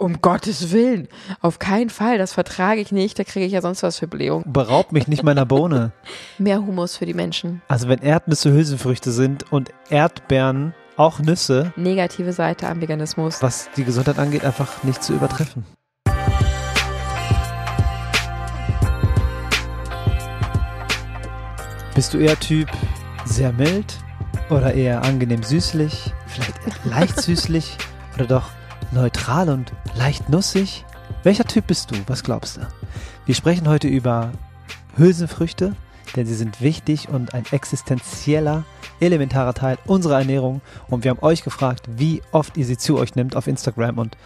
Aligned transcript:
Um 0.00 0.22
Gottes 0.22 0.72
Willen, 0.72 1.08
auf 1.42 1.58
keinen 1.58 1.90
Fall, 1.90 2.16
das 2.16 2.32
vertrage 2.32 2.80
ich 2.80 2.90
nicht, 2.90 3.18
da 3.18 3.24
kriege 3.24 3.44
ich 3.44 3.52
ja 3.52 3.60
sonst 3.60 3.82
was 3.82 3.98
für 3.98 4.06
Blähung. 4.06 4.42
Beraub 4.50 4.92
mich 4.92 5.08
nicht 5.08 5.22
meiner 5.22 5.44
Bohne. 5.44 5.92
Mehr 6.38 6.64
Humus 6.64 6.96
für 6.96 7.04
die 7.04 7.12
Menschen. 7.12 7.60
Also 7.68 7.86
wenn 7.86 7.98
Erdnüsse 7.98 8.50
Hülsenfrüchte 8.50 9.12
sind 9.12 9.52
und 9.52 9.68
Erdbeeren 9.90 10.72
auch 10.96 11.18
Nüsse, 11.18 11.74
Negative 11.76 12.32
Seite 12.32 12.66
am 12.68 12.80
Veganismus. 12.80 13.42
was 13.42 13.68
die 13.76 13.84
Gesundheit 13.84 14.18
angeht, 14.18 14.42
einfach 14.42 14.82
nicht 14.84 15.04
zu 15.04 15.12
übertreffen. 15.12 15.66
Bist 21.94 22.14
du 22.14 22.18
eher 22.18 22.40
Typ 22.40 22.70
sehr 23.26 23.52
mild 23.52 23.98
oder 24.48 24.72
eher 24.72 25.02
angenehm 25.02 25.42
süßlich, 25.42 26.14
vielleicht 26.26 26.84
leicht 26.86 27.20
süßlich 27.20 27.76
oder 28.14 28.24
doch 28.24 28.59
neutral 28.92 29.48
und 29.48 29.72
leicht 29.94 30.28
nussig? 30.28 30.84
Welcher 31.22 31.44
Typ 31.44 31.66
bist 31.66 31.90
du? 31.90 31.96
Was 32.06 32.22
glaubst 32.22 32.56
du? 32.56 32.60
Wir 33.26 33.34
sprechen 33.34 33.68
heute 33.68 33.88
über 33.88 34.32
Hülsenfrüchte, 34.96 35.74
denn 36.16 36.26
sie 36.26 36.34
sind 36.34 36.60
wichtig 36.60 37.08
und 37.08 37.34
ein 37.34 37.44
existenzieller, 37.50 38.64
elementarer 39.00 39.54
Teil 39.54 39.78
unserer 39.86 40.18
Ernährung. 40.18 40.60
Und 40.88 41.04
wir 41.04 41.10
haben 41.10 41.22
euch 41.22 41.42
gefragt, 41.42 41.86
wie 41.88 42.22
oft 42.32 42.56
ihr 42.56 42.64
sie 42.64 42.76
zu 42.76 42.98
euch 42.98 43.14
nimmt 43.14 43.36
auf 43.36 43.46
Instagram 43.46 43.98
und 43.98 44.16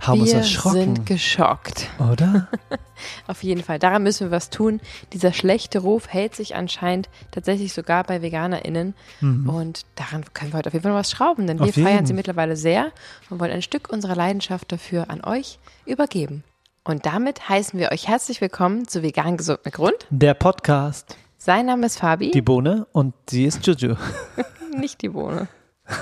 haben 0.00 0.20
uns 0.20 0.30
Wir 0.30 0.38
erschrocken. 0.38 0.78
sind 0.96 1.06
geschockt. 1.06 1.88
oder? 1.98 2.48
Auf 3.28 3.42
jeden 3.44 3.62
Fall. 3.62 3.78
Daran 3.78 4.02
müssen 4.02 4.26
wir 4.28 4.30
was 4.30 4.50
tun. 4.50 4.80
Dieser 5.12 5.32
schlechte 5.32 5.78
Ruf 5.80 6.08
hält 6.08 6.34
sich 6.34 6.56
anscheinend 6.56 7.08
tatsächlich 7.30 7.72
sogar 7.72 8.02
bei 8.04 8.22
VeganerInnen. 8.22 8.94
Und 9.20 9.82
daran 9.94 10.24
können 10.34 10.52
wir 10.52 10.58
heute 10.58 10.68
auf 10.68 10.72
jeden 10.72 10.82
Fall 10.82 10.92
noch 10.92 10.98
was 10.98 11.10
schrauben, 11.10 11.46
denn 11.46 11.58
wir 11.60 11.66
Mhm. 11.66 11.84
Feiern 11.84 12.06
sie 12.06 12.12
mittlerweile 12.12 12.56
sehr 12.56 12.90
und 13.30 13.38
wollen 13.38 13.52
ein 13.52 13.62
Stück 13.62 13.88
unserer 13.92 14.16
Leidenschaft 14.16 14.72
dafür 14.72 15.10
an 15.10 15.22
euch 15.24 15.58
übergeben. 15.86 16.42
Und 16.84 17.06
damit 17.06 17.48
heißen 17.48 17.78
wir 17.78 17.92
euch 17.92 18.08
herzlich 18.08 18.40
willkommen 18.40 18.88
zu 18.88 19.02
Vegan 19.02 19.36
Gesund 19.36 19.60
mit 19.64 19.74
Grund. 19.74 19.94
Der 20.10 20.34
Podcast, 20.34 21.16
Sein 21.36 21.66
Name 21.66 21.86
ist 21.86 21.98
Fabi, 21.98 22.30
die 22.32 22.42
Bohne 22.42 22.86
und 22.92 23.14
sie 23.30 23.44
ist 23.44 23.64
Juju. 23.66 23.94
nicht 24.76 25.02
die 25.02 25.10
Bohne. 25.10 25.48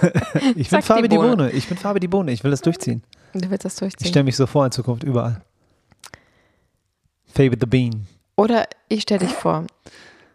Ich 0.56 0.70
bin 0.70 0.80
die 0.80 0.86
Fabi 0.86 1.08
die 1.08 1.16
Bohne. 1.16 1.36
Bohne. 1.36 1.50
Ich 1.50 1.68
bin 1.68 1.76
Fabi 1.76 2.00
die 2.00 2.08
Bohne. 2.08 2.32
Ich 2.32 2.42
will 2.42 2.50
das 2.50 2.60
durchziehen. 2.62 3.02
Du 3.40 3.50
willst 3.50 3.64
das 3.64 3.74
Ich 3.74 3.80
durchziehen. 3.80 4.08
stelle 4.08 4.24
mich 4.24 4.36
so 4.36 4.46
vor 4.46 4.64
in 4.66 4.72
Zukunft 4.72 5.02
überall. 5.04 5.42
Fabi 7.26 7.56
the 7.60 7.66
Bean. 7.66 8.06
Oder 8.36 8.66
ich 8.88 9.02
stelle 9.02 9.20
dich 9.20 9.32
vor. 9.32 9.66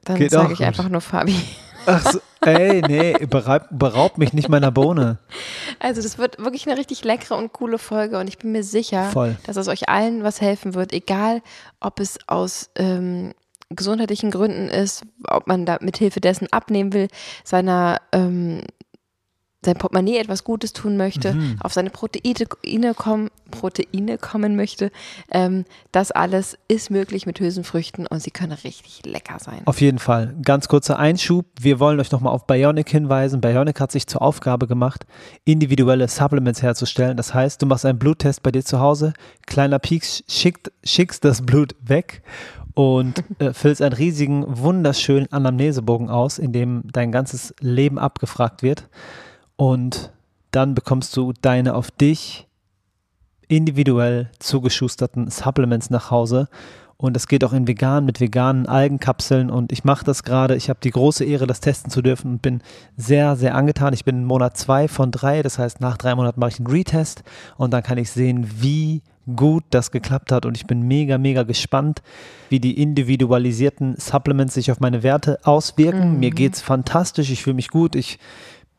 Dann 0.03 0.30
sage 0.30 0.53
ich 0.53 0.59
gut. 0.59 0.67
einfach 0.67 0.89
nur 0.89 1.02
Fabi. 1.02 1.35
Ach 1.88 2.11
so, 2.11 2.19
ey, 2.41 2.81
nee, 2.88 3.13
beraub, 3.25 3.63
beraub 3.72 4.17
mich 4.19 4.33
nicht 4.33 4.49
meiner 4.49 4.72
Bohne. 4.72 5.17
Also 5.79 6.02
das 6.02 6.17
wird 6.19 6.38
wirklich 6.38 6.67
eine 6.67 6.77
richtig 6.77 7.03
leckere 7.03 7.35
und 7.38 7.53
coole 7.53 7.79
Folge 7.79 8.19
und 8.19 8.27
ich 8.27 8.38
bin 8.38 8.52
mir 8.52 8.63
sicher, 8.63 9.09
Voll. 9.09 9.35
dass 9.45 9.57
es 9.57 9.67
euch 9.67 9.89
allen 9.89 10.23
was 10.23 10.41
helfen 10.41 10.75
wird, 10.75 10.94
egal 10.94 11.41
ob 11.79 11.99
es 11.99 12.19
aus 12.27 12.69
ähm, 12.75 13.33
gesundheitlichen 13.69 14.29
Gründen 14.29 14.67
ist, 14.67 15.03
ob 15.27 15.47
man 15.47 15.66
da 15.66 15.77
mithilfe 15.81 16.22
dessen 16.22 16.52
abnehmen 16.52 16.94
will, 16.94 17.07
seiner 17.44 17.99
ähm, 18.11 18.61
sein 19.63 19.75
Portemonnaie 19.75 20.17
etwas 20.17 20.43
Gutes 20.43 20.73
tun 20.73 20.97
möchte, 20.97 21.33
Mhm. 21.33 21.57
auf 21.59 21.71
seine 21.71 21.91
Proteine 21.91 22.93
kommen, 22.95 23.29
Proteine 23.51 24.17
kommen 24.17 24.55
möchte. 24.55 24.91
Ähm, 25.31 25.65
das 25.91 26.11
alles 26.11 26.57
ist 26.67 26.89
möglich 26.89 27.27
mit 27.27 27.39
Hülsenfrüchten 27.39 28.07
und 28.07 28.23
sie 28.23 28.31
können 28.31 28.53
richtig 28.53 29.01
lecker 29.05 29.37
sein. 29.39 29.61
Auf 29.65 29.79
jeden 29.79 29.99
Fall. 29.99 30.35
Ganz 30.43 30.67
kurzer 30.67 30.97
Einschub. 30.97 31.45
Wir 31.59 31.79
wollen 31.79 31.99
euch 31.99 32.11
nochmal 32.11 32.33
auf 32.33 32.47
Bionic 32.47 32.89
hinweisen. 32.89 33.39
Bionic 33.39 33.79
hat 33.79 33.91
sich 33.91 34.07
zur 34.07 34.23
Aufgabe 34.23 34.65
gemacht, 34.65 35.05
individuelle 35.45 36.07
Supplements 36.07 36.63
herzustellen. 36.63 37.15
Das 37.15 37.33
heißt, 37.35 37.61
du 37.61 37.67
machst 37.67 37.85
einen 37.85 37.99
Bluttest 37.99 38.41
bei 38.41 38.51
dir 38.51 38.65
zu 38.65 38.79
Hause, 38.79 39.13
kleiner 39.45 39.77
Pieks, 39.77 40.23
schickt, 40.27 40.71
schickst 40.83 41.23
das 41.23 41.45
Blut 41.45 41.75
weg 41.81 42.23
und 42.73 43.23
äh, 43.39 43.53
füllst 43.53 43.83
einen 43.83 43.93
riesigen, 43.93 44.43
wunderschönen 44.47 45.31
Anamnesebogen 45.31 46.09
aus, 46.09 46.39
in 46.39 46.51
dem 46.51 46.83
dein 46.91 47.11
ganzes 47.11 47.53
Leben 47.59 48.00
abgefragt 48.00 48.63
wird. 48.63 48.88
Und 49.61 50.09
dann 50.49 50.73
bekommst 50.73 51.16
du 51.16 51.33
deine 51.39 51.75
auf 51.75 51.91
dich 51.91 52.47
individuell 53.47 54.31
zugeschusterten 54.39 55.29
Supplements 55.29 55.91
nach 55.91 56.09
Hause. 56.09 56.49
Und 56.97 57.13
das 57.13 57.27
geht 57.27 57.44
auch 57.44 57.53
in 57.53 57.67
vegan 57.67 58.03
mit 58.03 58.19
veganen 58.19 58.66
Algenkapseln. 58.66 59.51
Und 59.51 59.71
ich 59.71 59.83
mache 59.83 60.03
das 60.03 60.23
gerade. 60.23 60.55
Ich 60.55 60.67
habe 60.67 60.79
die 60.83 60.89
große 60.89 61.23
Ehre, 61.25 61.45
das 61.45 61.59
testen 61.59 61.91
zu 61.91 62.01
dürfen 62.01 62.31
und 62.31 62.41
bin 62.41 62.61
sehr, 62.97 63.35
sehr 63.35 63.53
angetan. 63.53 63.94
Ich 63.94 64.03
bin 64.03 64.16
in 64.16 64.25
Monat 64.25 64.57
zwei 64.57 64.88
von 64.88 65.11
drei. 65.11 65.44
Das 65.44 65.59
heißt, 65.59 65.79
nach 65.79 65.97
drei 65.97 66.16
Monaten 66.16 66.39
mache 66.39 66.53
ich 66.53 66.57
einen 66.57 66.66
Retest 66.66 67.21
und 67.55 67.71
dann 67.71 67.83
kann 67.83 68.00
ich 68.00 68.09
sehen, 68.09 68.50
wie 68.61 69.03
gut 69.35 69.63
das 69.69 69.91
geklappt 69.91 70.31
hat. 70.31 70.47
Und 70.47 70.57
ich 70.57 70.66
bin 70.66 70.81
mega, 70.88 71.19
mega 71.19 71.44
gespannt, 71.44 72.01
wie 72.50 72.59
die 72.59 72.81
individualisierten 72.81 73.95
Supplements 73.97 74.55
sich 74.55 74.71
auf 74.71 74.79
meine 74.79 75.03
Werte 75.03 75.38
auswirken. 75.44 76.19
Mir 76.19 76.31
geht's 76.31 76.61
fantastisch. 76.61 77.29
Ich 77.29 77.44
fühle 77.44 77.57
mich 77.57 77.69
gut. 77.69 77.95
Ich 77.95 78.17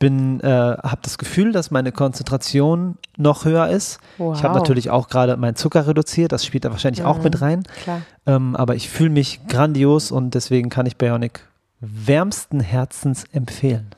bin, 0.03 0.41
äh, 0.41 0.47
habe 0.47 0.99
das 1.01 1.17
Gefühl, 1.17 1.53
dass 1.53 1.71
meine 1.71 1.93
Konzentration 1.93 2.97
noch 3.15 3.45
höher 3.45 3.69
ist. 3.69 3.99
Ich 4.17 4.19
habe 4.43 4.55
Wow. 4.55 4.61
natürlich 4.61 4.89
auch 4.89 5.07
gerade 5.07 5.37
meinen 5.37 5.55
Zucker 5.55 5.87
reduziert, 5.87 6.33
das 6.33 6.45
spielt 6.45 6.65
da 6.65 6.71
wahrscheinlich 6.71 7.05
auch 7.05 7.23
mit 7.23 7.39
rein. 7.41 7.63
Klar. 7.83 8.01
Ähm, 8.25 8.57
aber 8.57 8.75
ich 8.75 8.89
fühle 8.89 9.11
mich 9.11 9.47
grandios 9.47 10.11
und 10.11 10.35
deswegen 10.35 10.69
kann 10.69 10.85
ich 10.87 10.97
Bionic 10.97 11.47
wärmsten 11.79 12.59
Herzens 12.59 13.23
empfehlen. 13.31 13.91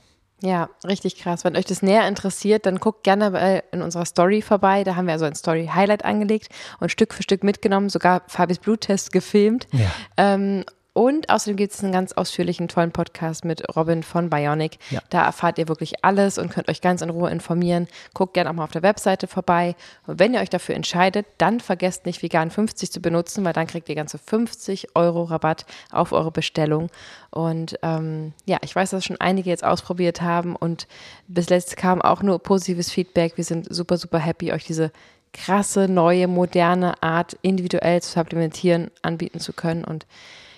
Ja, 0.43 0.69
richtig 0.85 1.17
krass. 1.17 1.43
Wenn 1.43 1.55
euch 1.57 1.65
das 1.65 1.81
näher 1.81 2.07
interessiert, 2.07 2.67
dann 2.67 2.77
guckt 2.77 3.03
gerne 3.03 3.63
in 3.71 3.81
unserer 3.81 4.05
Story 4.05 4.43
vorbei. 4.43 4.83
Da 4.83 4.95
haben 4.95 5.07
wir 5.07 5.13
also 5.13 5.25
ein 5.25 5.33
Story-Highlight 5.33 6.05
angelegt 6.05 6.49
und 6.79 6.91
Stück 6.91 7.15
für 7.15 7.23
Stück 7.23 7.43
mitgenommen, 7.43 7.89
sogar 7.89 8.21
Fabis 8.27 8.59
Bluttest 8.59 9.11
gefilmt. 9.11 9.65
Ja. 9.71 9.87
Ähm, 10.17 10.63
und 10.95 11.29
außerdem 11.29 11.57
gibt 11.57 11.73
es 11.73 11.83
einen 11.83 11.91
ganz 11.91 12.13
ausführlichen, 12.13 12.69
tollen 12.69 12.93
Podcast 12.93 13.43
mit 13.43 13.75
Robin 13.75 14.01
von 14.01 14.29
Bionic. 14.29 14.77
Ja. 14.91 15.01
Da 15.09 15.25
erfahrt 15.25 15.57
ihr 15.57 15.67
wirklich 15.67 16.05
alles 16.05 16.37
und 16.37 16.49
könnt 16.49 16.69
euch 16.69 16.79
ganz 16.79 17.01
in 17.01 17.09
Ruhe 17.09 17.29
informieren. 17.29 17.89
Guckt 18.13 18.33
gerne 18.33 18.49
auch 18.49 18.53
mal 18.53 18.63
auf 18.63 18.71
der 18.71 18.81
Webseite 18.81 19.27
vorbei. 19.27 19.75
Und 20.07 20.19
wenn 20.19 20.33
ihr 20.33 20.39
euch 20.39 20.49
dafür 20.49 20.73
entscheidet, 20.73 21.25
dann 21.37 21.59
vergesst 21.59 22.05
nicht 22.05 22.23
Vegan 22.23 22.49
50 22.49 22.93
zu 22.93 23.01
benutzen, 23.01 23.43
weil 23.43 23.51
dann 23.51 23.67
kriegt 23.67 23.89
ihr 23.89 23.95
ganze 23.95 24.17
50 24.17 24.95
Euro 24.95 25.23
Rabatt 25.23 25.65
auf 25.91 26.13
eure 26.13 26.31
Bestellung. 26.31 26.89
Und 27.29 27.77
ähm, 27.81 28.31
ja, 28.45 28.59
ich 28.61 28.73
weiß, 28.73 28.91
dass 28.91 29.03
schon 29.03 29.19
einige 29.19 29.49
jetzt 29.49 29.65
ausprobiert 29.65 30.21
haben 30.21 30.55
und 30.55 30.87
bis 31.27 31.49
letzt 31.49 31.75
kam 31.75 32.01
auch 32.01 32.23
nur 32.23 32.39
positives 32.39 32.89
Feedback. 32.89 33.35
Wir 33.35 33.43
sind 33.43 33.67
super, 33.69 33.97
super 33.97 34.19
happy, 34.19 34.53
euch 34.53 34.63
diese 34.63 34.93
krasse, 35.33 35.89
neue, 35.89 36.29
moderne 36.29 37.03
Art 37.03 37.35
individuell 37.41 38.01
zu 38.01 38.13
supplementieren, 38.13 38.91
anbieten 39.01 39.41
zu 39.41 39.51
können. 39.51 39.83
Und 39.83 40.05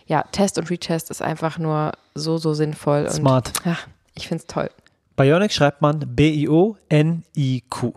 ja, 0.08 0.24
Test 0.32 0.58
und 0.58 0.70
Retest 0.70 1.12
ist 1.12 1.22
einfach 1.22 1.58
nur 1.60 1.92
so, 2.16 2.38
so 2.38 2.54
sinnvoll. 2.54 3.10
Smart. 3.12 3.50
Und, 3.66 3.72
ach, 3.74 3.88
ich 4.16 4.28
finde 4.28 4.42
es 4.42 4.48
toll. 4.48 4.70
Bionic 5.16 5.52
schreibt 5.52 5.82
man 5.82 6.00
B-I-O-N-I-Q. 6.90 7.94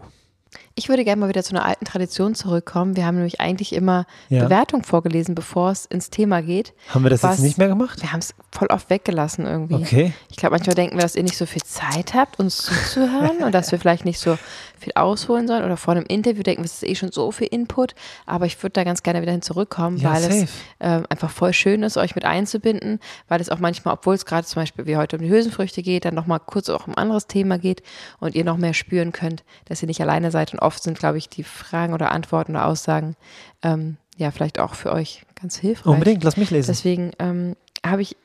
Ich 0.74 0.88
würde 0.88 1.04
gerne 1.04 1.20
mal 1.20 1.28
wieder 1.28 1.42
zu 1.44 1.54
einer 1.54 1.64
alten 1.66 1.84
Tradition 1.84 2.34
zurückkommen. 2.34 2.96
Wir 2.96 3.04
haben 3.04 3.16
nämlich 3.16 3.40
eigentlich 3.40 3.72
immer 3.74 4.06
Ja. 4.30 4.44
Bewertung 4.44 4.82
vorgelesen, 4.82 5.34
bevor 5.34 5.70
es 5.70 5.84
ins 5.84 6.08
Thema 6.10 6.40
geht. 6.42 6.72
Haben 6.88 7.04
wir 7.04 7.10
das 7.10 7.22
Was- 7.22 7.36
jetzt 7.36 7.42
nicht 7.44 7.58
mehr 7.58 7.68
gemacht? 7.68 8.00
Wir 8.00 8.12
haben 8.12 8.20
es 8.20 8.34
voll 8.50 8.68
oft 8.68 8.88
weggelassen 8.88 9.46
irgendwie. 9.46 9.74
Okay. 9.74 10.12
Ich 10.30 10.36
glaube, 10.38 10.54
manchmal 10.56 10.74
denken 10.74 10.96
wir, 10.96 11.02
dass 11.02 11.14
ihr 11.16 11.22
nicht 11.22 11.36
so 11.36 11.44
viel 11.46 11.62
Zeit 11.62 12.14
habt, 12.14 12.40
uns 12.40 12.56
zuzuhören 12.58 13.38
und 13.44 13.52
dass 13.54 13.70
wir 13.72 13.78
vielleicht 13.78 14.04
nicht 14.04 14.18
so 14.18 14.38
viel 14.80 14.92
ausholen 14.94 15.46
sollen. 15.46 15.64
Oder 15.64 15.76
vor 15.76 15.92
einem 15.92 16.04
Interview 16.06 16.42
denken 16.42 16.64
es 16.64 16.74
ist 16.74 16.82
eh 16.84 16.94
schon 16.94 17.12
so 17.12 17.30
viel 17.30 17.46
Input. 17.48 17.94
Aber 18.26 18.46
ich 18.46 18.60
würde 18.62 18.72
da 18.72 18.84
ganz 18.84 19.02
gerne 19.02 19.22
wieder 19.22 19.32
hin 19.32 19.42
zurückkommen, 19.42 19.98
Ja, 19.98 20.12
weil 20.12 20.22
safe. 20.22 20.42
es 20.42 20.50
ähm, 20.80 21.04
einfach 21.08 21.30
voll 21.30 21.52
schön 21.52 21.82
ist, 21.82 21.96
euch 21.96 22.14
mit 22.14 22.24
einzubinden, 22.24 22.98
weil 23.28 23.40
es 23.40 23.50
auch 23.50 23.58
manchmal, 23.58 23.94
obwohl 23.94 24.14
es 24.14 24.26
gerade 24.26 24.46
zum 24.46 24.62
Beispiel 24.62 24.86
wie 24.86 24.96
heute 24.96 25.16
um 25.16 25.22
die 25.22 25.30
Hülsenfrüchte 25.30 25.82
geht, 25.82 26.04
dann 26.04 26.14
nochmal 26.14 26.40
kurz 26.40 26.68
auch 26.68 26.86
um 26.86 26.94
ein 26.94 26.98
anderes 26.98 27.26
Thema 27.26 27.58
geht 27.58 27.82
und 28.18 28.34
ihr 28.34 28.44
noch 28.44 28.56
mehr 28.56 28.74
spüren 28.74 29.12
könnt, 29.12 29.44
dass 29.66 29.82
ihr 29.82 29.86
nicht 29.86 30.00
alleine 30.00 30.30
seid. 30.30 30.52
Und 30.52 30.60
oft 30.60 30.82
sind, 30.82 30.98
glaube 30.98 31.18
ich, 31.18 31.28
die 31.28 31.44
Fragen 31.44 31.94
oder 31.94 32.10
Antworten 32.12 32.52
oder 32.52 32.66
Aussagen 32.66 33.16
ähm, 33.62 33.96
ja 34.16 34.30
vielleicht 34.30 34.58
auch 34.58 34.74
für 34.74 34.92
euch 34.92 35.24
ganz 35.40 35.56
hilfreich. 35.56 35.92
Unbedingt, 35.92 36.22
lass 36.24 36.36
mich 36.36 36.50
lesen. 36.50 36.68
Deswegen 36.70 37.12
ähm, 37.18 37.56
habe 37.84 38.02
ich, 38.02 38.16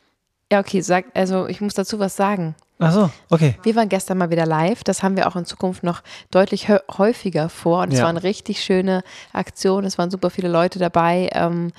ja 0.51 0.59
okay, 0.59 0.81
sag, 0.81 1.05
also 1.13 1.47
ich 1.47 1.61
muss 1.61 1.73
dazu 1.73 1.99
was 1.99 2.15
sagen. 2.15 2.55
Ach 2.77 2.91
so, 2.91 3.09
okay. 3.29 3.55
Wir 3.63 3.75
waren 3.77 3.87
gestern 3.87 4.17
mal 4.17 4.29
wieder 4.29 4.45
live. 4.45 4.83
Das 4.83 5.01
haben 5.01 5.15
wir 5.15 5.27
auch 5.27 5.37
in 5.37 5.45
Zukunft 5.45 5.83
noch 5.83 6.01
deutlich 6.31 6.67
häufiger 6.97 7.47
vor. 7.47 7.83
Und 7.83 7.93
es 7.93 7.99
Ja. 7.99 8.03
war 8.03 8.09
eine 8.09 8.23
richtig 8.23 8.61
schöne 8.63 9.01
Aktion. 9.31 9.85
Es 9.85 9.97
waren 9.97 10.11
super 10.11 10.29
viele 10.29 10.49
Leute 10.49 10.77
dabei. 10.77 11.29
Ähm, 11.33 11.71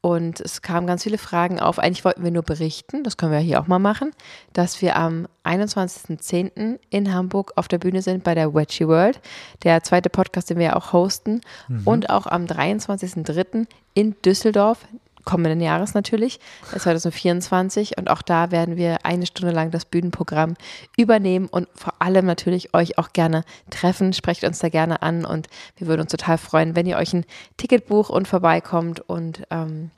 und 0.00 0.38
es 0.40 0.60
kamen 0.62 0.86
ganz 0.86 1.02
viele 1.02 1.18
Fragen 1.18 1.58
auf. 1.60 1.78
Eigentlich 1.78 2.04
wollten 2.04 2.22
wir 2.22 2.30
nur 2.30 2.42
berichten, 2.42 3.02
das 3.04 3.16
können 3.16 3.32
wir 3.32 3.38
hier 3.38 3.58
auch 3.58 3.66
mal 3.66 3.78
machen, 3.78 4.10
dass 4.52 4.82
wir 4.82 4.96
am 4.96 5.26
21.10. 5.44 6.78
in 6.90 7.12
Hamburg 7.14 7.52
auf 7.56 7.68
der 7.68 7.78
Bühne 7.78 8.02
sind 8.02 8.22
bei 8.22 8.34
der 8.34 8.54
Wedgie 8.54 8.86
World, 8.86 9.20
der 9.62 9.82
zweite 9.82 10.10
Podcast, 10.10 10.50
den 10.50 10.58
wir 10.58 10.66
ja 10.66 10.76
auch 10.76 10.92
hosten. 10.92 11.40
Und 11.84 12.10
auch 12.10 12.26
am 12.26 12.44
23.03. 12.44 13.66
in 13.94 14.14
Düsseldorf 14.24 14.78
kommenden 15.24 15.60
Jahres 15.60 15.94
natürlich, 15.94 16.40
2024. 16.76 17.98
Und 17.98 18.10
auch 18.10 18.22
da 18.22 18.50
werden 18.50 18.76
wir 18.76 19.04
eine 19.04 19.26
Stunde 19.26 19.52
lang 19.52 19.70
das 19.70 19.84
Bühnenprogramm 19.84 20.54
übernehmen 20.96 21.46
und 21.46 21.68
vor 21.74 21.94
allem 21.98 22.26
natürlich 22.26 22.74
euch 22.74 22.98
auch 22.98 23.12
gerne 23.12 23.44
treffen. 23.70 24.12
Sprecht 24.12 24.44
uns 24.44 24.58
da 24.58 24.68
gerne 24.68 25.02
an 25.02 25.24
und 25.24 25.48
wir 25.76 25.86
würden 25.86 26.02
uns 26.02 26.10
total 26.10 26.38
freuen, 26.38 26.76
wenn 26.76 26.86
ihr 26.86 26.96
euch 26.96 27.12
ein 27.12 27.24
Ticket 27.56 27.86
bucht 27.86 28.10
und 28.10 28.28
vorbeikommt. 28.28 29.00
Und 29.00 29.46
ähm, 29.50 29.90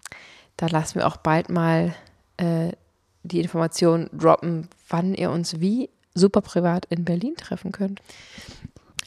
da 0.56 0.67
lassen 0.67 0.96
wir 0.96 1.06
auch 1.06 1.17
bald 1.17 1.50
mal 1.50 1.94
äh, 2.37 2.73
die 3.23 3.40
Information 3.40 4.08
droppen, 4.12 4.69
wann 4.88 5.14
ihr 5.14 5.31
uns 5.31 5.61
wie 5.61 5.90
super 6.14 6.40
privat 6.40 6.87
in 6.87 7.05
Berlin 7.05 7.34
treffen 7.37 7.73
könnt. 7.73 8.00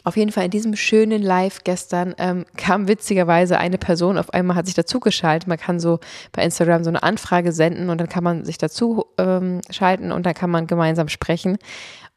Auf 0.09 0.17
jeden 0.17 0.31
Fall 0.31 0.45
in 0.45 0.49
diesem 0.49 0.75
schönen 0.75 1.21
Live 1.21 1.63
gestern 1.63 2.15
ähm, 2.17 2.43
kam 2.57 2.87
witzigerweise 2.87 3.59
eine 3.59 3.77
Person, 3.77 4.17
auf 4.17 4.33
einmal 4.33 4.55
hat 4.57 4.65
sich 4.65 4.73
dazugeschaltet. 4.73 5.47
Man 5.47 5.59
kann 5.59 5.79
so 5.79 5.99
bei 6.31 6.43
Instagram 6.43 6.83
so 6.83 6.89
eine 6.89 7.03
Anfrage 7.03 7.51
senden 7.51 7.91
und 7.91 8.01
dann 8.01 8.09
kann 8.09 8.23
man 8.23 8.43
sich 8.43 8.57
dazu 8.57 9.05
ähm, 9.19 9.61
schalten 9.69 10.11
und 10.11 10.25
dann 10.25 10.33
kann 10.33 10.49
man 10.49 10.65
gemeinsam 10.65 11.09
sprechen. 11.09 11.59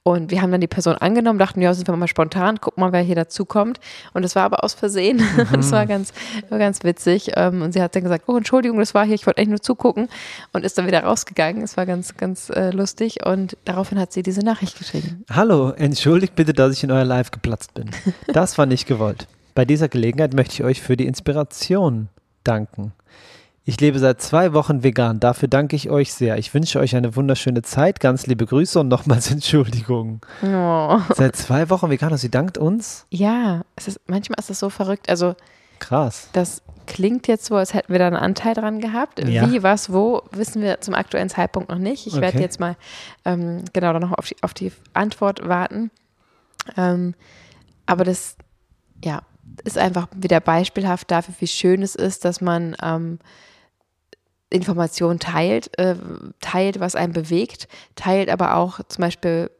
Und 0.04 0.32
wir 0.32 0.43
haben 0.43 0.50
dann 0.50 0.60
die 0.60 0.66
Person 0.66 0.96
angenommen, 0.96 1.38
dachten, 1.38 1.62
ja, 1.62 1.72
sind 1.75 1.87
wir 1.87 1.96
mal 1.96 2.08
spontan, 2.08 2.60
gucken 2.60 2.81
mal, 2.81 2.90
wer 2.93 3.02
hier 3.02 3.14
dazukommt. 3.14 3.78
Und 4.12 4.25
es 4.25 4.34
war 4.34 4.43
aber 4.43 4.64
aus 4.64 4.75
Versehen. 4.75 5.19
Mhm. 5.19 5.46
das 5.52 5.70
war 5.70 5.87
ganz, 5.87 6.12
war 6.49 6.58
ganz 6.58 6.82
witzig. 6.82 7.32
Ähm, 7.37 7.62
und 7.62 7.72
sie 7.72 7.81
hat 7.81 7.94
dann 7.94 8.02
gesagt, 8.02 8.25
oh, 8.26 8.37
Entschuldigung, 8.37 8.78
das 8.81 8.94
war 8.94 9.04
hier, 9.04 9.14
ich 9.14 9.26
wollte 9.26 9.38
eigentlich 9.38 9.50
nur 9.50 9.60
zugucken. 9.60 10.08
Und 10.52 10.64
ist 10.64 10.76
dann 10.76 10.88
wieder 10.88 11.04
rausgegangen. 11.04 11.62
Es 11.62 11.76
war 11.76 11.87
ganz, 11.87 12.16
ganz 12.16 12.50
äh, 12.50 12.70
lustig. 12.70 13.25
Und 13.25 13.56
daraufhin 13.64 13.99
hat 14.00 14.12
sie 14.12 14.25
diese 14.25 14.40
Nachricht 14.40 14.76
geschrieben. 14.76 15.25
Hallo, 15.31 15.70
entschuldigt 15.70 16.34
bitte, 16.34 16.52
dass 16.52 16.72
ich 16.72 16.82
in 16.82 16.90
euer 16.90 17.04
Live 17.04 17.31
geplatzt 17.31 17.75
bin. 17.75 17.90
Das 18.26 18.58
war 18.58 18.66
nicht 18.66 18.87
gewollt. 18.87 19.28
Bei 19.54 19.64
dieser 19.64 19.88
Gelegenheit 19.88 20.34
möchte 20.34 20.54
ich 20.54 20.64
euch 20.64 20.82
für 20.82 20.96
die 20.96 21.06
Inspiration 21.06 22.08
danken. 22.43 22.93
Ich 23.64 23.81
lebe 23.81 24.00
seit 24.00 24.20
zwei 24.20 24.55
Wochen 24.55 24.82
vegan. 24.82 25.20
Dafür 25.20 25.47
danke 25.47 25.76
ich 25.76 25.88
euch 25.88 26.12
sehr. 26.12 26.37
Ich 26.37 26.53
wünsche 26.53 26.81
euch 26.81 26.97
eine 26.97 27.14
wunderschöne 27.14 27.62
Zeit. 27.62 28.00
Ganz 28.00 28.26
liebe 28.26 28.44
Grüße 28.44 28.81
und 28.81 28.88
nochmals 28.88 29.31
Entschuldigung. 29.31 30.20
Oh. 30.43 30.99
Seit 31.14 31.37
zwei 31.37 31.70
Wochen 31.70 31.88
vegan. 31.88 32.17
Sie 32.17 32.31
dankt 32.31 32.59
uns? 32.59 33.06
Ja, 33.11 33.62
es 33.76 33.87
ist, 33.87 34.00
manchmal 34.09 34.41
ist 34.41 34.50
das 34.50 34.59
so 34.59 34.69
verrückt. 34.69 35.09
Also, 35.09 35.37
krass. 35.79 36.29
Das 36.32 36.62
klingt 36.87 37.29
jetzt 37.29 37.44
so, 37.44 37.55
als 37.55 37.73
hätten 37.73 37.93
wir 37.93 38.00
da 38.00 38.09
einen 38.09 38.17
Anteil 38.17 38.55
dran 38.55 38.81
gehabt. 38.81 39.20
Ja. 39.25 39.49
Wie, 39.49 39.62
was, 39.62 39.93
wo, 39.93 40.23
wissen 40.32 40.61
wir 40.61 40.81
zum 40.81 40.94
aktuellen 40.94 41.29
Zeitpunkt 41.29 41.70
noch 41.70 41.79
nicht. 41.79 42.09
Ich 42.09 42.14
okay. 42.14 42.23
werde 42.23 42.41
jetzt 42.41 42.59
mal 42.59 42.76
ähm, 43.25 43.64
genau 43.73 43.97
noch 43.97 44.11
auf 44.19 44.26
die, 44.26 44.37
auf 44.43 44.55
die 44.55 44.73
Antwort 44.93 45.49
warten. 45.49 45.93
Ähm, 46.76 47.14
aber 47.87 48.03
das, 48.03 48.35
ja, 49.05 49.23
ist 49.62 49.79
einfach 49.79 50.09
wieder 50.17 50.41
beispielhaft 50.41 51.12
dafür, 51.12 51.35
wie 51.38 51.47
schön 51.47 51.82
es 51.82 51.94
ist, 51.94 52.25
dass 52.25 52.41
man 52.41 52.76
ähm, 52.82 53.20
Informationen 54.52 55.19
teilt, 55.19 55.76
äh, 55.78 55.96
teilt, 56.40 56.81
was 56.81 56.94
einen 56.94 57.12
bewegt, 57.12 57.69
teilt 57.96 58.31
aber 58.31 58.56
auch 58.56 58.81
zum 58.88 59.02
Beispiel 59.02 59.50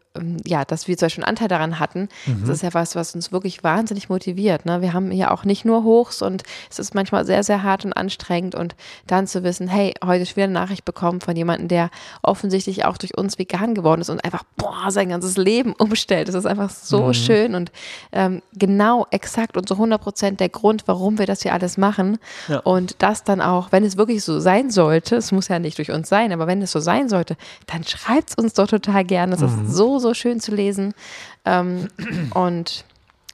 ja, 0.44 0.64
dass 0.64 0.88
wir 0.88 0.97
zum 0.99 1.06
Beispiel 1.06 1.25
einen 1.25 1.31
Anteil 1.31 1.49
daran 1.49 1.79
hatten, 1.79 2.09
mhm. 2.26 2.41
das 2.41 2.50
ist 2.50 2.62
ja 2.62 2.75
was, 2.75 2.94
was 2.94 3.14
uns 3.14 3.32
wirklich 3.32 3.64
wahnsinnig 3.64 4.11
motiviert. 4.11 4.67
Ne? 4.67 4.82
Wir 4.82 4.93
haben 4.93 5.11
hier 5.11 5.31
auch 5.31 5.44
nicht 5.44 5.64
nur 5.64 5.85
Hochs 5.85 6.20
und 6.20 6.43
es 6.70 6.79
ist 6.79 6.94
manchmal 6.94 7.25
sehr, 7.25 7.43
sehr 7.43 7.62
hart 7.62 7.85
und 7.85 7.94
anstrengend 7.94 8.55
und 8.55 8.75
dann 9.06 9.26
zu 9.26 9.43
wissen, 9.43 9.69
hey, 9.69 9.94
heute 10.05 10.26
eine 10.37 10.53
Nachricht 10.53 10.85
bekommen 10.85 11.20
von 11.20 11.35
jemandem, 11.35 11.69
der 11.69 11.91
offensichtlich 12.23 12.85
auch 12.85 12.99
durch 12.99 13.17
uns 13.17 13.38
vegan 13.38 13.75
geworden 13.75 14.03
ist 14.03 14.11
und 14.11 14.25
einfach, 14.25 14.44
boah, 14.56 14.91
sein 14.91 15.09
ganzes 15.09 15.37
Leben 15.37 15.73
umstellt. 15.79 16.29
Das 16.29 16.35
ist 16.35 16.47
einfach 16.47 16.70
so 16.70 17.06
mhm. 17.06 17.15
schön 17.15 17.55
und 17.55 17.73
ähm, 18.12 18.43
genau, 18.53 19.06
exakt 19.11 19.56
und 19.56 19.67
so 19.67 19.75
100 19.75 20.00
Prozent 20.00 20.41
der 20.41 20.50
Grund, 20.50 20.85
warum 20.87 21.19
wir 21.19 21.26
das 21.26 21.43
hier 21.43 21.55
alles 21.55 21.79
machen. 21.79 22.19
Ja. 22.49 22.58
Und 22.61 22.97
das 22.99 23.25
dann 23.25 23.41
auch, 23.41 23.73
wenn 23.73 23.85
es 23.85 23.97
wirklich 23.97 24.25
so 24.25 24.41
sein 24.41 24.70
sollte, 24.70 25.17
es 25.17 25.32
muss 25.32 25.49
ja 25.49 25.58
nicht 25.58 25.79
durch 25.79 25.91
uns 25.91 26.08
sein, 26.08 26.32
aber 26.32 26.47
wenn 26.47 26.61
es 26.61 26.73
so 26.73 26.81
sein 26.81 27.08
sollte, 27.08 27.37
dann 27.67 27.85
schreibt 27.85 28.31
es 28.31 28.35
uns 28.35 28.53
doch 28.55 28.67
total 28.67 29.05
gerne. 29.05 29.37
Das 29.37 29.50
mhm. 29.50 29.67
ist 29.67 29.75
so 29.75 30.02
so 30.03 30.13
schön 30.13 30.41
zu 30.41 30.55
lesen. 30.55 30.95
Ähm, 31.45 31.89
und 32.35 32.85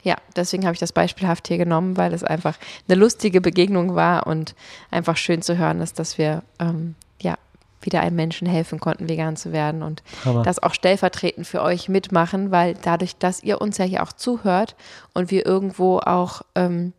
ja, 0.02 0.16
deswegen 0.36 0.64
habe 0.64 0.74
ich 0.74 0.80
das 0.80 0.92
beispielhaft 0.92 1.48
hier 1.48 1.58
genommen, 1.58 1.96
weil 1.96 2.12
es 2.12 2.22
einfach 2.22 2.56
eine 2.88 2.98
lustige 2.98 3.40
Begegnung 3.40 3.94
war 3.94 4.26
und 4.26 4.54
einfach 4.90 5.16
schön 5.16 5.42
zu 5.42 5.58
hören 5.58 5.80
ist, 5.80 5.98
dass 5.98 6.18
wir 6.18 6.42
ähm, 6.60 6.94
ja 7.20 7.36
wieder 7.80 8.00
einem 8.00 8.16
Menschen 8.16 8.46
helfen 8.46 8.80
konnten, 8.80 9.08
vegan 9.08 9.36
zu 9.36 9.52
werden 9.52 9.82
und 9.82 10.02
Hammer. 10.24 10.42
das 10.42 10.62
auch 10.62 10.74
stellvertretend 10.74 11.46
für 11.46 11.62
euch 11.62 11.88
mitmachen, 11.88 12.50
weil 12.50 12.74
dadurch, 12.80 13.16
dass 13.16 13.42
ihr 13.42 13.60
uns 13.60 13.78
ja 13.78 13.84
hier 13.84 14.02
auch 14.02 14.12
zuhört 14.12 14.76
und 15.14 15.30
wir 15.30 15.46
irgendwo 15.46 15.98
auch 15.98 16.42
ähm, 16.54 16.92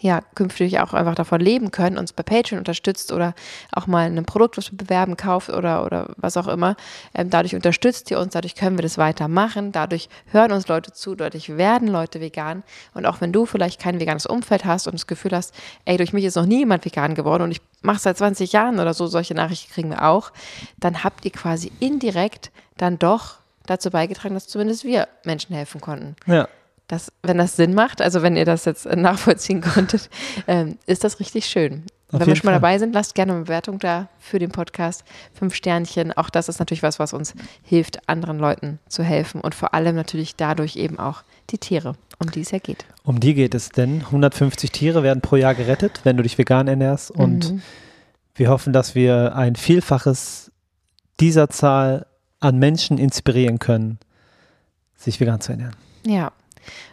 ja 0.00 0.20
künftig 0.34 0.80
auch 0.80 0.92
einfach 0.92 1.14
davon 1.14 1.40
leben 1.40 1.70
können, 1.70 1.98
uns 1.98 2.12
bei 2.12 2.22
Patreon 2.22 2.58
unterstützt 2.58 3.12
oder 3.12 3.34
auch 3.72 3.86
mal 3.86 4.06
ein 4.06 4.24
Produkt, 4.24 4.56
was 4.56 4.70
wir 4.70 4.76
bewerben, 4.76 5.16
kauft 5.16 5.48
oder, 5.48 5.84
oder 5.84 6.10
was 6.16 6.36
auch 6.36 6.48
immer. 6.48 6.76
Ähm, 7.14 7.30
dadurch 7.30 7.54
unterstützt 7.54 8.10
ihr 8.10 8.18
uns, 8.18 8.32
dadurch 8.32 8.54
können 8.54 8.76
wir 8.76 8.82
das 8.82 8.98
weitermachen, 8.98 9.72
dadurch 9.72 10.08
hören 10.30 10.52
uns 10.52 10.68
Leute 10.68 10.92
zu, 10.92 11.14
dadurch 11.14 11.56
werden 11.56 11.88
Leute 11.88 12.20
vegan. 12.20 12.62
Und 12.92 13.06
auch 13.06 13.20
wenn 13.20 13.32
du 13.32 13.46
vielleicht 13.46 13.80
kein 13.80 14.00
veganes 14.00 14.26
Umfeld 14.26 14.64
hast 14.64 14.86
und 14.86 14.94
das 14.94 15.06
Gefühl 15.06 15.32
hast, 15.32 15.54
ey, 15.84 15.96
durch 15.96 16.12
mich 16.12 16.24
ist 16.24 16.36
noch 16.36 16.46
nie 16.46 16.58
jemand 16.58 16.84
vegan 16.84 17.14
geworden 17.14 17.42
und 17.42 17.50
ich 17.50 17.60
mache 17.82 17.98
seit 17.98 18.18
20 18.18 18.52
Jahren 18.52 18.80
oder 18.80 18.94
so, 18.94 19.06
solche 19.06 19.34
Nachrichten 19.34 19.72
kriegen 19.72 19.90
wir 19.90 20.04
auch, 20.04 20.32
dann 20.78 21.04
habt 21.04 21.24
ihr 21.24 21.32
quasi 21.32 21.72
indirekt 21.80 22.50
dann 22.76 22.98
doch 22.98 23.36
dazu 23.66 23.90
beigetragen, 23.90 24.34
dass 24.34 24.48
zumindest 24.48 24.84
wir 24.84 25.08
Menschen 25.24 25.54
helfen 25.54 25.80
konnten. 25.80 26.16
Ja 26.26 26.48
das, 26.88 27.12
wenn 27.22 27.38
das 27.38 27.56
Sinn 27.56 27.74
macht, 27.74 28.02
also 28.02 28.22
wenn 28.22 28.36
ihr 28.36 28.44
das 28.44 28.64
jetzt 28.64 28.86
nachvollziehen 28.86 29.60
konntet, 29.74 30.10
ähm, 30.46 30.78
ist 30.86 31.04
das 31.04 31.20
richtig 31.20 31.46
schön. 31.46 31.84
Auf 32.12 32.20
wenn 32.20 32.28
wir 32.28 32.36
schon 32.36 32.46
mal 32.46 32.52
dabei 32.52 32.78
sind, 32.78 32.94
lasst 32.94 33.14
gerne 33.14 33.32
eine 33.32 33.42
Bewertung 33.42 33.80
da 33.80 34.08
für 34.20 34.38
den 34.38 34.50
Podcast. 34.50 35.04
Fünf 35.32 35.54
Sternchen. 35.54 36.12
Auch 36.12 36.30
das 36.30 36.48
ist 36.48 36.60
natürlich 36.60 36.82
was, 36.82 37.00
was 37.00 37.12
uns 37.12 37.34
hilft, 37.62 38.08
anderen 38.08 38.38
Leuten 38.38 38.78
zu 38.88 39.02
helfen 39.02 39.40
und 39.40 39.54
vor 39.54 39.74
allem 39.74 39.96
natürlich 39.96 40.36
dadurch 40.36 40.76
eben 40.76 40.98
auch 40.98 41.22
die 41.50 41.58
Tiere, 41.58 41.96
um 42.20 42.30
die 42.30 42.42
es 42.42 42.52
ja 42.52 42.58
geht. 42.58 42.84
Um 43.02 43.18
die 43.18 43.34
geht 43.34 43.54
es, 43.54 43.70
denn 43.70 44.02
150 44.02 44.70
Tiere 44.70 45.02
werden 45.02 45.22
pro 45.22 45.36
Jahr 45.36 45.54
gerettet, 45.54 46.02
wenn 46.04 46.16
du 46.16 46.22
dich 46.22 46.38
vegan 46.38 46.68
ernährst. 46.68 47.10
Und 47.10 47.52
mhm. 47.52 47.62
wir 48.36 48.48
hoffen, 48.48 48.72
dass 48.72 48.94
wir 48.94 49.34
ein 49.34 49.56
Vielfaches 49.56 50.52
dieser 51.18 51.50
Zahl 51.50 52.06
an 52.38 52.58
Menschen 52.58 52.98
inspirieren 52.98 53.58
können, 53.58 53.98
sich 54.96 55.18
vegan 55.18 55.40
zu 55.40 55.52
ernähren. 55.52 55.74
Ja, 56.06 56.32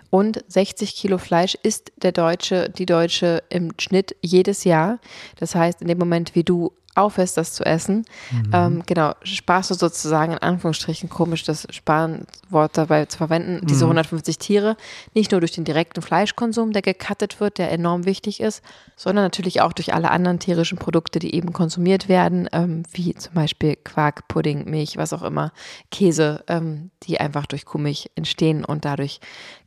und 0.10 0.44
60 0.48 0.96
Kilo 0.96 1.18
Fleisch 1.18 1.58
isst 1.64 1.92
der 1.96 2.12
Deutsche, 2.12 2.70
die 2.70 2.86
Deutsche 2.86 3.44
im 3.50 3.72
Schnitt 3.80 4.16
jedes 4.22 4.66
Jahr. 4.66 5.00
Das 5.40 5.56
heißt, 5.56 5.82
in 5.82 5.88
dem 5.88 5.98
Moment, 5.98 6.36
wie 6.36 6.44
du 6.44 6.74
aufhörst, 7.02 7.38
das 7.38 7.54
zu 7.54 7.66
essen, 7.66 8.06
mhm. 8.32 8.52
ähm, 8.54 8.84
genau, 8.86 9.14
sparst 9.24 9.72
du 9.72 9.76
sozusagen 9.76 10.34
in 10.34 10.38
Anführungsstrichen 10.38 11.10
komisch 11.10 11.44
das 11.44 11.68
Sparenwort 11.70 12.78
dabei 12.78 13.06
zu 13.06 13.18
verwenden, 13.18 13.66
diese 13.66 13.86
150 13.86 14.36
mhm. 14.36 14.40
Tiere, 14.40 14.78
nicht 15.14 15.32
nur 15.32 15.42
durch 15.42 15.52
den 15.52 15.64
direkten 15.64 16.02
Fleischkonsum, 16.02 16.72
der 16.72 16.82
gecuttet 16.82 17.40
wird, 17.40 17.58
der 17.58 17.72
enorm 17.72 18.06
wichtig 18.06 18.40
ist, 18.40 18.64
sondern 18.96 19.26
natürlich 19.26 19.62
auch 19.62 19.74
durch 19.74 19.94
alle 19.94 20.12
anderen 20.12 20.40
tierischen 20.40 20.78
Produkte, 20.78 21.20
die 21.20 21.34
eben 21.36 21.54
konsumiert 21.54 22.08
werden, 22.08 22.48
ähm, 22.54 22.84
wie 22.92 23.14
zum 23.16 23.34
Beispiel 23.34 23.76
Quark, 23.76 24.28
Pudding, 24.28 24.70
Milch, 24.70 24.98
was 24.98 25.14
auch 25.14 25.24
immer, 25.24 25.52
Käse, 25.90 26.44
ähm, 26.48 26.92
die 27.04 27.20
einfach 27.20 27.46
durch 27.46 27.66
Kuhmilch 27.66 28.12
entstehen 28.16 28.64
und 28.64 28.86
dadurch 28.86 29.20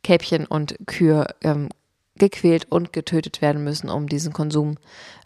Kälbchen 0.03 0.45
und 0.45 0.75
Kühe 0.85 1.27
ähm, 1.43 1.69
gequält 2.17 2.71
und 2.71 2.93
getötet 2.93 3.41
werden 3.41 3.63
müssen, 3.63 3.89
um 3.89 4.07
diesen 4.07 4.33
Konsum 4.33 4.77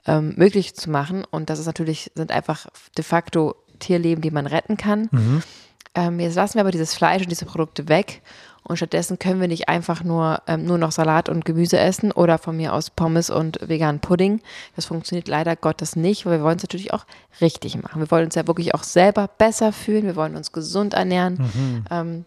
ähm, 0.06 0.34
möglich 0.36 0.76
zu 0.76 0.90
machen. 0.90 1.24
Und 1.30 1.50
das 1.50 1.60
ist 1.60 1.66
natürlich, 1.66 2.12
sind 2.16 2.32
einfach 2.32 2.68
de 2.98 3.04
facto 3.04 3.56
Tierleben, 3.80 4.22
die 4.22 4.32
man 4.32 4.48
retten 4.48 4.78
kann. 4.78 5.08
Mhm. 5.12 5.44
Ähm, 5.96 6.20
jetzt 6.20 6.36
lassen 6.36 6.56
wir 6.56 6.62
aber 6.62 6.72
dieses 6.72 6.94
Fleisch 6.94 7.22
und 7.24 7.32
diese 7.32 7.46
Produkte 7.46 7.88
weg 7.88 8.22
und 8.70 8.78
stattdessen 8.78 9.18
können 9.18 9.42
wir 9.42 9.48
nicht 9.48 9.68
einfach 9.68 10.04
nur, 10.04 10.44
ähm, 10.48 10.66
nur 10.66 10.78
noch 10.78 10.92
Salat 10.92 11.28
und 11.28 11.44
Gemüse 11.44 11.80
essen 11.80 12.12
oder 12.12 12.38
von 12.38 12.56
mir 12.56 12.74
aus 12.74 12.92
Pommes 12.92 13.32
und 13.32 13.58
veganen 13.68 14.00
Pudding. 14.00 14.42
Das 14.76 14.86
funktioniert 14.86 15.28
leider 15.28 15.56
Gottes 15.56 15.96
nicht, 15.96 16.26
weil 16.26 16.38
wir 16.38 16.44
wollen 16.44 16.58
es 16.58 16.64
natürlich 16.64 16.94
auch 16.94 17.06
richtig 17.42 17.82
machen. 17.82 18.00
Wir 18.00 18.12
wollen 18.12 18.26
uns 18.26 18.36
ja 18.36 18.46
wirklich 18.46 18.76
auch 18.76 18.84
selber 18.84 19.28
besser 19.28 19.74
fühlen, 19.74 20.06
wir 20.06 20.16
wollen 20.16 20.36
uns 20.36 20.52
gesund 20.52 20.94
ernähren. 20.94 21.50
Mhm. 21.54 21.86
Ähm, 21.90 22.26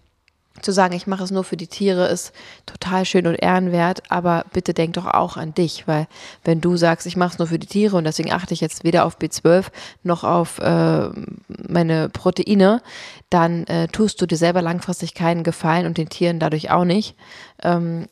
zu 0.61 0.73
sagen, 0.73 0.94
ich 0.94 1.06
mache 1.06 1.25
es 1.25 1.30
nur 1.30 1.44
für 1.44 1.56
die 1.56 1.66
Tiere, 1.66 2.06
ist 2.06 2.32
total 2.66 3.04
schön 3.04 3.26
und 3.26 3.35
ehrenwert, 3.35 4.02
aber 4.11 4.44
bitte 4.52 4.75
denk 4.75 4.94
doch 4.94 5.06
auch 5.06 5.37
an 5.37 5.54
dich, 5.54 5.88
weil 5.88 6.06
wenn 6.44 6.61
du 6.61 6.76
sagst, 6.76 7.06
ich 7.06 7.16
mache 7.16 7.32
es 7.32 7.38
nur 7.38 7.49
für 7.49 7.59
die 7.59 7.66
Tiere 7.66 7.97
und 7.97 8.04
deswegen 8.04 8.32
achte 8.32 8.54
ich 8.54 8.61
jetzt 8.61 8.85
weder 8.85 9.04
auf 9.04 9.18
B12 9.18 9.66
noch 10.02 10.25
auf 10.25 10.59
äh, 10.59 11.09
meine 11.68 12.09
Proteine, 12.11 12.82
dann 13.30 13.64
äh, 13.66 13.88
tust 13.88 14.21
du 14.21 14.26
dir 14.26 14.37
selber 14.37 14.62
langfristig 14.62 15.14
keinen 15.14 15.42
Gefallen 15.42 15.87
und 15.87 15.97
den 15.97 16.09
Tieren 16.09 16.38
dadurch 16.38 16.71
auch 16.71 16.85
nicht. 16.85 17.16
Ähm, 17.62 18.06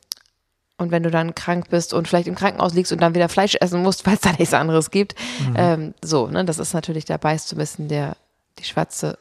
und 0.79 0.91
wenn 0.91 1.03
du 1.03 1.11
dann 1.11 1.35
krank 1.35 1.69
bist 1.69 1.93
und 1.93 2.09
vielleicht 2.09 2.27
im 2.27 2.35
Krankenhaus 2.35 2.73
liegst 2.73 2.91
und 2.91 3.03
dann 3.03 3.15
wieder 3.15 3.29
Fleisch 3.29 3.55
essen 3.61 3.83
musst, 3.83 4.05
weil 4.07 4.15
es 4.15 4.21
da 4.21 4.33
nichts 4.33 4.55
anderes 4.55 4.91
gibt, 4.91 5.15
mhm. 5.41 5.55
ähm, 5.57 5.95
so, 6.03 6.27
ne, 6.27 6.45
das 6.45 6.59
ist 6.59 6.73
natürlich, 6.73 7.05
da 7.05 7.19
beißt 7.19 7.53
du 7.53 7.57
ein 7.57 7.59
bisschen 7.59 7.89
der, 7.89 8.17
die 8.59 8.65
schwarze, 8.65 9.19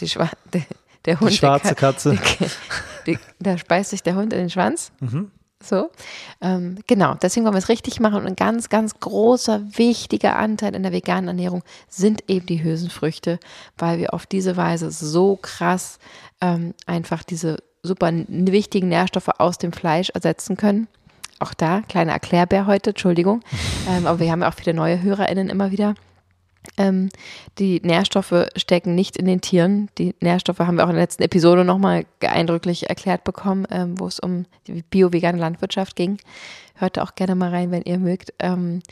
die, 0.00 0.08
schwarze, 0.08 0.34
der 1.06 1.20
Hund. 1.20 1.30
Die 1.30 1.36
schwarze 1.36 1.74
Katze. 1.74 2.18
Die, 3.06 3.12
die, 3.12 3.18
da 3.38 3.56
speist 3.56 3.90
sich 3.90 4.02
der 4.02 4.16
Hund 4.16 4.32
in 4.32 4.40
den 4.40 4.50
Schwanz. 4.50 4.92
Mhm. 5.00 5.30
So, 5.62 5.90
ähm, 6.42 6.78
genau, 6.86 7.14
deswegen 7.14 7.44
wollen 7.44 7.54
wir 7.54 7.60
es 7.60 7.70
richtig 7.70 7.98
machen. 7.98 8.20
Und 8.20 8.26
ein 8.26 8.36
ganz, 8.36 8.68
ganz 8.68 9.00
großer, 9.00 9.62
wichtiger 9.78 10.36
Anteil 10.36 10.74
in 10.74 10.82
der 10.82 10.92
veganen 10.92 11.28
Ernährung 11.28 11.62
sind 11.88 12.24
eben 12.28 12.46
die 12.46 12.62
Hülsenfrüchte, 12.62 13.40
weil 13.78 13.98
wir 13.98 14.12
auf 14.12 14.26
diese 14.26 14.56
Weise 14.56 14.90
so 14.90 15.36
krass 15.40 15.98
ähm, 16.40 16.74
einfach 16.86 17.22
diese 17.24 17.56
super 17.82 18.12
wichtigen 18.28 18.88
Nährstoffe 18.88 19.30
aus 19.38 19.58
dem 19.58 19.72
Fleisch 19.72 20.10
ersetzen 20.10 20.56
können. 20.56 20.88
Auch 21.38 21.54
da, 21.54 21.82
kleiner 21.88 22.12
Erklärbär 22.12 22.66
heute, 22.66 22.90
Entschuldigung. 22.90 23.42
Ähm, 23.88 24.04
aber 24.08 24.18
wir 24.18 24.32
haben 24.32 24.42
ja 24.42 24.48
auch 24.48 24.54
viele 24.54 24.74
neue 24.74 25.00
HörerInnen 25.00 25.48
immer 25.48 25.70
wieder. 25.70 25.94
Ähm, 26.76 27.08
die 27.58 27.80
Nährstoffe 27.82 28.46
stecken 28.56 28.94
nicht 28.94 29.16
in 29.16 29.26
den 29.26 29.40
Tieren. 29.40 29.88
Die 29.98 30.14
Nährstoffe 30.20 30.58
haben 30.58 30.76
wir 30.76 30.84
auch 30.84 30.88
in 30.88 30.94
der 30.94 31.02
letzten 31.02 31.22
Episode 31.22 31.64
nochmal 31.64 32.06
eindrücklich 32.20 32.88
erklärt 32.88 33.24
bekommen, 33.24 33.66
ähm, 33.70 33.98
wo 33.98 34.06
es 34.06 34.20
um 34.20 34.46
die 34.66 34.82
bio-vegane 34.82 35.38
Landwirtschaft 35.38 35.96
ging. 35.96 36.18
Hört 36.74 36.96
da 36.96 37.02
auch 37.02 37.14
gerne 37.14 37.34
mal 37.34 37.50
rein, 37.50 37.70
wenn 37.70 37.82
ihr 37.82 37.98
mögt. 37.98 38.34
Ähm, 38.38 38.82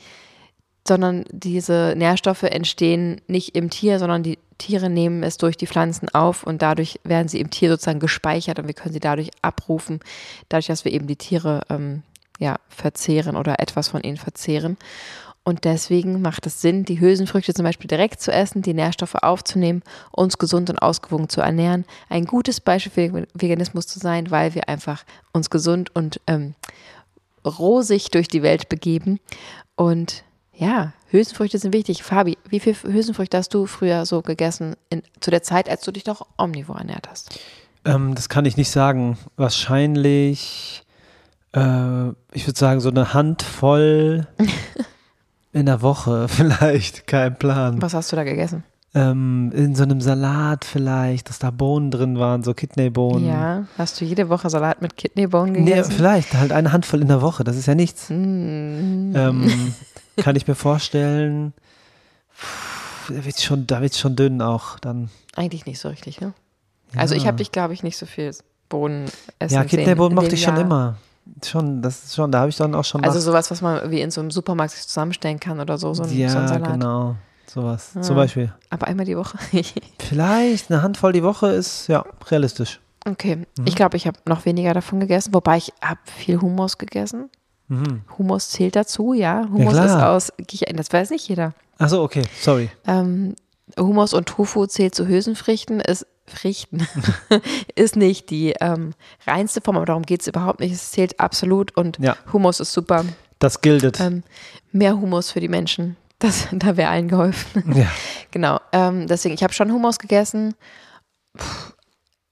sondern 0.87 1.25
diese 1.31 1.95
Nährstoffe 1.97 2.43
entstehen 2.43 3.21
nicht 3.26 3.57
im 3.57 3.71
Tier, 3.71 3.99
sondern 3.99 4.23
die 4.23 4.38
Tiere 4.59 4.90
nehmen 4.90 5.23
es 5.23 5.38
durch 5.38 5.57
die 5.57 5.66
Pflanzen 5.66 6.09
auf 6.11 6.45
und 6.45 6.62
dadurch 6.62 7.00
werden 7.04 7.28
sie 7.28 7.40
im 7.40 7.50
Tier 7.50 7.71
sozusagen 7.71 8.00
gespeichert 8.00 8.59
und 8.59 8.66
wir 8.66 8.75
können 8.75 8.93
sie 8.93 9.00
dadurch 9.00 9.31
abrufen, 9.43 10.00
dadurch, 10.49 10.66
dass 10.66 10.85
wir 10.85 10.93
eben 10.93 11.07
die 11.07 11.16
Tiere 11.16 11.62
ähm, 11.71 12.02
ja, 12.38 12.57
verzehren 12.69 13.37
oder 13.37 13.61
etwas 13.61 13.88
von 13.88 14.02
ihnen 14.02 14.16
verzehren. 14.16 14.76
Und 15.44 15.64
deswegen 15.64 16.22
macht 16.22 16.46
es 16.46 16.62
Sinn, 16.62 16.86
die 16.86 17.00
Hülsenfrüchte 17.00 17.52
zum 17.52 17.64
Beispiel 17.64 17.86
direkt 17.86 18.20
zu 18.22 18.32
essen, 18.32 18.62
die 18.62 18.72
Nährstoffe 18.72 19.16
aufzunehmen, 19.16 19.82
uns 20.10 20.38
gesund 20.38 20.70
und 20.70 20.78
ausgewogen 20.78 21.28
zu 21.28 21.42
ernähren. 21.42 21.84
Ein 22.08 22.24
gutes 22.24 22.60
Beispiel 22.60 23.10
für 23.10 23.26
Veganismus 23.34 23.86
zu 23.86 23.98
sein, 23.98 24.30
weil 24.30 24.54
wir 24.54 24.70
einfach 24.70 25.04
uns 25.32 25.50
gesund 25.50 25.94
und 25.94 26.18
ähm, 26.26 26.54
rosig 27.44 28.10
durch 28.10 28.26
die 28.28 28.42
Welt 28.42 28.70
begeben. 28.70 29.20
Und 29.76 30.24
ja, 30.54 30.94
Hülsenfrüchte 31.08 31.58
sind 31.58 31.74
wichtig. 31.74 32.02
Fabi, 32.02 32.38
wie 32.48 32.60
viele 32.60 32.76
Hülsenfrüchte 32.82 33.36
hast 33.36 33.52
du 33.52 33.66
früher 33.66 34.06
so 34.06 34.22
gegessen 34.22 34.76
in, 34.88 35.02
zu 35.20 35.30
der 35.30 35.42
Zeit, 35.42 35.68
als 35.68 35.82
du 35.82 35.92
dich 35.92 36.06
noch 36.06 36.26
omnivor 36.38 36.78
ernährt 36.78 37.08
hast? 37.10 37.38
Ähm, 37.84 38.14
das 38.14 38.30
kann 38.30 38.46
ich 38.46 38.56
nicht 38.56 38.70
sagen. 38.70 39.18
Wahrscheinlich, 39.36 40.84
äh, 41.52 42.08
ich 42.32 42.46
würde 42.46 42.58
sagen, 42.58 42.80
so 42.80 42.88
eine 42.88 43.12
Handvoll. 43.12 44.26
In 45.54 45.66
der 45.66 45.82
Woche 45.82 46.28
vielleicht, 46.28 47.06
kein 47.06 47.38
Plan. 47.38 47.80
Was 47.80 47.94
hast 47.94 48.12
du 48.12 48.16
da 48.16 48.25
gegessen? 48.25 48.64
Ähm, 48.96 49.50
in 49.54 49.75
so 49.75 49.84
einem 49.84 50.00
Salat 50.00 50.64
vielleicht, 50.64 51.28
dass 51.28 51.38
da 51.38 51.50
Bohnen 51.50 51.90
drin 51.90 52.18
waren, 52.18 52.42
so 52.42 52.54
Kidneybohnen. 52.54 53.26
Ja, 53.26 53.66
hast 53.78 54.00
du 54.00 54.04
jede 54.04 54.28
Woche 54.28 54.50
Salat 54.50 54.82
mit 54.82 54.96
Kidneybohnen 54.96 55.54
gegessen? 55.54 55.90
Nee, 55.90 55.96
vielleicht, 55.96 56.34
halt 56.34 56.52
eine 56.52 56.73
Handvoll 56.73 57.02
in 57.02 57.08
der 57.08 57.23
Woche, 57.23 57.42
das 57.42 57.56
ist 57.56 57.66
ja 57.66 57.75
nichts. 57.75 58.11
Mm. 58.11 59.14
Ähm, 59.16 59.75
kann 60.16 60.37
ich 60.37 60.46
mir 60.46 60.54
vorstellen, 60.54 61.54
da 63.08 63.25
wird 63.25 63.40
schon, 63.40 63.66
da 63.66 63.80
wird's 63.80 63.99
schon 63.99 64.14
dünn 64.14 64.42
auch 64.42 64.78
dann. 64.78 65.11
Eigentlich 65.34 65.66
nicht 65.66 65.80
so 65.80 65.88
richtig, 65.88 66.20
ne? 66.20 66.32
Ja. 66.94 67.00
Also 67.00 67.16
ich 67.16 67.26
habe 67.26 67.37
dich, 67.37 67.50
glaube 67.50 67.75
ich, 67.75 67.82
nicht 67.82 67.96
so 67.96 68.06
viel 68.06 68.32
Bohnen 68.68 69.06
essen 69.40 69.54
Ja, 69.54 69.64
Kidneybohnen 69.64 70.14
mochte 70.14 70.34
ich 70.34 70.42
schon 70.42 70.56
immer 70.56 70.96
schon, 71.45 71.83
das 71.83 72.04
ist 72.04 72.14
schon, 72.14 72.31
da 72.31 72.40
habe 72.40 72.50
ich 72.50 72.57
dann 72.57 72.75
auch 72.75 72.85
schon. 72.85 73.04
Also 73.04 73.21
sowas, 73.21 73.50
was 73.50 73.61
man 73.61 73.90
wie 73.90 74.00
in 74.00 74.11
so 74.11 74.21
einem 74.21 74.31
Supermarkt 74.31 74.73
sich 74.73 74.87
zusammenstellen 74.87 75.40
kann 75.40 75.61
oder 75.61 75.78
so, 75.78 75.95
so 75.95 76.02
ein, 76.02 76.16
ja, 76.16 76.28
so 76.28 76.38
ein 76.38 76.49
Salat. 76.49 76.73
genau. 76.73 77.16
Sowas. 77.47 77.93
Ja. 77.95 78.02
Zum 78.02 78.16
Beispiel. 78.16 78.52
Aber 78.71 78.87
einmal 78.87 79.07
die 79.07 79.16
Woche. 79.16 79.38
Vielleicht 79.99 80.71
eine 80.71 80.83
Handvoll 80.83 81.12
die 81.12 81.23
Woche 81.23 81.49
ist 81.49 81.87
ja 81.88 82.04
realistisch. 82.28 82.81
Okay. 83.07 83.37
Mhm. 83.37 83.66
Ich 83.66 83.76
glaube, 83.76 83.97
ich 83.97 84.07
habe 84.07 84.19
noch 84.26 84.45
weniger 84.45 84.75
davon 84.75 85.00
gegessen, 85.00 85.35
wobei 85.35 85.59
ich 85.59 85.73
habe 85.83 86.00
viel 86.04 86.40
Hummus 86.40 86.78
gegessen. 86.78 87.31
Mhm. 87.69 88.02
Hummus 88.19 88.50
zählt 88.50 88.76
dazu, 88.76 89.12
ja. 89.12 89.47
Hummus 89.50 89.75
ja, 89.75 89.85
ist 89.85 89.95
aus 89.95 90.33
das 90.75 90.93
weiß 90.93 91.11
nicht 91.11 91.28
jeder. 91.28 91.54
Achso, 91.78 92.02
okay, 92.02 92.23
sorry. 92.40 92.71
Ähm, 92.87 93.35
Hummus 93.78 94.14
und 94.14 94.26
Tofu 94.26 94.66
zählt 94.66 94.95
zu 94.95 95.07
Hülsenfrüchten, 95.07 95.81
ist 95.81 96.07
Frichten 96.26 96.87
ist 97.75 97.97
nicht 97.97 98.31
die 98.31 98.54
ähm, 98.61 98.95
reinste 99.26 99.61
Form, 99.61 99.76
aber 99.76 99.87
darum 99.87 100.04
geht 100.04 100.23
es 100.23 100.26
überhaupt 100.26 100.61
nicht. 100.61 100.73
Es 100.73 100.90
zählt 100.90 101.21
absolut 101.21 101.76
und 101.76 101.99
ja. 101.99 102.16
Humus 102.33 102.61
ist 102.61 102.73
super. 102.73 103.04
Das 103.38 103.61
gilt. 103.61 104.00
Ähm, 104.00 104.23
mehr 104.73 104.99
Humus 104.99 105.31
für 105.31 105.40
die 105.40 105.49
Menschen. 105.49 105.97
Das, 106.19 106.49
da 106.52 106.76
wäre 106.76 106.90
allen 106.90 107.09
geholfen. 107.09 107.73
Ja. 107.76 107.88
genau. 108.31 108.61
Ähm, 108.73 109.07
deswegen, 109.07 109.35
ich 109.35 109.43
habe 109.43 109.52
schon 109.52 109.73
Humus 109.73 109.99
gegessen. 109.99 110.54
Puh, 111.37 111.73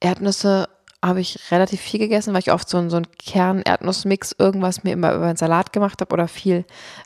Erdnüsse 0.01 0.69
habe 1.05 1.21
ich 1.21 1.51
relativ 1.51 1.81
viel 1.81 1.99
gegessen, 1.99 2.33
weil 2.33 2.41
ich 2.41 2.53
oft 2.53 2.69
so, 2.69 2.79
einen, 2.79 2.89
so 2.89 2.97
einen 2.97 3.11
Kern-Erdnussmix 3.19 4.37
irgendwas 4.39 4.85
mir 4.85 4.93
immer 4.93 5.13
über 5.15 5.27
einen 5.27 5.37
Salat 5.37 5.73
gemacht 5.73 6.01
habe 6.01 6.13
oder 6.13 6.29
viel. 6.29 6.65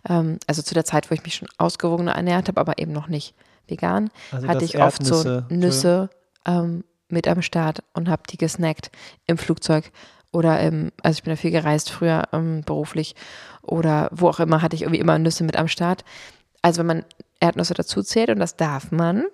Ähm, 0.09 0.39
also 0.47 0.63
zu 0.63 0.75
der 0.75 0.85
Zeit, 0.85 1.11
wo 1.11 1.15
ich 1.15 1.25
mich 1.25 1.35
schon 1.35 1.49
ausgewogener 1.59 2.13
ernährt 2.13 2.49
habe, 2.49 2.61
aber 2.61 2.79
eben 2.79 2.93
noch 2.93 3.09
nicht 3.09 3.35
vegan, 3.69 4.11
also 4.31 4.47
hatte 4.47 4.65
ich 4.65 4.79
oft 4.79 5.05
so 5.05 5.43
Nüsse, 5.49 6.11
ähm, 6.47 6.85
mit 7.09 7.29
am 7.29 7.43
Start 7.43 7.83
und 7.93 8.09
habe 8.09 8.23
die 8.31 8.37
gesnackt 8.37 8.91
im 9.27 9.39
Flugzeug 9.39 9.91
oder 10.33 10.61
im, 10.61 10.93
also 11.03 11.17
ich 11.17 11.23
bin 11.23 11.33
ja 11.33 11.37
viel 11.37 11.51
gereist 11.51 11.91
früher 11.91 12.25
ähm, 12.33 12.63
beruflich 12.65 13.15
oder 13.63 14.09
wo 14.13 14.29
auch 14.29 14.41
immer, 14.41 14.63
hatte 14.63 14.77
ich 14.77 14.83
irgendwie 14.83 15.01
immer 15.01 15.19
Nüsse 15.19 15.45
mit 15.45 15.57
am 15.57 15.69
Start. 15.69 16.05
Also 16.63 16.81
wenn 16.81 16.87
man 16.87 17.05
Erdnüsse 17.41 17.75
dazu 17.75 18.03
zählt 18.03 18.31
und 18.31 18.41
das 18.41 18.57
darf 18.57 18.91
man, 18.91 19.25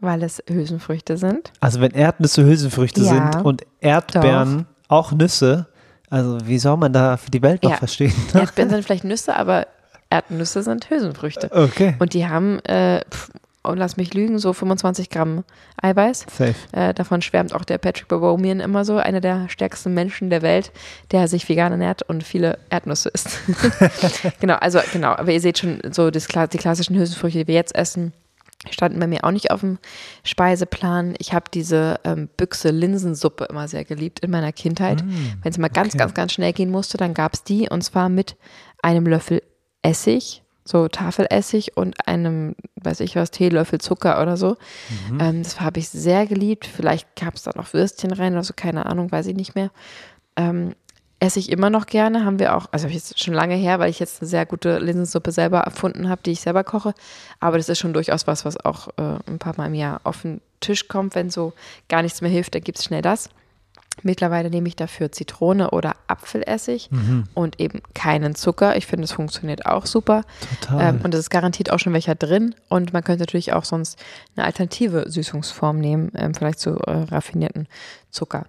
weil 0.00 0.22
es 0.22 0.42
Hülsenfrüchte 0.48 1.16
sind. 1.16 1.52
Also 1.60 1.80
wenn 1.80 1.92
Erdnüsse 1.92 2.44
Hülsenfrüchte 2.44 3.02
ja, 3.02 3.32
sind 3.32 3.44
und 3.44 3.66
Erdbeeren 3.80 4.66
doch. 4.88 4.96
auch 4.96 5.12
Nüsse, 5.12 5.66
also 6.08 6.38
wie 6.46 6.58
soll 6.58 6.76
man 6.76 6.92
da 6.92 7.16
für 7.16 7.30
die 7.30 7.42
Welt 7.42 7.62
noch 7.62 7.72
ja. 7.72 7.76
verstehen? 7.76 8.14
Erdbeeren 8.34 8.70
sind 8.70 8.84
vielleicht 8.84 9.04
Nüsse, 9.04 9.36
aber 9.36 9.66
Erdnüsse 10.08 10.62
sind 10.62 10.90
Hülsenfrüchte. 10.90 11.50
Okay. 11.52 11.94
Und 11.98 12.14
die 12.14 12.26
haben 12.26 12.58
äh, 12.64 13.02
und 13.62 13.78
lass 13.78 13.96
mich 13.96 14.14
lügen, 14.14 14.38
so 14.38 14.52
25 14.52 15.10
Gramm 15.10 15.44
Eiweiß. 15.82 16.26
Safe. 16.30 16.54
Äh, 16.72 16.94
davon 16.94 17.20
schwärmt 17.20 17.54
auch 17.54 17.64
der 17.64 17.78
Patrick 17.78 18.08
Baboumian 18.08 18.60
immer 18.60 18.84
so, 18.84 18.96
einer 18.96 19.20
der 19.20 19.48
stärksten 19.48 19.92
Menschen 19.92 20.30
der 20.30 20.42
Welt, 20.42 20.72
der 21.10 21.28
sich 21.28 21.48
vegan 21.48 21.72
ernährt 21.72 22.02
und 22.02 22.24
viele 22.24 22.58
Erdnüsse 22.70 23.10
isst. 23.10 23.38
genau, 24.40 24.54
also 24.54 24.80
genau, 24.92 25.10
aber 25.10 25.32
ihr 25.32 25.40
seht 25.40 25.58
schon 25.58 25.80
so 25.90 26.10
das, 26.10 26.26
die 26.26 26.58
klassischen 26.58 26.96
Hülsenfrüchte, 26.96 27.40
die 27.40 27.48
wir 27.48 27.54
jetzt 27.54 27.74
essen, 27.74 28.12
standen 28.70 28.98
bei 28.98 29.06
mir 29.06 29.24
auch 29.24 29.30
nicht 29.30 29.50
auf 29.50 29.60
dem 29.60 29.78
Speiseplan. 30.24 31.14
Ich 31.18 31.32
habe 31.32 31.46
diese 31.52 32.00
ähm, 32.04 32.28
Büchse 32.36 32.70
Linsensuppe 32.70 33.44
immer 33.44 33.68
sehr 33.68 33.84
geliebt 33.84 34.20
in 34.20 34.30
meiner 34.30 34.52
Kindheit. 34.52 35.04
Mm, 35.04 35.42
Wenn 35.42 35.50
es 35.50 35.58
mal 35.58 35.68
ganz, 35.68 35.94
okay. 35.94 35.98
ganz, 35.98 36.14
ganz 36.14 36.32
schnell 36.32 36.52
gehen 36.52 36.70
musste, 36.70 36.98
dann 36.98 37.14
gab 37.14 37.34
es 37.34 37.42
die 37.42 37.68
und 37.68 37.82
zwar 37.82 38.08
mit 38.08 38.36
einem 38.82 39.06
Löffel 39.06 39.42
Essig 39.82 40.39
so 40.64 40.88
Tafelessig 40.88 41.76
und 41.76 42.06
einem, 42.06 42.54
weiß 42.76 43.00
ich 43.00 43.16
was, 43.16 43.30
Teelöffel 43.30 43.80
Zucker 43.80 44.20
oder 44.20 44.36
so. 44.36 44.56
Mhm. 45.10 45.20
Ähm, 45.20 45.42
das 45.42 45.60
habe 45.60 45.80
ich 45.80 45.88
sehr 45.88 46.26
geliebt. 46.26 46.66
Vielleicht 46.66 47.16
gab 47.16 47.34
es 47.34 47.42
da 47.42 47.52
noch 47.54 47.72
Würstchen 47.72 48.12
rein 48.12 48.34
oder 48.34 48.44
so, 48.44 48.52
keine 48.54 48.86
Ahnung, 48.86 49.10
weiß 49.10 49.26
ich 49.26 49.36
nicht 49.36 49.54
mehr. 49.54 49.70
Ähm, 50.36 50.74
esse 51.20 51.38
ich 51.38 51.52
immer 51.52 51.68
noch 51.68 51.86
gerne, 51.86 52.24
haben 52.24 52.38
wir 52.38 52.56
auch, 52.56 52.66
also 52.72 52.88
jetzt 52.88 53.22
schon 53.22 53.34
lange 53.34 53.54
her, 53.54 53.78
weil 53.78 53.90
ich 53.90 53.98
jetzt 53.98 54.22
eine 54.22 54.28
sehr 54.28 54.46
gute 54.46 54.78
Linsensuppe 54.78 55.32
selber 55.32 55.60
erfunden 55.60 56.08
habe, 56.08 56.22
die 56.24 56.30
ich 56.30 56.40
selber 56.40 56.64
koche. 56.64 56.94
Aber 57.40 57.58
das 57.58 57.68
ist 57.68 57.78
schon 57.78 57.92
durchaus 57.92 58.26
was, 58.26 58.46
was 58.46 58.64
auch 58.64 58.88
äh, 58.96 59.18
ein 59.26 59.38
paar 59.38 59.54
Mal 59.56 59.66
im 59.66 59.74
Jahr 59.74 60.00
auf 60.04 60.22
den 60.22 60.40
Tisch 60.60 60.88
kommt, 60.88 61.14
wenn 61.14 61.28
so 61.28 61.52
gar 61.88 62.02
nichts 62.02 62.22
mehr 62.22 62.30
hilft, 62.30 62.54
dann 62.54 62.62
gibt 62.62 62.78
es 62.78 62.84
schnell 62.84 63.02
das. 63.02 63.28
Mittlerweile 64.02 64.50
nehme 64.50 64.68
ich 64.68 64.76
dafür 64.76 65.12
Zitrone 65.12 65.70
oder 65.70 65.94
Apfelessig 66.06 66.90
mhm. 66.90 67.24
und 67.34 67.60
eben 67.60 67.82
keinen 67.94 68.34
Zucker. 68.34 68.76
Ich 68.76 68.86
finde, 68.86 69.04
es 69.04 69.12
funktioniert 69.12 69.66
auch 69.66 69.84
super. 69.84 70.22
Total. 70.60 70.94
Ähm, 70.94 71.00
und 71.02 71.12
es 71.12 71.20
ist 71.20 71.30
garantiert 71.30 71.70
auch 71.70 71.78
schon 71.78 71.92
welcher 71.92 72.14
drin. 72.14 72.54
Und 72.68 72.92
man 72.92 73.04
könnte 73.04 73.22
natürlich 73.22 73.52
auch 73.52 73.64
sonst 73.64 73.98
eine 74.36 74.46
alternative 74.46 75.04
Süßungsform 75.10 75.78
nehmen, 75.78 76.12
ähm, 76.14 76.34
vielleicht 76.34 76.60
zu 76.60 76.76
äh, 76.78 77.04
raffinierten 77.10 77.68
Zucker. 78.10 78.46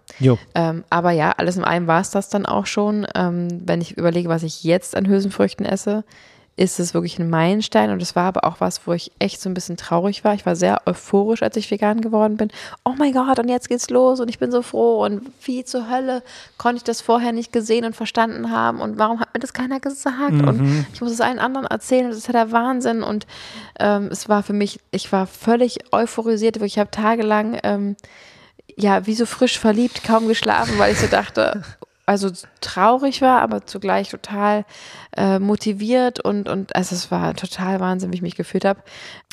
Ähm, 0.55 0.83
aber 0.89 1.11
ja, 1.11 1.31
alles 1.31 1.57
in 1.57 1.63
allem 1.63 1.87
war 1.87 2.01
es 2.01 2.11
das 2.11 2.29
dann 2.29 2.45
auch 2.45 2.65
schon. 2.65 3.05
Ähm, 3.13 3.47
wenn 3.65 3.81
ich 3.81 3.97
überlege, 3.97 4.29
was 4.29 4.43
ich 4.43 4.63
jetzt 4.63 4.95
an 4.95 5.07
Hülsenfrüchten 5.07 5.65
esse, 5.65 6.05
ist 6.61 6.79
es 6.79 6.93
wirklich 6.93 7.17
ein 7.17 7.27
Meilenstein 7.27 7.89
und 7.89 8.03
es 8.03 8.15
war 8.15 8.25
aber 8.25 8.43
auch 8.43 8.57
was, 8.59 8.85
wo 8.85 8.93
ich 8.93 9.11
echt 9.17 9.41
so 9.41 9.49
ein 9.49 9.55
bisschen 9.55 9.77
traurig 9.77 10.23
war. 10.23 10.35
Ich 10.35 10.45
war 10.45 10.55
sehr 10.55 10.83
euphorisch, 10.85 11.41
als 11.41 11.57
ich 11.57 11.71
vegan 11.71 12.01
geworden 12.01 12.37
bin. 12.37 12.49
Oh 12.85 12.93
mein 12.95 13.13
Gott, 13.13 13.39
und 13.39 13.49
jetzt 13.49 13.67
geht's 13.67 13.89
los 13.89 14.19
und 14.19 14.29
ich 14.29 14.37
bin 14.37 14.51
so 14.51 14.61
froh 14.61 15.03
und 15.03 15.23
wie 15.43 15.65
zur 15.65 15.89
Hölle 15.89 16.21
konnte 16.59 16.77
ich 16.77 16.83
das 16.83 17.01
vorher 17.01 17.31
nicht 17.31 17.51
gesehen 17.51 17.83
und 17.83 17.95
verstanden 17.95 18.51
haben 18.51 18.79
und 18.79 18.99
warum 18.99 19.19
hat 19.19 19.33
mir 19.33 19.39
das 19.39 19.53
keiner 19.53 19.79
gesagt 19.79 20.33
mhm. 20.33 20.47
und 20.47 20.85
ich 20.93 21.01
muss 21.01 21.11
es 21.11 21.19
allen 21.19 21.39
anderen 21.39 21.65
erzählen 21.65 22.05
und 22.05 22.11
das 22.11 22.19
ist 22.19 22.27
ja 22.27 22.33
der 22.33 22.51
Wahnsinn 22.51 23.01
und 23.01 23.25
ähm, 23.79 24.09
es 24.11 24.29
war 24.29 24.43
für 24.43 24.53
mich, 24.53 24.79
ich 24.91 25.11
war 25.11 25.25
völlig 25.25 25.79
euphorisiert, 25.91 26.61
ich 26.61 26.77
habe 26.77 26.91
tagelang 26.91 27.57
ähm, 27.63 27.95
ja, 28.77 29.07
wie 29.07 29.15
so 29.15 29.25
frisch 29.25 29.57
verliebt, 29.57 30.03
kaum 30.03 30.27
geschlafen, 30.27 30.77
weil 30.77 30.93
ich 30.93 30.99
so 30.99 31.07
dachte, 31.07 31.63
also 32.11 32.29
traurig 32.61 33.21
war, 33.21 33.41
aber 33.41 33.65
zugleich 33.65 34.09
total 34.09 34.65
äh, 35.17 35.39
motiviert 35.39 36.19
und, 36.19 36.47
und 36.47 36.75
also 36.75 36.93
es 36.95 37.09
war 37.09 37.33
total 37.35 37.79
Wahnsinn, 37.79 38.11
wie 38.11 38.15
ich 38.17 38.21
mich 38.21 38.35
gefühlt 38.35 38.65
habe. 38.65 38.81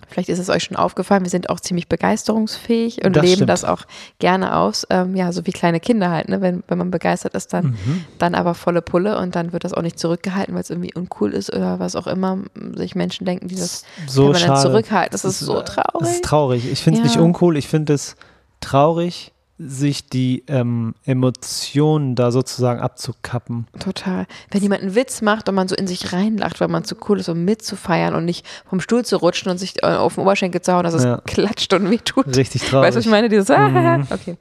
Vielleicht 0.09 0.29
ist 0.29 0.39
es 0.39 0.49
euch 0.49 0.63
schon 0.65 0.77
aufgefallen, 0.77 1.25
wir 1.25 1.31
sind 1.31 1.51
auch 1.51 1.61
ziemlich 1.61 1.89
begeisterungsfähig 1.89 3.05
und 3.05 3.15
Das 3.17 3.23
leben 3.25 3.35
stimmt. 3.35 3.51
das 3.51 3.65
auch 3.65 3.83
gerne 4.21 4.57
aus. 4.57 4.87
Ähm, 4.91 5.15
ja, 5.17 5.33
so 5.33 5.45
wie 5.47 5.51
kleine 5.53 5.81
Kinder 5.81 6.11
halt, 6.11 6.29
ne? 6.29 6.41
wenn, 6.41 6.63
wenn 6.69 6.79
man 6.79 6.91
begeistert 6.91 7.35
ist, 7.35 7.53
dann, 7.53 7.67
Mhm. 7.85 8.05
dann 8.19 8.35
aber 8.35 8.55
volle 8.55 8.81
Pulle 8.81 9.19
und 9.19 9.35
dann 9.35 9.53
wird 9.53 9.65
das 9.65 9.75
auch 9.75 9.83
nicht 9.83 9.99
zurückgehalten, 9.99 10.55
weil 10.55 10.63
es 10.63 10.71
irgendwie 10.71 10.95
uncool 10.95 11.35
ist 11.35 11.53
oder 11.53 11.79
was 11.81 11.97
auch 11.97 12.07
immer 12.07 12.39
sich 12.77 12.95
Menschen 12.95 13.27
denken, 13.27 13.49
die 13.49 13.57
das 13.57 13.85
so 14.07 14.31
kann 14.31 14.41
man 14.41 14.43
dann 14.49 14.57
zurückhalten. 14.63 15.11
Das 15.13 15.25
ist 15.25 15.41
Es 15.41 15.47
so 15.47 15.61
traurig. 15.61 16.01
Es 16.03 16.11
ist 16.13 16.25
traurig. 16.25 16.71
Ich 16.73 16.83
finde 16.83 17.01
es 17.01 17.05
Ja. 17.05 17.11
nicht 17.11 17.19
uncool, 17.25 17.57
ich 17.57 17.67
finde 17.69 17.93
es 17.95 18.15
traurig, 18.61 19.33
sich 19.59 20.07
die 20.09 20.45
ähm, 20.47 20.95
Emotionen 21.05 22.15
da 22.15 22.31
sozusagen 22.31 22.81
abzukappen. 22.81 23.67
Total. 23.81 24.27
Wenn 24.53 24.63
jemand 24.63 24.83
einen 24.83 24.95
Witz 24.95 25.21
macht 25.21 25.49
und 25.49 25.57
man 25.57 25.67
so 25.67 25.75
in 25.75 25.87
sich 25.89 26.13
reinlacht, 26.13 26.61
weil 26.61 26.69
man 26.69 26.85
zu 26.85 26.95
cool 27.09 27.19
ist, 27.19 27.29
um 27.29 27.45
mitzufeiern 27.45 28.15
und 28.15 28.25
nicht 28.25 28.47
vom 28.71 28.81
Stuhl 28.81 29.05
zu 29.05 29.17
rutschen 29.17 29.51
und 29.51 29.59
sich 29.59 29.83
äh, 29.83 29.87
auf 29.87 30.15
den 30.15 30.23
Oberschenkel 30.23 30.61
zu 30.63 30.73
hauen, 30.73 30.85
dass 30.85 30.95
es 30.95 31.03
Ja. 31.05 31.21
klatscht 31.27 31.73
und 31.75 31.91
wehtut. 31.91 32.37
Richtig 32.37 32.63
traurig. 32.63 32.87
Weißt 32.87 32.95
du, 32.97 32.99
was 33.01 33.05
ich 33.07 33.11
meine? 33.11 33.29
Dieses, 33.29 33.49
Mhm. 33.49 34.07
okay. 34.11 34.37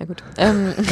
Na 0.00 0.06
gut. 0.06 0.22
Ähm. 0.36 0.72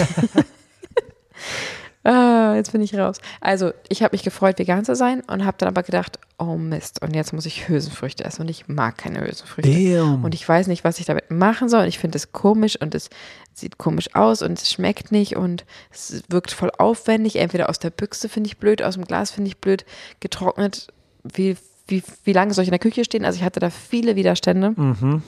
ah, 2.04 2.54
jetzt 2.54 2.72
bin 2.72 2.80
ich 2.80 2.96
raus. 2.96 3.18
Also, 3.40 3.72
ich 3.88 4.02
habe 4.02 4.14
mich 4.14 4.22
gefreut, 4.22 4.58
vegan 4.58 4.84
zu 4.84 4.94
sein 4.94 5.22
und 5.22 5.44
habe 5.44 5.56
dann 5.58 5.68
aber 5.68 5.82
gedacht, 5.82 6.18
oh 6.38 6.56
Mist, 6.56 7.02
und 7.02 7.14
jetzt 7.14 7.32
muss 7.32 7.46
ich 7.46 7.68
Hülsenfrüchte 7.68 8.24
essen 8.24 8.42
und 8.42 8.48
ich 8.48 8.68
mag 8.68 8.98
keine 8.98 9.20
Hülsenfrüchte. 9.20 9.70
Damn. 9.70 10.24
Und 10.24 10.34
ich 10.34 10.48
weiß 10.48 10.66
nicht, 10.66 10.84
was 10.84 10.98
ich 10.98 11.06
damit 11.06 11.30
machen 11.30 11.68
soll. 11.68 11.82
Und 11.82 11.88
ich 11.88 11.98
finde 11.98 12.16
es 12.16 12.32
komisch 12.32 12.80
und 12.80 12.94
es 12.94 13.10
sieht 13.52 13.78
komisch 13.78 14.14
aus 14.14 14.42
und 14.42 14.58
es 14.60 14.70
schmeckt 14.70 15.12
nicht 15.12 15.36
und 15.36 15.64
es 15.90 16.22
wirkt 16.28 16.50
voll 16.50 16.70
aufwendig. 16.76 17.36
Entweder 17.36 17.68
aus 17.68 17.78
der 17.78 17.90
Büchse 17.90 18.28
finde 18.28 18.48
ich 18.48 18.58
blöd, 18.58 18.82
aus 18.82 18.94
dem 18.94 19.04
Glas 19.04 19.30
finde 19.30 19.48
ich 19.48 19.58
blöd, 19.58 19.84
getrocknet. 20.20 20.88
Wie, 21.22 21.56
wie, 21.86 22.02
wie 22.24 22.32
lange 22.32 22.54
soll 22.54 22.62
ich 22.62 22.68
in 22.68 22.72
der 22.72 22.78
Küche 22.78 23.04
stehen? 23.04 23.24
Also 23.24 23.38
ich 23.38 23.44
hatte 23.44 23.60
da 23.60 23.68
viele 23.68 24.16
Widerstände. 24.16 24.70
Mhm. 24.70 25.22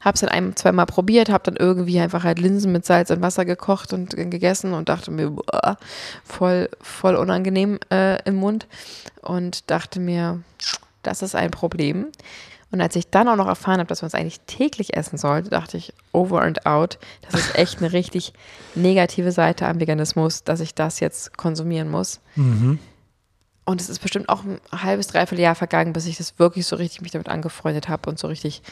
Habe 0.00 0.14
es 0.14 0.20
dann 0.20 0.30
ein, 0.30 0.56
zweimal 0.56 0.86
probiert, 0.86 1.28
habe 1.28 1.44
dann 1.44 1.56
irgendwie 1.56 2.00
einfach 2.00 2.24
halt 2.24 2.38
Linsen 2.38 2.72
mit 2.72 2.86
Salz 2.86 3.10
und 3.10 3.20
Wasser 3.20 3.44
gekocht 3.44 3.92
und 3.92 4.16
gegessen 4.16 4.72
und 4.72 4.88
dachte 4.88 5.10
mir, 5.10 5.30
boah, 5.30 5.76
voll, 6.24 6.70
voll 6.80 7.14
unangenehm 7.14 7.78
äh, 7.92 8.22
im 8.24 8.36
Mund 8.36 8.66
und 9.20 9.70
dachte 9.70 10.00
mir, 10.00 10.40
das 11.02 11.22
ist 11.22 11.34
ein 11.34 11.50
Problem. 11.50 12.06
Und 12.70 12.80
als 12.80 12.96
ich 12.96 13.08
dann 13.08 13.28
auch 13.28 13.36
noch 13.36 13.46
erfahren 13.46 13.78
habe, 13.78 13.88
dass 13.88 14.02
man 14.02 14.08
es 14.08 14.14
eigentlich 14.14 14.40
täglich 14.40 14.94
essen 14.94 15.16
sollte, 15.16 15.50
dachte 15.50 15.76
ich, 15.78 15.94
over 16.12 16.42
and 16.42 16.66
out, 16.66 16.98
das 17.22 17.40
ist 17.40 17.58
echt 17.58 17.78
eine 17.78 17.92
richtig 17.92 18.34
negative 18.74 19.32
Seite 19.32 19.66
am 19.66 19.80
Veganismus, 19.80 20.44
dass 20.44 20.60
ich 20.60 20.74
das 20.74 21.00
jetzt 21.00 21.36
konsumieren 21.36 21.90
muss. 21.90 22.20
Mhm. 22.36 22.78
Und 23.68 23.82
es 23.82 23.90
ist 23.90 23.98
bestimmt 23.98 24.30
auch 24.30 24.44
ein 24.44 24.60
halbes, 24.72 25.08
dreiviertel 25.08 25.42
Jahr 25.42 25.54
vergangen, 25.54 25.92
bis 25.92 26.06
ich 26.06 26.16
das 26.16 26.38
wirklich 26.38 26.66
so 26.66 26.76
richtig 26.76 27.02
mich 27.02 27.10
damit 27.10 27.28
angefreundet 27.28 27.90
habe 27.90 28.08
und 28.08 28.18
so 28.18 28.26
richtig 28.26 28.62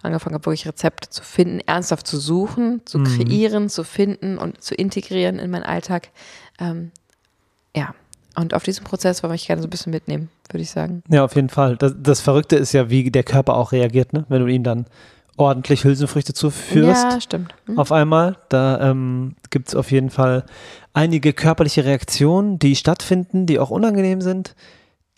angefangen 0.00 0.32
habe, 0.32 0.46
wirklich 0.46 0.66
Rezepte 0.66 1.10
zu 1.10 1.22
finden, 1.22 1.60
ernsthaft 1.66 2.06
zu 2.06 2.16
suchen, 2.18 2.80
zu 2.86 3.02
kreieren, 3.02 3.68
zu 3.68 3.84
finden 3.84 4.38
und 4.38 4.62
zu 4.62 4.74
integrieren 4.74 5.38
in 5.38 5.50
meinen 5.50 5.64
Alltag. 5.64 6.08
Ähm, 6.58 6.90
ja, 7.76 7.94
und 8.34 8.54
auf 8.54 8.62
diesen 8.62 8.82
Prozess 8.84 9.22
wollte 9.22 9.34
ich 9.34 9.46
gerne 9.46 9.60
so 9.60 9.68
ein 9.68 9.70
bisschen 9.70 9.92
mitnehmen, 9.92 10.30
würde 10.50 10.62
ich 10.62 10.70
sagen. 10.70 11.02
Ja, 11.10 11.22
auf 11.22 11.34
jeden 11.34 11.50
Fall. 11.50 11.76
Das, 11.76 11.92
das 11.94 12.22
Verrückte 12.22 12.56
ist 12.56 12.72
ja, 12.72 12.88
wie 12.88 13.10
der 13.10 13.24
Körper 13.24 13.56
auch 13.56 13.72
reagiert, 13.72 14.14
ne? 14.14 14.24
wenn 14.30 14.40
du 14.40 14.46
ihm 14.46 14.62
dann 14.62 14.86
ordentlich 15.36 15.84
Hülsenfrüchte 15.84 16.32
zuführst. 16.32 17.04
Ja, 17.04 17.20
stimmt. 17.20 17.54
Hm? 17.66 17.78
auf 17.78 17.92
einmal. 17.92 18.38
Da 18.48 18.90
ähm, 18.90 19.36
gibt 19.50 19.68
es 19.68 19.74
auf 19.74 19.90
jeden 19.90 20.08
Fall 20.08 20.46
einige 20.96 21.34
körperliche 21.34 21.84
Reaktionen, 21.84 22.58
die 22.58 22.74
stattfinden, 22.74 23.44
die 23.46 23.58
auch 23.58 23.70
unangenehm 23.70 24.22
sind, 24.22 24.54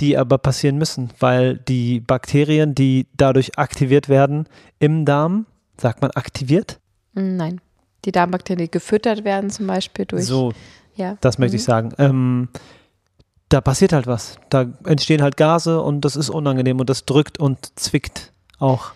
die 0.00 0.18
aber 0.18 0.37
passieren 0.38 0.76
müssen, 0.76 1.11
weil 1.20 1.56
die 1.56 2.00
Bakterien, 2.00 2.75
die 2.75 3.06
dadurch 3.16 3.58
aktiviert 3.58 4.08
werden 4.08 4.49
im 4.80 5.04
Darm, 5.04 5.47
sagt 5.80 6.02
man 6.02 6.11
aktiviert? 6.11 6.80
Nein. 7.14 7.61
Die 8.04 8.12
Darmbakterien, 8.12 8.64
die 8.66 8.70
gefüttert 8.70 9.25
werden 9.25 9.50
zum 9.50 9.66
Beispiel 9.68 10.04
durch. 10.04 10.25
So, 10.26 10.52
ja. 10.97 11.16
das 11.20 11.38
möchte 11.38 11.56
ich 11.56 11.62
Mhm. 11.62 11.66
sagen. 11.66 11.92
Ähm, 11.99 12.49
da 13.49 13.61
passiert 13.61 13.92
halt 13.92 14.06
was. 14.06 14.37
Da 14.50 14.66
entstehen 14.85 15.23
halt 15.23 15.37
Gase 15.37 15.80
und 15.80 16.04
das 16.04 16.16
ist 16.16 16.28
unangenehm 16.28 16.80
und 16.80 16.90
das 16.90 17.04
drückt 17.06 17.38
und 17.38 17.78
zwickt 17.78 18.32
auch. 18.58 18.92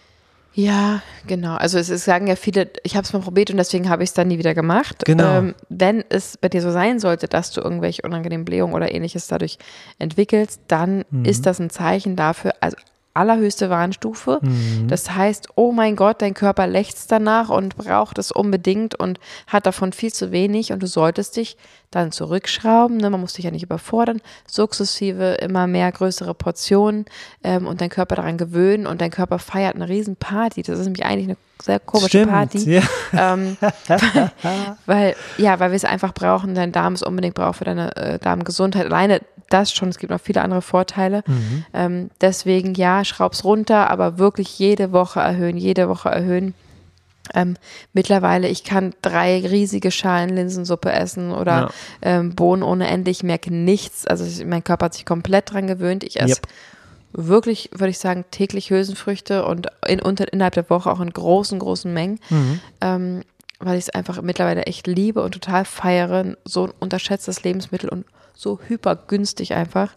Ja, 0.54 1.00
genau. 1.26 1.54
Also 1.56 1.78
es, 1.78 1.88
es 1.88 2.04
sagen 2.04 2.26
ja 2.26 2.36
viele, 2.36 2.70
ich 2.82 2.94
habe 2.96 3.04
es 3.04 3.12
mal 3.12 3.20
probiert 3.20 3.50
und 3.50 3.56
deswegen 3.56 3.88
habe 3.88 4.02
ich 4.02 4.10
es 4.10 4.14
dann 4.14 4.28
nie 4.28 4.38
wieder 4.38 4.54
gemacht. 4.54 5.04
Genau. 5.06 5.38
Ähm, 5.38 5.54
wenn 5.68 6.04
es 6.10 6.36
bei 6.36 6.48
dir 6.48 6.60
so 6.60 6.70
sein 6.70 7.00
sollte, 7.00 7.26
dass 7.26 7.52
du 7.52 7.60
irgendwelche 7.62 8.02
unangenehmen 8.02 8.44
Blähungen 8.44 8.74
oder 8.74 8.92
ähnliches 8.92 9.26
dadurch 9.28 9.58
entwickelst, 9.98 10.60
dann 10.68 11.04
Mhm. 11.10 11.24
ist 11.24 11.46
das 11.46 11.58
ein 11.58 11.70
Zeichen 11.70 12.16
dafür, 12.16 12.52
also 12.60 12.76
allerhöchste 13.14 13.70
Warnstufe. 13.70 14.40
Mhm. 14.42 14.88
Das 14.88 15.10
heißt, 15.14 15.50
oh 15.54 15.72
mein 15.72 15.96
Gott, 15.96 16.22
dein 16.22 16.34
Körper 16.34 16.66
lechzt 16.66 17.12
danach 17.12 17.50
und 17.50 17.76
braucht 17.76 18.18
es 18.18 18.32
unbedingt 18.32 18.94
und 18.94 19.20
hat 19.46 19.66
davon 19.66 19.92
viel 19.92 20.12
zu 20.12 20.32
wenig 20.32 20.72
und 20.72 20.82
du 20.82 20.86
solltest 20.86 21.36
dich 21.36 21.56
dann 21.90 22.12
zurückschrauben. 22.12 22.96
Ne? 22.96 23.10
Man 23.10 23.20
muss 23.20 23.34
dich 23.34 23.44
ja 23.44 23.50
nicht 23.50 23.64
überfordern. 23.64 24.20
Sukzessive 24.46 25.34
immer 25.34 25.66
mehr 25.66 25.92
größere 25.92 26.34
Portionen 26.34 27.04
ähm, 27.44 27.66
und 27.66 27.80
dein 27.80 27.90
Körper 27.90 28.16
daran 28.16 28.38
gewöhnen 28.38 28.86
und 28.86 29.00
dein 29.00 29.10
Körper 29.10 29.38
feiert 29.38 29.74
eine 29.74 29.88
riesen 29.88 30.16
Party. 30.16 30.62
Das 30.62 30.78
ist 30.78 30.84
nämlich 30.84 31.04
eigentlich 31.04 31.28
eine 31.28 31.36
sehr 31.62 31.80
komische 31.80 32.08
Stimmt, 32.08 32.30
Party. 32.32 32.58
ja. 32.74 32.82
Ähm, 33.12 33.56
weil, 34.86 35.14
ja, 35.38 35.58
weil 35.60 35.70
wir 35.70 35.76
es 35.76 35.84
einfach 35.84 36.12
brauchen, 36.14 36.54
dein 36.54 36.72
Darm 36.72 36.94
es 36.94 37.02
unbedingt 37.02 37.34
braucht 37.34 37.58
für 37.58 37.64
deine 37.64 37.94
äh, 37.96 38.18
Darmgesundheit. 38.18 38.86
Alleine 38.86 39.20
das 39.48 39.72
schon, 39.72 39.88
es 39.90 39.98
gibt 39.98 40.10
noch 40.10 40.20
viele 40.20 40.40
andere 40.42 40.62
Vorteile. 40.62 41.22
Mhm. 41.26 41.64
Ähm, 41.74 42.10
deswegen 42.20 42.74
ja, 42.74 43.04
schraub's 43.04 43.44
runter, 43.44 43.90
aber 43.90 44.18
wirklich 44.18 44.58
jede 44.58 44.92
Woche 44.92 45.20
erhöhen, 45.20 45.56
jede 45.58 45.88
Woche 45.88 46.08
erhöhen. 46.08 46.54
Ähm, 47.34 47.56
mittlerweile, 47.92 48.48
ich 48.48 48.64
kann 48.64 48.94
drei 49.02 49.38
riesige 49.46 49.90
Schalen 49.90 50.30
Linsensuppe 50.34 50.90
essen 50.92 51.30
oder 51.32 51.52
Ja. 51.52 51.70
ähm, 52.02 52.34
Bohnen 52.34 52.62
ohne 52.62 52.88
Ende. 52.88 53.10
Ich 53.10 53.22
merke 53.22 53.54
nichts. 53.54 54.06
Also 54.06 54.24
ich, 54.24 54.44
mein 54.44 54.64
Körper 54.64 54.86
hat 54.86 54.94
sich 54.94 55.04
komplett 55.06 55.52
dran 55.52 55.66
gewöhnt. 55.66 56.02
Ich 56.02 56.18
esse 56.18 56.28
Yep. 56.36 56.40
Wirklich, 57.12 57.70
würde 57.72 57.90
ich 57.90 57.98
sagen, 57.98 58.24
täglich 58.30 58.70
Hülsenfrüchte 58.70 59.44
und 59.44 59.68
in, 59.86 60.00
unter, 60.00 60.32
innerhalb 60.32 60.54
der 60.54 60.68
Woche 60.70 60.90
auch 60.90 61.00
in 61.00 61.10
großen, 61.10 61.58
großen 61.58 61.92
Mengen 61.92 62.18
Mhm. 62.30 62.60
ähm, 62.80 63.22
weil 63.64 63.78
ich 63.78 63.84
es 63.84 63.90
einfach 63.90 64.20
mittlerweile 64.22 64.64
echt 64.64 64.88
liebe 64.88 65.22
und 65.22 65.32
total 65.32 65.64
feiere. 65.64 66.36
So 66.44 66.64
ein 66.64 66.72
unterschätztes 66.80 67.44
Lebensmittel 67.44 67.88
und 67.88 68.04
so 68.34 68.58
hypergünstig 68.66 69.54
einfach. 69.54 69.94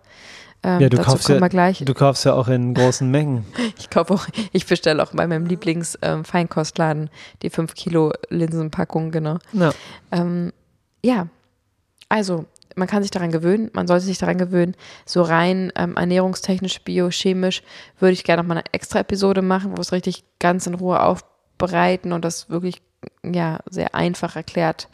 Ähm, 0.61 0.81
Ja, 0.81 0.89
du 0.89 0.97
dazu 0.97 1.11
kaufst 1.11 1.29
ja, 1.29 1.71
du 1.71 1.93
kaufst 1.95 2.25
ja 2.25 2.33
auch 2.33 2.47
in 2.47 2.73
großen 2.75 3.09
Mengen. 3.09 3.45
Ich 3.79 3.89
kaufe 3.89 4.13
auch, 4.13 4.27
ich 4.51 4.65
bestelle 4.67 5.01
auch 5.01 5.11
bei 5.13 5.25
meinem 5.25 5.47
Lieblings-Feinkostladen 5.47 7.09
die 7.41 7.49
5 7.49 7.73
Kilo 7.75 8.13
Linsenpackung, 8.29 9.11
genau. 9.11 9.37
Ja. 9.53 9.73
Ähm, 10.11 10.53
ja, 11.03 11.27
also 12.09 12.45
man 12.75 12.87
kann 12.87 13.01
sich 13.01 13.11
daran 13.11 13.31
gewöhnen, 13.31 13.71
man 13.73 13.87
sollte 13.87 14.05
sich 14.05 14.17
daran 14.17 14.37
gewöhnen. 14.37 14.75
So 15.05 15.21
rein 15.21 15.71
ähm, 15.75 15.95
ernährungstechnisch, 15.95 16.81
biochemisch 16.81 17.63
würde 17.99 18.13
ich 18.13 18.23
gerne 18.23 18.43
noch 18.43 18.47
mal 18.47 18.55
eine 18.55 18.73
extra 18.73 18.99
Episode 18.99 19.41
machen, 19.41 19.75
wo 19.75 19.81
es 19.81 19.91
richtig 19.91 20.23
ganz 20.39 20.67
in 20.67 20.75
Ruhe 20.75 21.01
aufbereiten 21.01 22.11
und 22.11 22.23
das 22.23 22.49
wirklich 22.49 22.81
ja 23.23 23.59
sehr 23.69 23.95
einfach 23.95 24.35
erklärt 24.35 24.87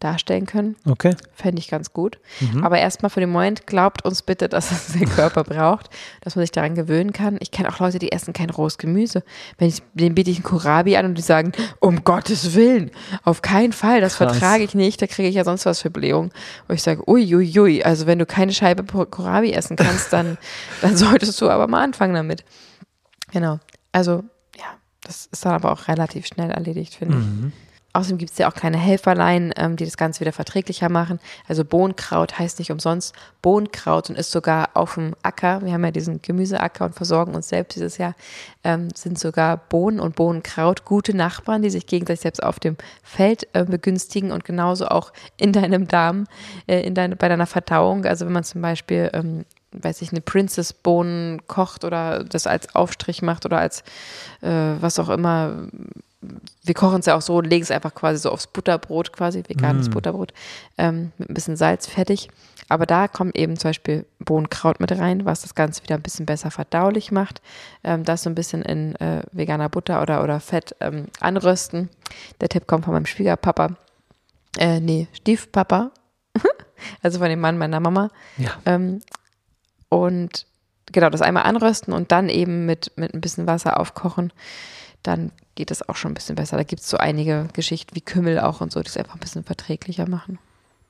darstellen 0.00 0.46
können. 0.46 0.76
Okay. 0.88 1.14
Fände 1.34 1.60
ich 1.60 1.68
ganz 1.68 1.92
gut. 1.92 2.18
Mhm. 2.40 2.64
Aber 2.64 2.78
erstmal 2.78 3.10
für 3.10 3.20
den 3.20 3.30
Moment, 3.30 3.66
glaubt 3.66 4.04
uns 4.04 4.22
bitte, 4.22 4.48
dass 4.48 4.70
es 4.70 4.98
der 4.98 5.06
Körper 5.06 5.44
braucht, 5.44 5.90
dass 6.22 6.36
man 6.36 6.42
sich 6.42 6.52
daran 6.52 6.74
gewöhnen 6.74 7.12
kann. 7.12 7.36
Ich 7.40 7.50
kenne 7.50 7.68
auch 7.68 7.78
Leute, 7.78 7.98
die 7.98 8.10
essen 8.10 8.32
kein 8.32 8.50
rohes 8.50 8.78
Gemüse. 8.78 9.22
Wenn 9.58 9.68
ich, 9.68 9.82
denen 9.94 10.14
biete 10.14 10.30
ich 10.30 10.38
einen 10.38 10.44
Kohlrabi 10.44 10.96
an 10.96 11.06
und 11.06 11.14
die 11.14 11.22
sagen, 11.22 11.52
um 11.78 12.02
Gottes 12.02 12.54
Willen, 12.54 12.90
auf 13.24 13.42
keinen 13.42 13.72
Fall, 13.72 14.00
das 14.00 14.16
Krass. 14.16 14.32
vertrage 14.32 14.64
ich 14.64 14.74
nicht, 14.74 15.00
da 15.02 15.06
kriege 15.06 15.28
ich 15.28 15.34
ja 15.34 15.44
sonst 15.44 15.66
was 15.66 15.82
für 15.82 15.90
Blähung. 15.90 16.30
Und 16.66 16.74
ich 16.74 16.82
sage, 16.82 17.08
ui, 17.08 17.34
ui, 17.34 17.58
ui, 17.58 17.82
also 17.82 18.06
wenn 18.06 18.18
du 18.18 18.26
keine 18.26 18.52
Scheibe 18.52 18.84
Kohlrabi 18.84 19.52
essen 19.52 19.76
kannst, 19.76 20.12
dann, 20.12 20.38
dann 20.80 20.96
solltest 20.96 21.40
du 21.40 21.50
aber 21.50 21.68
mal 21.68 21.84
anfangen 21.84 22.14
damit. 22.14 22.44
Genau. 23.32 23.60
Also, 23.92 24.24
ja, 24.56 24.66
das 25.02 25.26
ist 25.26 25.44
dann 25.44 25.52
aber 25.52 25.72
auch 25.72 25.88
relativ 25.88 26.26
schnell 26.26 26.50
erledigt, 26.50 26.94
finde 26.94 27.18
ich. 27.18 27.69
Außerdem 27.92 28.18
gibt 28.18 28.30
es 28.30 28.38
ja 28.38 28.48
auch 28.48 28.54
kleine 28.54 28.78
Helferlein, 28.78 29.52
ähm, 29.56 29.76
die 29.76 29.84
das 29.84 29.96
Ganze 29.96 30.20
wieder 30.20 30.32
verträglicher 30.32 30.88
machen. 30.88 31.18
Also 31.48 31.64
Bohnenkraut 31.64 32.38
heißt 32.38 32.60
nicht 32.60 32.70
umsonst 32.70 33.14
Bohnenkraut 33.42 34.10
und 34.10 34.16
ist 34.16 34.30
sogar 34.30 34.70
auf 34.74 34.94
dem 34.94 35.16
Acker. 35.22 35.62
Wir 35.64 35.72
haben 35.72 35.84
ja 35.84 35.90
diesen 35.90 36.22
Gemüseacker 36.22 36.84
und 36.84 36.94
versorgen 36.94 37.34
uns 37.34 37.48
selbst 37.48 37.74
dieses 37.74 37.98
Jahr. 37.98 38.14
Ähm, 38.62 38.88
sind 38.94 39.18
sogar 39.18 39.56
Bohnen 39.56 39.98
und 39.98 40.14
Bohnenkraut 40.14 40.84
gute 40.84 41.16
Nachbarn, 41.16 41.62
die 41.62 41.70
sich 41.70 41.86
gegenseitig 41.86 42.20
selbst 42.20 42.42
auf 42.42 42.60
dem 42.60 42.76
Feld 43.02 43.48
äh, 43.54 43.64
begünstigen 43.64 44.30
und 44.30 44.44
genauso 44.44 44.86
auch 44.86 45.12
in 45.36 45.52
deinem 45.52 45.88
Darm, 45.88 46.26
äh, 46.68 46.82
in 46.82 46.94
deine, 46.94 47.16
bei 47.16 47.28
deiner 47.28 47.46
Verdauung. 47.46 48.04
Also 48.04 48.24
wenn 48.26 48.32
man 48.32 48.44
zum 48.44 48.62
Beispiel 48.62 49.10
ähm, 49.12 49.44
weiß 49.72 50.02
ich, 50.02 50.10
eine 50.10 50.20
Princess-Bohnen 50.20 51.46
kocht 51.46 51.84
oder 51.84 52.24
das 52.24 52.46
als 52.46 52.74
Aufstrich 52.74 53.22
macht 53.22 53.46
oder 53.46 53.58
als 53.58 53.82
äh, 54.40 54.74
was 54.80 54.98
auch 54.98 55.08
immer 55.08 55.68
wir 56.22 56.74
kochen 56.74 57.00
es 57.00 57.06
ja 57.06 57.16
auch 57.16 57.22
so 57.22 57.36
und 57.36 57.46
legen 57.46 57.62
es 57.62 57.70
einfach 57.70 57.94
quasi 57.94 58.18
so 58.20 58.30
aufs 58.30 58.46
Butterbrot, 58.46 59.12
quasi 59.12 59.42
veganes 59.46 59.88
Mm. 59.88 59.92
Butterbrot, 59.92 60.34
ähm, 60.76 61.12
mit 61.16 61.30
ein 61.30 61.34
bisschen 61.34 61.56
Salz 61.56 61.86
fertig. 61.86 62.28
Aber 62.68 62.86
da 62.86 63.08
kommt 63.08 63.36
eben 63.36 63.56
zum 63.56 63.70
Beispiel 63.70 64.06
Bohnenkraut 64.18 64.80
mit 64.80 64.92
rein, 64.92 65.24
was 65.24 65.42
das 65.42 65.54
Ganze 65.54 65.82
wieder 65.82 65.96
ein 65.96 66.02
bisschen 66.02 66.26
besser 66.26 66.50
verdaulich 66.50 67.10
macht. 67.10 67.40
Ähm, 67.82 68.04
das 68.04 68.22
so 68.22 68.30
ein 68.30 68.34
bisschen 68.34 68.62
in 68.62 68.94
äh, 68.96 69.22
veganer 69.32 69.68
Butter 69.68 70.02
oder, 70.02 70.22
oder 70.22 70.40
Fett 70.40 70.76
ähm, 70.80 71.06
anrösten. 71.20 71.88
Der 72.40 72.48
Tipp 72.48 72.66
kommt 72.66 72.84
von 72.84 72.94
meinem 72.94 73.06
Schwiegerpapa. 73.06 73.76
Äh, 74.58 74.80
nee, 74.80 75.08
Stiefpapa. 75.14 75.90
also 77.02 77.18
von 77.18 77.28
dem 77.28 77.40
Mann 77.40 77.58
meiner 77.58 77.80
Mama. 77.80 78.10
Ja. 78.36 78.50
Ähm, 78.66 79.00
und 79.88 80.46
genau, 80.92 81.10
das 81.10 81.22
einmal 81.22 81.44
anrösten 81.44 81.92
und 81.92 82.12
dann 82.12 82.28
eben 82.28 82.66
mit, 82.66 82.92
mit 82.96 83.14
ein 83.14 83.20
bisschen 83.20 83.46
Wasser 83.46 83.80
aufkochen. 83.80 84.32
Dann 85.02 85.32
geht 85.60 85.70
es 85.70 85.86
auch 85.86 85.96
schon 85.96 86.12
ein 86.12 86.14
bisschen 86.14 86.36
besser. 86.36 86.56
Da 86.56 86.62
gibt 86.62 86.80
es 86.80 86.88
so 86.88 86.96
einige 86.96 87.46
Geschichten 87.52 87.94
wie 87.94 88.00
Kümmel 88.00 88.40
auch 88.40 88.62
und 88.62 88.72
so, 88.72 88.80
die 88.80 88.88
es 88.88 88.96
einfach 88.96 89.12
ein 89.12 89.20
bisschen 89.20 89.44
verträglicher 89.44 90.08
machen. 90.08 90.38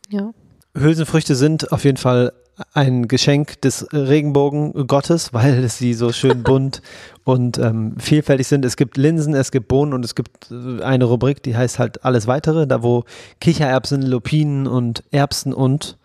Ja. 0.09 0.31
Hülsenfrüchte 0.79 1.35
sind 1.35 1.73
auf 1.73 1.83
jeden 1.83 1.97
Fall 1.97 2.33
ein 2.73 3.09
Geschenk 3.09 3.61
des 3.63 3.89
Regenbogen 3.93 4.87
Gottes, 4.87 5.35
weil 5.35 5.69
sie 5.69 5.95
so 5.95 6.13
schön 6.13 6.43
bunt 6.45 6.83
und 7.25 7.59
ähm, 7.59 7.97
vielfältig 7.99 8.47
sind. 8.47 8.65
Es 8.65 8.77
gibt 8.77 8.97
Linsen, 8.97 9.35
es 9.35 9.51
gibt 9.51 9.67
Bohnen 9.67 9.93
und 9.93 10.05
es 10.05 10.15
gibt 10.15 10.53
äh, 10.53 10.85
eine 10.85 11.07
Rubrik, 11.07 11.43
die 11.43 11.57
heißt 11.57 11.81
halt 11.81 12.05
alles 12.05 12.29
weitere, 12.29 12.69
da 12.69 12.85
wo 12.85 13.03
Kichererbsen, 13.41 14.03
Lupinen 14.03 14.69
und 14.69 15.03
Erbsen 15.11 15.53
und 15.53 15.99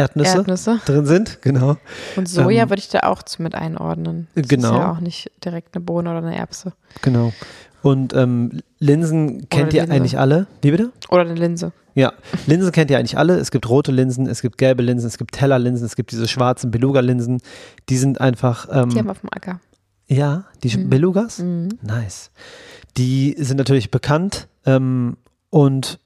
Erdnüsse, 0.00 0.38
Erdnüsse. 0.38 0.80
drin 0.86 1.06
sind. 1.06 1.42
Genau. 1.42 1.76
Und 2.16 2.28
Soja 2.28 2.62
Ähm, 2.64 2.70
würde 2.70 2.80
ich 2.80 2.88
da 2.88 3.00
auch 3.00 3.22
mit 3.38 3.54
einordnen. 3.54 4.28
Das 4.34 4.48
Genau. 4.48 4.68
ist 4.68 4.74
ja 4.74 4.92
auch 4.92 5.00
nicht 5.00 5.30
direkt 5.44 5.74
eine 5.76 5.84
Bohne 5.84 6.10
oder 6.10 6.18
eine 6.18 6.36
Erbse. 6.36 6.72
Genau. 7.02 7.32
Und 7.82 8.12
ähm, 8.14 8.60
Linsen 8.78 9.48
kennt 9.48 9.72
ihr 9.72 9.80
Linse. 9.82 9.94
eigentlich 9.96 10.18
alle. 10.18 10.46
Wie 10.62 10.70
bitte? 10.70 10.92
Oder 11.08 11.22
eine 11.22 11.34
Linse. 11.34 11.72
Ja, 11.94 12.12
Linsen 12.46 12.72
kennt 12.72 12.90
ihr 12.90 12.98
eigentlich 12.98 13.18
alle. 13.18 13.36
Es 13.38 13.50
gibt 13.50 13.68
rote 13.68 13.90
Linsen, 13.90 14.26
es 14.26 14.42
gibt 14.42 14.58
gelbe 14.58 14.82
Linsen, 14.82 15.06
es 15.08 15.18
gibt 15.18 15.32
Tellerlinsen, 15.34 15.84
es 15.86 15.96
gibt 15.96 16.12
diese 16.12 16.28
schwarzen 16.28 16.70
Beluga-Linsen. 16.70 17.40
Die 17.88 17.96
sind 17.96 18.20
einfach. 18.20 18.68
Ähm, 18.70 18.90
Die 18.90 18.98
haben 18.98 19.06
wir 19.06 19.12
auf 19.12 19.20
dem 19.20 19.30
Acker. 19.32 19.60
ja, 20.06 20.44
die 20.62 20.76
Mhm. 20.76 20.90
Belugas? 20.90 21.38
Mhm. 21.38 21.68
Nice. 21.82 22.30
Die 22.96 23.34
sind 23.38 23.56
natürlich 23.56 23.90
bekannt 23.90 24.46
ähm, 24.66 25.16
und 25.50 25.98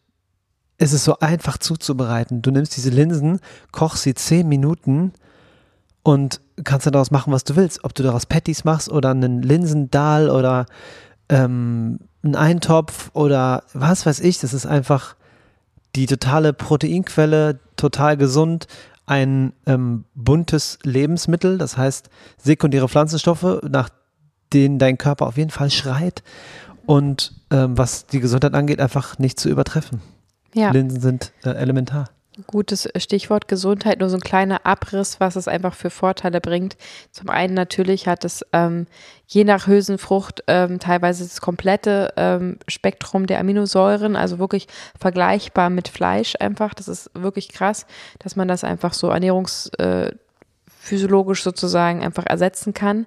es 0.78 0.92
ist 0.92 1.04
so 1.04 1.18
einfach 1.20 1.58
zuzubereiten. 1.58 2.42
Du 2.42 2.50
nimmst 2.50 2.76
diese 2.76 2.90
Linsen, 2.90 3.40
kochst 3.72 4.02
sie 4.02 4.14
zehn 4.14 4.48
Minuten 4.48 5.12
und 6.02 6.40
kannst 6.62 6.86
dann 6.86 6.92
daraus 6.92 7.10
machen, 7.10 7.32
was 7.32 7.44
du 7.44 7.56
willst. 7.56 7.84
Ob 7.84 7.94
du 7.94 8.02
daraus 8.02 8.26
Patties 8.26 8.64
machst 8.64 8.90
oder 8.90 9.10
einen 9.10 9.42
Linsendahl 9.42 10.30
oder 10.30 10.66
ähm, 11.28 12.00
einen 12.22 12.36
Eintopf 12.36 13.10
oder 13.12 13.64
was 13.72 14.04
weiß 14.04 14.20
ich. 14.20 14.38
Das 14.38 14.52
ist 14.52 14.66
einfach 14.66 15.16
die 15.94 16.06
totale 16.06 16.52
Proteinquelle, 16.52 17.60
total 17.76 18.16
gesund. 18.16 18.66
Ein 19.06 19.52
ähm, 19.66 20.06
buntes 20.14 20.78
Lebensmittel, 20.82 21.58
das 21.58 21.76
heißt 21.76 22.08
sekundäre 22.38 22.88
Pflanzenstoffe, 22.88 23.60
nach 23.68 23.90
denen 24.52 24.78
dein 24.78 24.96
Körper 24.98 25.26
auf 25.26 25.36
jeden 25.36 25.50
Fall 25.50 25.70
schreit 25.70 26.22
und 26.86 27.34
ähm, 27.50 27.76
was 27.76 28.06
die 28.06 28.20
Gesundheit 28.20 28.54
angeht, 28.54 28.80
einfach 28.80 29.18
nicht 29.18 29.38
zu 29.38 29.48
übertreffen. 29.48 30.00
Ja, 30.54 30.70
Linsen 30.70 31.00
sind 31.00 31.32
äh, 31.44 31.50
elementar. 31.50 32.10
gutes 32.46 32.88
Stichwort 32.96 33.48
Gesundheit. 33.48 34.00
Nur 34.00 34.08
so 34.08 34.16
ein 34.16 34.20
kleiner 34.20 34.64
Abriss, 34.64 35.20
was 35.20 35.36
es 35.36 35.48
einfach 35.48 35.74
für 35.74 35.90
Vorteile 35.90 36.40
bringt. 36.40 36.76
Zum 37.10 37.28
einen 37.28 37.54
natürlich 37.54 38.06
hat 38.06 38.24
es 38.24 38.44
ähm, 38.52 38.86
je 39.26 39.44
nach 39.44 39.66
Hülsenfrucht 39.66 40.44
ähm, 40.46 40.78
teilweise 40.78 41.24
das 41.24 41.40
komplette 41.40 42.12
ähm, 42.16 42.58
Spektrum 42.68 43.26
der 43.26 43.40
Aminosäuren, 43.40 44.16
also 44.16 44.38
wirklich 44.38 44.68
vergleichbar 44.98 45.70
mit 45.70 45.88
Fleisch 45.88 46.34
einfach. 46.38 46.72
Das 46.74 46.88
ist 46.88 47.10
wirklich 47.14 47.48
krass, 47.48 47.86
dass 48.20 48.36
man 48.36 48.48
das 48.48 48.64
einfach 48.64 48.94
so 48.94 49.08
ernährungs 49.08 49.68
äh, 49.78 50.12
physiologisch 50.84 51.42
sozusagen 51.42 52.02
einfach 52.02 52.26
ersetzen 52.26 52.74
kann. 52.74 53.06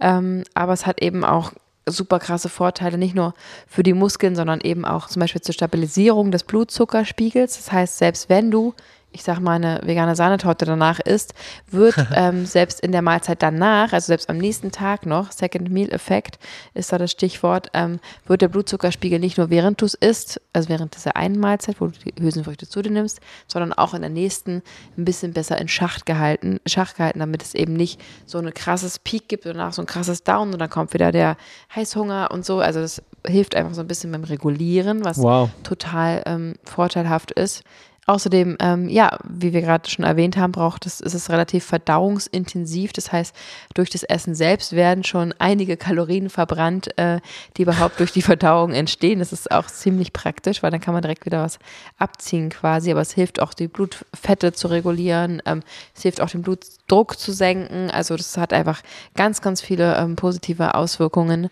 Ähm, 0.00 0.44
aber 0.54 0.72
es 0.72 0.86
hat 0.86 1.02
eben 1.02 1.24
auch 1.24 1.52
super 1.88 2.18
krasse 2.18 2.48
Vorteile, 2.48 2.98
nicht 2.98 3.14
nur 3.14 3.34
für 3.66 3.82
die 3.82 3.92
Muskeln, 3.92 4.34
sondern 4.34 4.60
eben 4.60 4.84
auch 4.84 5.08
zum 5.08 5.20
Beispiel 5.20 5.40
zur 5.40 5.54
Stabilisierung 5.54 6.30
des 6.30 6.42
Blutzuckerspiegels. 6.44 7.56
Das 7.56 7.72
heißt, 7.72 7.98
selbst 7.98 8.28
wenn 8.28 8.50
du, 8.50 8.74
ich 9.16 9.22
sag 9.24 9.40
mal, 9.40 9.52
eine 9.54 9.80
vegane 9.82 10.14
Sahnetorte 10.14 10.66
danach 10.66 11.00
isst, 11.00 11.32
wird 11.70 11.94
ähm, 12.14 12.44
selbst 12.44 12.80
in 12.80 12.92
der 12.92 13.00
Mahlzeit 13.00 13.42
danach, 13.42 13.94
also 13.94 14.08
selbst 14.08 14.28
am 14.28 14.36
nächsten 14.36 14.72
Tag 14.72 15.06
noch, 15.06 15.32
Second 15.32 15.70
Meal 15.70 15.90
Effekt 15.90 16.38
ist 16.74 16.92
da 16.92 16.98
das 16.98 17.12
Stichwort, 17.12 17.70
ähm, 17.72 17.98
wird 18.26 18.42
der 18.42 18.48
Blutzuckerspiegel 18.48 19.18
nicht 19.18 19.38
nur 19.38 19.48
während 19.48 19.80
du 19.80 19.86
es 19.86 19.94
isst, 19.94 20.38
also 20.52 20.68
während 20.68 20.94
dieser 20.94 21.16
einen 21.16 21.40
Mahlzeit, 21.40 21.80
wo 21.80 21.86
du 21.86 21.92
die 21.98 22.22
Hülsenfrüchte 22.22 22.68
zu 22.68 22.82
dir 22.82 22.90
nimmst, 22.90 23.20
sondern 23.46 23.72
auch 23.72 23.94
in 23.94 24.02
der 24.02 24.10
nächsten 24.10 24.62
ein 24.98 25.06
bisschen 25.06 25.32
besser 25.32 25.58
in 25.58 25.68
Schach 25.68 26.04
gehalten, 26.04 26.60
Schach 26.66 26.94
gehalten, 26.94 27.20
damit 27.20 27.42
es 27.42 27.54
eben 27.54 27.72
nicht 27.72 27.98
so 28.26 28.36
ein 28.36 28.52
krasses 28.52 28.98
Peak 28.98 29.28
gibt 29.28 29.46
und 29.46 29.54
danach 29.54 29.72
so 29.72 29.80
ein 29.82 29.86
krasses 29.86 30.24
Down 30.24 30.52
und 30.52 30.58
dann 30.58 30.68
kommt 30.68 30.92
wieder 30.92 31.10
der 31.10 31.38
Heißhunger 31.74 32.30
und 32.30 32.44
so. 32.44 32.60
Also 32.60 32.80
das 32.80 33.02
hilft 33.26 33.54
einfach 33.56 33.72
so 33.74 33.80
ein 33.80 33.88
bisschen 33.88 34.12
beim 34.12 34.24
Regulieren, 34.24 35.04
was 35.06 35.16
Wow. 35.18 35.48
total 35.62 36.22
ähm, 36.26 36.54
vorteilhaft 36.64 37.30
ist. 37.32 37.62
Außerdem, 38.08 38.56
ähm, 38.60 38.88
ja, 38.88 39.18
wie 39.28 39.52
wir 39.52 39.62
gerade 39.62 39.90
schon 39.90 40.04
erwähnt 40.04 40.36
haben, 40.36 40.52
braucht 40.52 40.86
es, 40.86 41.00
ist 41.00 41.14
es 41.14 41.28
relativ 41.28 41.64
verdauungsintensiv. 41.64 42.92
Das 42.92 43.10
heißt, 43.10 43.34
durch 43.74 43.90
das 43.90 44.04
Essen 44.04 44.36
selbst 44.36 44.72
werden 44.72 45.02
schon 45.02 45.34
einige 45.40 45.76
Kalorien 45.76 46.30
verbrannt, 46.30 46.96
äh, 46.98 47.18
die 47.56 47.62
überhaupt 47.62 47.98
durch 47.98 48.12
die 48.12 48.22
Verdauung 48.36 48.72
entstehen. 48.72 49.18
Das 49.18 49.32
ist 49.32 49.50
auch 49.50 49.66
ziemlich 49.66 50.12
praktisch, 50.12 50.62
weil 50.62 50.70
dann 50.70 50.80
kann 50.80 50.94
man 50.94 51.02
direkt 51.02 51.26
wieder 51.26 51.42
was 51.42 51.58
abziehen 51.98 52.48
quasi. 52.48 52.92
Aber 52.92 53.00
es 53.00 53.12
hilft 53.12 53.42
auch, 53.42 53.52
die 53.54 53.66
Blutfette 53.66 54.52
zu 54.52 54.68
regulieren. 54.68 55.42
Ähm, 55.44 55.64
es 55.96 56.02
hilft 56.02 56.20
auch, 56.20 56.30
den 56.30 56.42
Blutdruck 56.42 57.18
zu 57.18 57.32
senken. 57.32 57.90
Also 57.90 58.16
das 58.16 58.36
hat 58.36 58.52
einfach 58.52 58.82
ganz, 59.16 59.42
ganz 59.42 59.60
viele 59.60 59.96
ähm, 59.96 60.14
positive 60.14 60.76
Auswirkungen, 60.76 61.50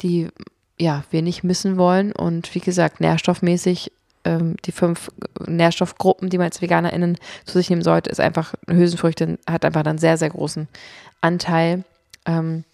die 0.00 0.28
ja, 0.78 1.04
wir 1.10 1.20
nicht 1.20 1.44
missen 1.44 1.76
wollen. 1.76 2.12
Und 2.12 2.54
wie 2.54 2.60
gesagt, 2.60 3.00
nährstoffmäßig 3.00 3.92
ähm, 4.24 4.56
die 4.64 4.72
fünf 4.72 5.10
Nährstoffgruppen, 5.46 6.30
die 6.30 6.38
man 6.38 6.46
als 6.46 6.60
VeganerInnen 6.60 7.16
zu 7.44 7.58
sich 7.58 7.70
nehmen 7.70 7.82
sollte, 7.82 8.10
ist 8.10 8.20
einfach, 8.20 8.54
Hülsenfrüchte 8.68 9.38
hat 9.48 9.64
einfach 9.64 9.84
einen 9.84 9.98
sehr, 9.98 10.16
sehr 10.16 10.30
großen 10.30 10.68
Anteil. 11.20 11.84
Ähm, 12.26 12.64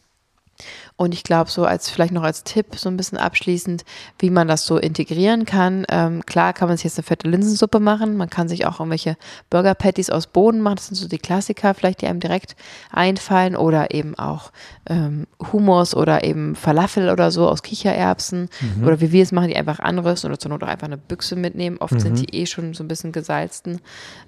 und 0.96 1.12
ich 1.12 1.22
glaube, 1.22 1.50
so 1.50 1.64
als 1.64 1.90
vielleicht 1.90 2.12
noch 2.12 2.22
als 2.22 2.42
Tipp, 2.42 2.76
so 2.76 2.88
ein 2.88 2.96
bisschen 2.96 3.18
abschließend, 3.18 3.84
wie 4.18 4.30
man 4.30 4.48
das 4.48 4.64
so 4.64 4.78
integrieren 4.78 5.44
kann. 5.44 5.84
Ähm, 5.90 6.24
klar 6.24 6.54
kann 6.54 6.68
man 6.68 6.76
sich 6.76 6.84
jetzt 6.84 6.98
eine 6.98 7.04
fette 7.04 7.28
Linsensuppe 7.28 7.80
machen. 7.80 8.16
Man 8.16 8.30
kann 8.30 8.48
sich 8.48 8.66
auch 8.66 8.80
irgendwelche 8.80 9.16
Burger 9.50 9.74
Patties 9.74 10.08
aus 10.08 10.26
Bohnen 10.26 10.62
machen. 10.62 10.76
Das 10.76 10.86
sind 10.86 10.96
so 10.96 11.08
die 11.08 11.18
Klassiker, 11.18 11.74
vielleicht, 11.74 12.00
die 12.00 12.06
einem 12.06 12.20
direkt 12.20 12.56
einfallen. 12.90 13.56
Oder 13.56 13.92
eben 13.92 14.18
auch 14.18 14.52
ähm, 14.88 15.26
Hummus 15.52 15.94
oder 15.94 16.24
eben 16.24 16.54
Falafel 16.56 17.10
oder 17.10 17.30
so 17.30 17.46
aus 17.46 17.62
Kichererbsen. 17.62 18.48
Oder 18.86 19.00
wie 19.00 19.12
wir 19.12 19.22
es 19.22 19.32
machen, 19.32 19.48
die 19.48 19.56
einfach 19.56 19.80
anrösten 19.80 20.30
oder 20.30 20.38
zur 20.38 20.50
Not 20.50 20.62
auch 20.62 20.68
einfach 20.68 20.86
eine 20.86 20.96
Büchse 20.96 21.36
mitnehmen. 21.36 21.76
Oft 21.78 22.00
sind 22.00 22.18
die 22.18 22.34
eh 22.34 22.46
schon 22.46 22.72
so 22.72 22.82
ein 22.82 22.88
bisschen 22.88 23.12
gesalzen. 23.12 23.80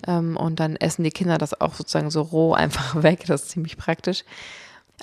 Ähm, 0.07 0.37
und 0.37 0.61
dann 0.61 0.77
essen 0.77 1.03
die 1.03 1.11
Kinder 1.11 1.39
das 1.39 1.59
auch 1.59 1.75
sozusagen 1.75 2.11
so 2.11 2.21
roh 2.21 2.53
einfach 2.53 3.03
weg. 3.03 3.25
Das 3.27 3.45
ist 3.45 3.51
ziemlich 3.51 3.79
praktisch. 3.79 4.25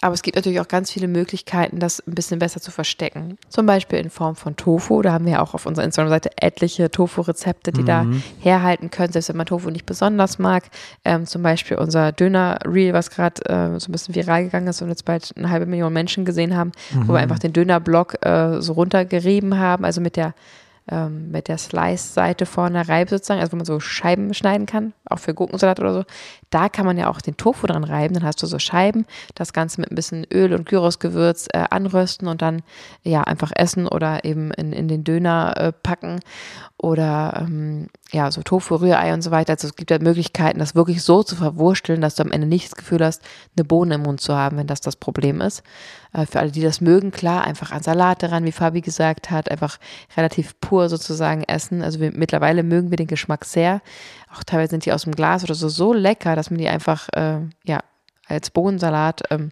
Aber 0.01 0.13
es 0.13 0.21
gibt 0.21 0.35
natürlich 0.35 0.59
auch 0.59 0.67
ganz 0.67 0.91
viele 0.91 1.07
Möglichkeiten, 1.07 1.79
das 1.79 2.05
ein 2.05 2.15
bisschen 2.15 2.39
besser 2.39 2.59
zu 2.59 2.69
verstecken. 2.71 3.37
Zum 3.49 3.65
Beispiel 3.65 3.99
in 3.99 4.09
Form 4.09 4.35
von 4.35 4.55
Tofu. 4.55 5.01
Da 5.01 5.13
haben 5.13 5.25
wir 5.25 5.33
ja 5.33 5.41
auch 5.41 5.53
auf 5.53 5.65
unserer 5.65 5.85
Instagram-Seite 5.85 6.31
etliche 6.37 6.91
Tofu-Rezepte, 6.91 7.71
die 7.71 7.83
da 7.83 8.05
herhalten 8.39 8.91
können, 8.91 9.13
selbst 9.13 9.29
wenn 9.29 9.37
man 9.37 9.45
Tofu 9.45 9.69
nicht 9.69 9.85
besonders 9.85 10.37
mag. 10.37 10.65
Ähm, 11.05 11.25
zum 11.25 11.43
Beispiel 11.43 11.77
unser 11.77 12.11
Döner-Reel, 12.11 12.93
was 12.93 13.09
gerade 13.09 13.41
äh, 13.45 13.79
so 13.79 13.89
ein 13.89 13.91
bisschen 13.93 14.15
viral 14.15 14.43
gegangen 14.43 14.67
ist 14.67 14.81
und 14.81 14.89
jetzt 14.89 15.05
bald 15.05 15.33
eine 15.37 15.49
halbe 15.49 15.65
Million 15.65 15.93
Menschen 15.93 16.25
gesehen 16.25 16.55
haben, 16.55 16.71
wo 17.05 17.13
wir 17.13 17.19
einfach 17.19 17.39
den 17.39 17.53
Döner-Block 17.53 18.25
äh, 18.25 18.61
so 18.61 18.73
runtergerieben 18.73 19.57
haben, 19.59 19.85
also 19.85 20.01
mit 20.01 20.17
der 20.17 20.33
ähm, 20.89 21.31
mit 21.31 21.47
der 21.47 21.57
Slice-Seite 21.57 22.45
vorne 22.45 22.87
reiben 22.87 23.09
sozusagen, 23.09 23.39
also 23.39 23.53
wo 23.53 23.57
man 23.57 23.65
so 23.65 23.79
Scheiben 23.79 24.33
schneiden 24.33 24.67
kann, 24.67 24.93
auch 25.05 25.19
für 25.19 25.33
Gurkensalat 25.33 25.79
oder 25.79 25.93
so. 25.93 26.03
Da 26.51 26.69
kann 26.69 26.85
man 26.85 26.97
ja 26.97 27.09
auch 27.09 27.21
den 27.21 27.37
Tofu 27.37 27.65
dran 27.65 27.83
reiben, 27.83 28.13
dann 28.13 28.23
hast 28.23 28.41
du 28.43 28.45
so 28.45 28.59
Scheiben, 28.59 29.05
das 29.33 29.51
Ganze 29.51 29.81
mit 29.81 29.91
ein 29.91 29.95
bisschen 29.95 30.25
Öl 30.31 30.53
und 30.53 30.67
Gyrosgewürz 30.67 31.47
äh, 31.53 31.65
anrösten 31.69 32.27
und 32.27 32.41
dann 32.41 32.61
ja 33.03 33.23
einfach 33.23 33.51
essen 33.55 33.87
oder 33.87 34.23
eben 34.25 34.51
in, 34.51 34.73
in 34.73 34.87
den 34.87 35.03
Döner 35.03 35.55
äh, 35.57 35.71
packen 35.71 36.19
oder 36.77 37.33
ähm, 37.41 37.87
ja, 38.11 38.31
so 38.31 38.43
Tofu, 38.43 38.75
Rührei 38.75 39.13
und 39.13 39.21
so 39.21 39.31
weiter. 39.31 39.53
Also 39.53 39.67
es 39.67 39.75
gibt 39.75 39.89
ja 39.89 39.97
Möglichkeiten, 39.99 40.59
das 40.59 40.75
wirklich 40.75 41.01
so 41.01 41.23
zu 41.23 41.35
verwursteln, 41.35 42.01
dass 42.01 42.15
du 42.15 42.23
am 42.23 42.31
Ende 42.31 42.47
nicht 42.47 42.65
das 42.65 42.75
Gefühl 42.75 43.03
hast, 43.03 43.23
eine 43.57 43.65
Bohne 43.65 43.95
im 43.95 44.03
Mund 44.03 44.21
zu 44.21 44.35
haben, 44.35 44.57
wenn 44.57 44.67
das 44.67 44.81
das 44.81 44.95
Problem 44.95 45.41
ist. 45.41 45.63
Äh, 46.13 46.25
für 46.25 46.39
alle, 46.39 46.51
die 46.51 46.61
das 46.61 46.81
mögen, 46.81 47.11
klar, 47.11 47.43
einfach 47.43 47.71
an 47.71 47.81
Salate 47.81 48.31
ran, 48.31 48.45
wie 48.45 48.51
Fabi 48.51 48.81
gesagt 48.81 49.31
hat, 49.31 49.49
einfach 49.49 49.79
relativ 50.15 50.59
pur 50.59 50.74
sozusagen 50.81 51.43
essen. 51.43 51.81
Also 51.81 51.99
wir, 51.99 52.11
mittlerweile 52.11 52.63
mögen 52.63 52.89
wir 52.89 52.97
den 52.97 53.07
Geschmack 53.07 53.45
sehr. 53.45 53.81
Auch 54.33 54.43
teilweise 54.43 54.71
sind 54.71 54.85
die 54.85 54.93
aus 54.93 55.03
dem 55.03 55.13
Glas 55.13 55.43
oder 55.43 55.55
so 55.55 55.69
so 55.69 55.93
lecker, 55.93 56.35
dass 56.35 56.49
man 56.49 56.59
die 56.59 56.67
einfach 56.67 57.09
äh, 57.13 57.39
ja 57.65 57.79
als 58.27 58.49
Bohnensalat 58.49 59.23
ähm, 59.31 59.51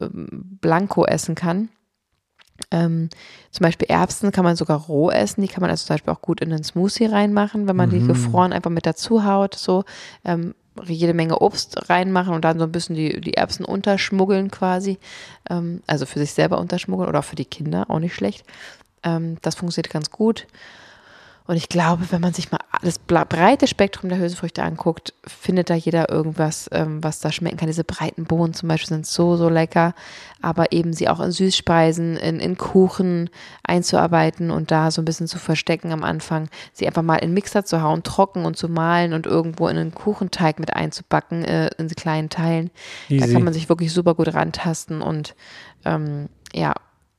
ähm, 0.00 0.58
blanko 0.60 1.04
essen 1.04 1.34
kann. 1.34 1.68
Ähm, 2.70 3.10
zum 3.50 3.64
Beispiel 3.64 3.88
Erbsen 3.88 4.32
kann 4.32 4.44
man 4.44 4.56
sogar 4.56 4.80
roh 4.80 5.10
essen. 5.10 5.42
Die 5.42 5.48
kann 5.48 5.60
man 5.60 5.70
also 5.70 5.86
zum 5.86 5.94
Beispiel 5.94 6.12
auch 6.12 6.22
gut 6.22 6.40
in 6.40 6.52
einen 6.52 6.64
Smoothie 6.64 7.06
reinmachen, 7.06 7.68
wenn 7.68 7.76
man 7.76 7.90
die 7.90 8.00
gefroren 8.06 8.52
einfach 8.52 8.70
mit 8.70 8.86
dazu 8.86 9.24
haut. 9.24 9.54
So 9.54 9.84
ähm, 10.24 10.54
jede 10.84 11.14
Menge 11.14 11.38
Obst 11.40 11.88
reinmachen 11.88 12.34
und 12.34 12.44
dann 12.44 12.58
so 12.58 12.64
ein 12.64 12.72
bisschen 12.72 12.96
die, 12.96 13.20
die 13.20 13.34
Erbsen 13.34 13.64
unterschmuggeln 13.64 14.50
quasi. 14.50 14.98
Ähm, 15.48 15.82
also 15.86 16.06
für 16.06 16.18
sich 16.18 16.32
selber 16.32 16.58
unterschmuggeln 16.58 17.08
oder 17.08 17.20
auch 17.20 17.24
für 17.24 17.36
die 17.36 17.44
Kinder, 17.44 17.90
auch 17.90 17.98
nicht 17.98 18.14
schlecht. 18.14 18.44
Ähm, 19.06 19.38
das 19.40 19.54
funktioniert 19.54 19.92
ganz 19.92 20.10
gut. 20.10 20.46
Und 21.46 21.56
ich 21.56 21.68
glaube, 21.68 22.10
wenn 22.10 22.20
man 22.20 22.34
sich 22.34 22.50
mal 22.50 22.58
das 22.82 22.98
breite 22.98 23.68
Spektrum 23.68 24.08
der 24.08 24.18
Hülsenfrüchte 24.18 24.64
anguckt, 24.64 25.14
findet 25.24 25.70
da 25.70 25.74
jeder 25.74 26.10
irgendwas, 26.10 26.68
ähm, 26.72 27.02
was 27.04 27.20
da 27.20 27.30
schmecken 27.30 27.56
kann. 27.56 27.68
Diese 27.68 27.84
breiten 27.84 28.24
Bohnen 28.24 28.52
zum 28.52 28.68
Beispiel 28.68 28.88
sind 28.88 29.06
so, 29.06 29.36
so 29.36 29.48
lecker, 29.48 29.94
aber 30.42 30.72
eben 30.72 30.92
sie 30.92 31.08
auch 31.08 31.20
in 31.20 31.30
Süßspeisen, 31.30 32.16
in, 32.16 32.40
in 32.40 32.58
Kuchen 32.58 33.30
einzuarbeiten 33.62 34.50
und 34.50 34.72
da 34.72 34.90
so 34.90 35.00
ein 35.00 35.04
bisschen 35.04 35.28
zu 35.28 35.38
verstecken 35.38 35.92
am 35.92 36.02
Anfang, 36.02 36.48
sie 36.72 36.86
einfach 36.86 37.02
mal 37.02 37.16
in 37.16 37.32
Mixer 37.32 37.64
zu 37.64 37.80
hauen, 37.80 38.02
trocken 38.02 38.44
und 38.44 38.56
zu 38.56 38.68
malen 38.68 39.12
und 39.12 39.26
irgendwo 39.26 39.68
in 39.68 39.78
einen 39.78 39.94
Kuchenteig 39.94 40.58
mit 40.58 40.74
einzubacken, 40.74 41.44
äh, 41.44 41.70
in 41.78 41.88
kleinen 41.88 42.28
Teilen. 42.28 42.70
Easy. 43.08 43.24
Da 43.24 43.32
kann 43.32 43.44
man 43.44 43.52
sich 43.52 43.68
wirklich 43.68 43.92
super 43.92 44.14
gut 44.14 44.34
rantasten 44.34 45.00
und 45.00 45.36
ähm, 45.84 46.28
ja, 46.52 46.74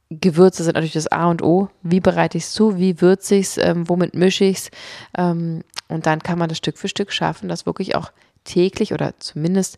Gewürze 0.10 0.64
sind 0.64 0.76
natürlich 0.76 0.94
das 0.94 1.12
A 1.12 1.30
und 1.30 1.44
O. 1.44 1.70
Wie 1.84 2.00
bereite 2.00 2.38
ich 2.38 2.46
es 2.46 2.54
zu? 2.54 2.78
Wie 2.78 3.02
würze 3.02 3.36
ich 3.36 3.48
es? 3.48 3.58
Ähm, 3.58 3.90
womit 3.90 4.16
mische 4.16 4.46
ich 4.46 4.58
es? 4.58 4.72
Ähm, 5.18 5.64
und 5.90 6.06
dann 6.06 6.24
kann 6.24 6.40
man 6.40 6.50
das 6.50 6.58
Stück 6.58 6.78
für 6.78 6.88
Stück 6.88 7.12
schaffen, 7.12 7.50
das 7.50 7.66
wirklich 7.66 7.96
auch 7.96 8.12
täglich 8.44 8.94
oder 8.94 9.20
zumindest 9.20 9.78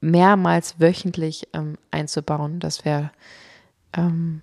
mehrmals 0.00 0.80
wöchentlich 0.80 1.48
ähm, 1.52 1.76
einzubauen. 1.90 2.60
Das 2.60 2.84
wäre 2.84 3.10
ähm, 3.96 4.40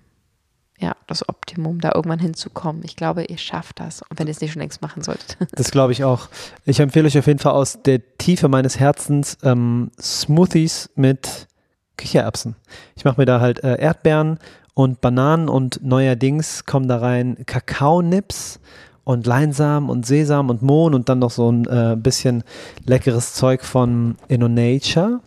ja 0.78 0.94
das 1.06 1.28
Optimum, 1.28 1.80
da 1.80 1.92
irgendwann 1.94 2.18
hinzukommen. 2.18 2.82
Ich 2.84 2.96
glaube, 2.96 3.24
ihr 3.24 3.38
schafft 3.38 3.80
das, 3.80 4.02
wenn 4.14 4.28
ihr 4.28 4.30
es 4.30 4.40
nicht 4.40 4.52
schon 4.52 4.62
längst 4.62 4.82
machen 4.82 5.02
solltet. 5.02 5.36
Das 5.52 5.70
glaube 5.70 5.92
ich 5.92 6.04
auch. 6.04 6.28
Ich 6.64 6.80
empfehle 6.80 7.06
euch 7.06 7.18
auf 7.18 7.26
jeden 7.26 7.38
Fall 7.38 7.52
aus 7.52 7.82
der 7.82 8.16
Tiefe 8.18 8.48
meines 8.48 8.78
Herzens 8.78 9.38
ähm, 9.42 9.90
Smoothies 10.00 10.90
mit 10.94 11.48
Kichererbsen. 11.96 12.56
Ich 12.94 13.04
mache 13.04 13.20
mir 13.20 13.26
da 13.26 13.40
halt 13.40 13.64
äh, 13.64 13.80
Erdbeeren 13.80 14.38
und 14.76 15.00
Bananen 15.00 15.48
und 15.48 15.80
neuerdings 15.82 16.66
kommen 16.66 16.86
da 16.86 16.98
rein 16.98 17.38
Kakaonips 17.46 18.60
und 19.04 19.26
Leinsamen 19.26 19.88
und 19.88 20.04
Sesam 20.04 20.50
und 20.50 20.60
Mohn 20.60 20.92
und 20.92 21.08
dann 21.08 21.18
noch 21.18 21.30
so 21.30 21.50
ein 21.50 21.64
äh, 21.64 21.96
bisschen 21.98 22.44
leckeres 22.84 23.32
Zeug 23.32 23.64
von 23.64 24.16
InnoNature. 24.28 25.20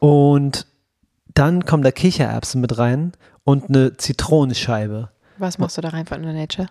Und 0.00 0.66
dann 1.34 1.64
kommen 1.64 1.84
da 1.84 1.92
Kichererbsen 1.92 2.60
mit 2.60 2.78
rein 2.78 3.12
und 3.44 3.68
eine 3.68 3.96
Zitronenscheibe. 3.96 5.10
Was 5.38 5.58
machst 5.58 5.78
du 5.78 5.82
da 5.82 5.90
rein 5.90 6.06
von 6.06 6.24
InnoNature? 6.24 6.66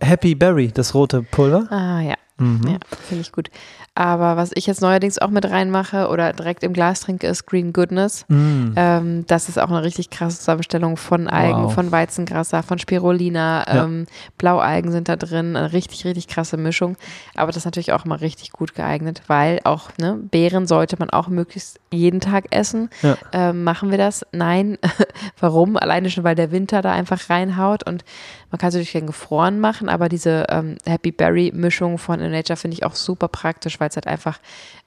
Happy 0.00 0.34
Berry, 0.34 0.72
das 0.74 0.92
rote 0.92 1.22
Pulver. 1.22 1.70
Ah 1.70 2.00
ja. 2.00 2.16
Mhm. 2.40 2.66
Ja, 2.66 2.78
finde 3.08 3.22
ich 3.22 3.32
gut. 3.32 3.50
Aber 3.94 4.36
was 4.36 4.52
ich 4.54 4.66
jetzt 4.66 4.80
neuerdings 4.80 5.18
auch 5.18 5.30
mit 5.30 5.44
reinmache 5.50 6.08
oder 6.08 6.32
direkt 6.32 6.62
im 6.62 6.72
Glas 6.72 7.00
trinke, 7.00 7.26
ist 7.26 7.46
Green 7.46 7.72
Goodness. 7.72 8.24
Mm. 8.28 8.72
Ähm, 8.76 9.26
das 9.26 9.48
ist 9.48 9.58
auch 9.58 9.68
eine 9.68 9.82
richtig 9.82 10.10
krasse 10.10 10.38
Zusammenstellung 10.38 10.96
von 10.96 11.28
Algen, 11.28 11.64
wow. 11.64 11.74
von 11.74 11.90
Weizengrasser, 11.90 12.62
von 12.62 12.78
Spirulina. 12.78 13.66
Ja. 13.66 13.84
Ähm, 13.84 14.06
Blaualgen 14.38 14.92
sind 14.92 15.08
da 15.08 15.16
drin. 15.16 15.56
Eine 15.56 15.72
richtig, 15.72 16.04
richtig 16.04 16.28
krasse 16.28 16.56
Mischung. 16.56 16.96
Aber 17.34 17.48
das 17.48 17.58
ist 17.58 17.64
natürlich 17.64 17.92
auch 17.92 18.04
immer 18.04 18.20
richtig 18.20 18.52
gut 18.52 18.74
geeignet, 18.74 19.22
weil 19.26 19.60
auch 19.64 19.90
ne, 19.98 20.18
Beeren 20.30 20.66
sollte 20.66 20.96
man 20.98 21.10
auch 21.10 21.28
möglichst 21.28 21.80
jeden 21.92 22.20
Tag 22.20 22.46
essen. 22.50 22.90
Ja. 23.02 23.18
Ähm, 23.32 23.64
machen 23.64 23.90
wir 23.90 23.98
das? 23.98 24.24
Nein. 24.32 24.78
Warum? 25.40 25.76
Alleine 25.76 26.10
schon, 26.10 26.24
weil 26.24 26.36
der 26.36 26.52
Winter 26.52 26.80
da 26.80 26.92
einfach 26.92 27.28
reinhaut 27.28 27.86
und 27.86 28.04
man 28.50 28.58
kann 28.58 28.68
es 28.68 28.74
natürlich 28.74 28.92
gerne 28.92 29.06
gefroren 29.06 29.60
machen, 29.60 29.88
aber 29.88 30.08
diese 30.08 30.46
ähm, 30.48 30.76
Happy 30.84 31.12
Berry 31.12 31.52
Mischung 31.54 31.98
von 31.98 32.20
Nature 32.30 32.56
finde 32.56 32.76
ich 32.76 32.84
auch 32.84 32.94
super 32.94 33.28
praktisch, 33.28 33.80
weil 33.80 33.88
es 33.88 33.96
halt 33.96 34.06
einfach 34.06 34.38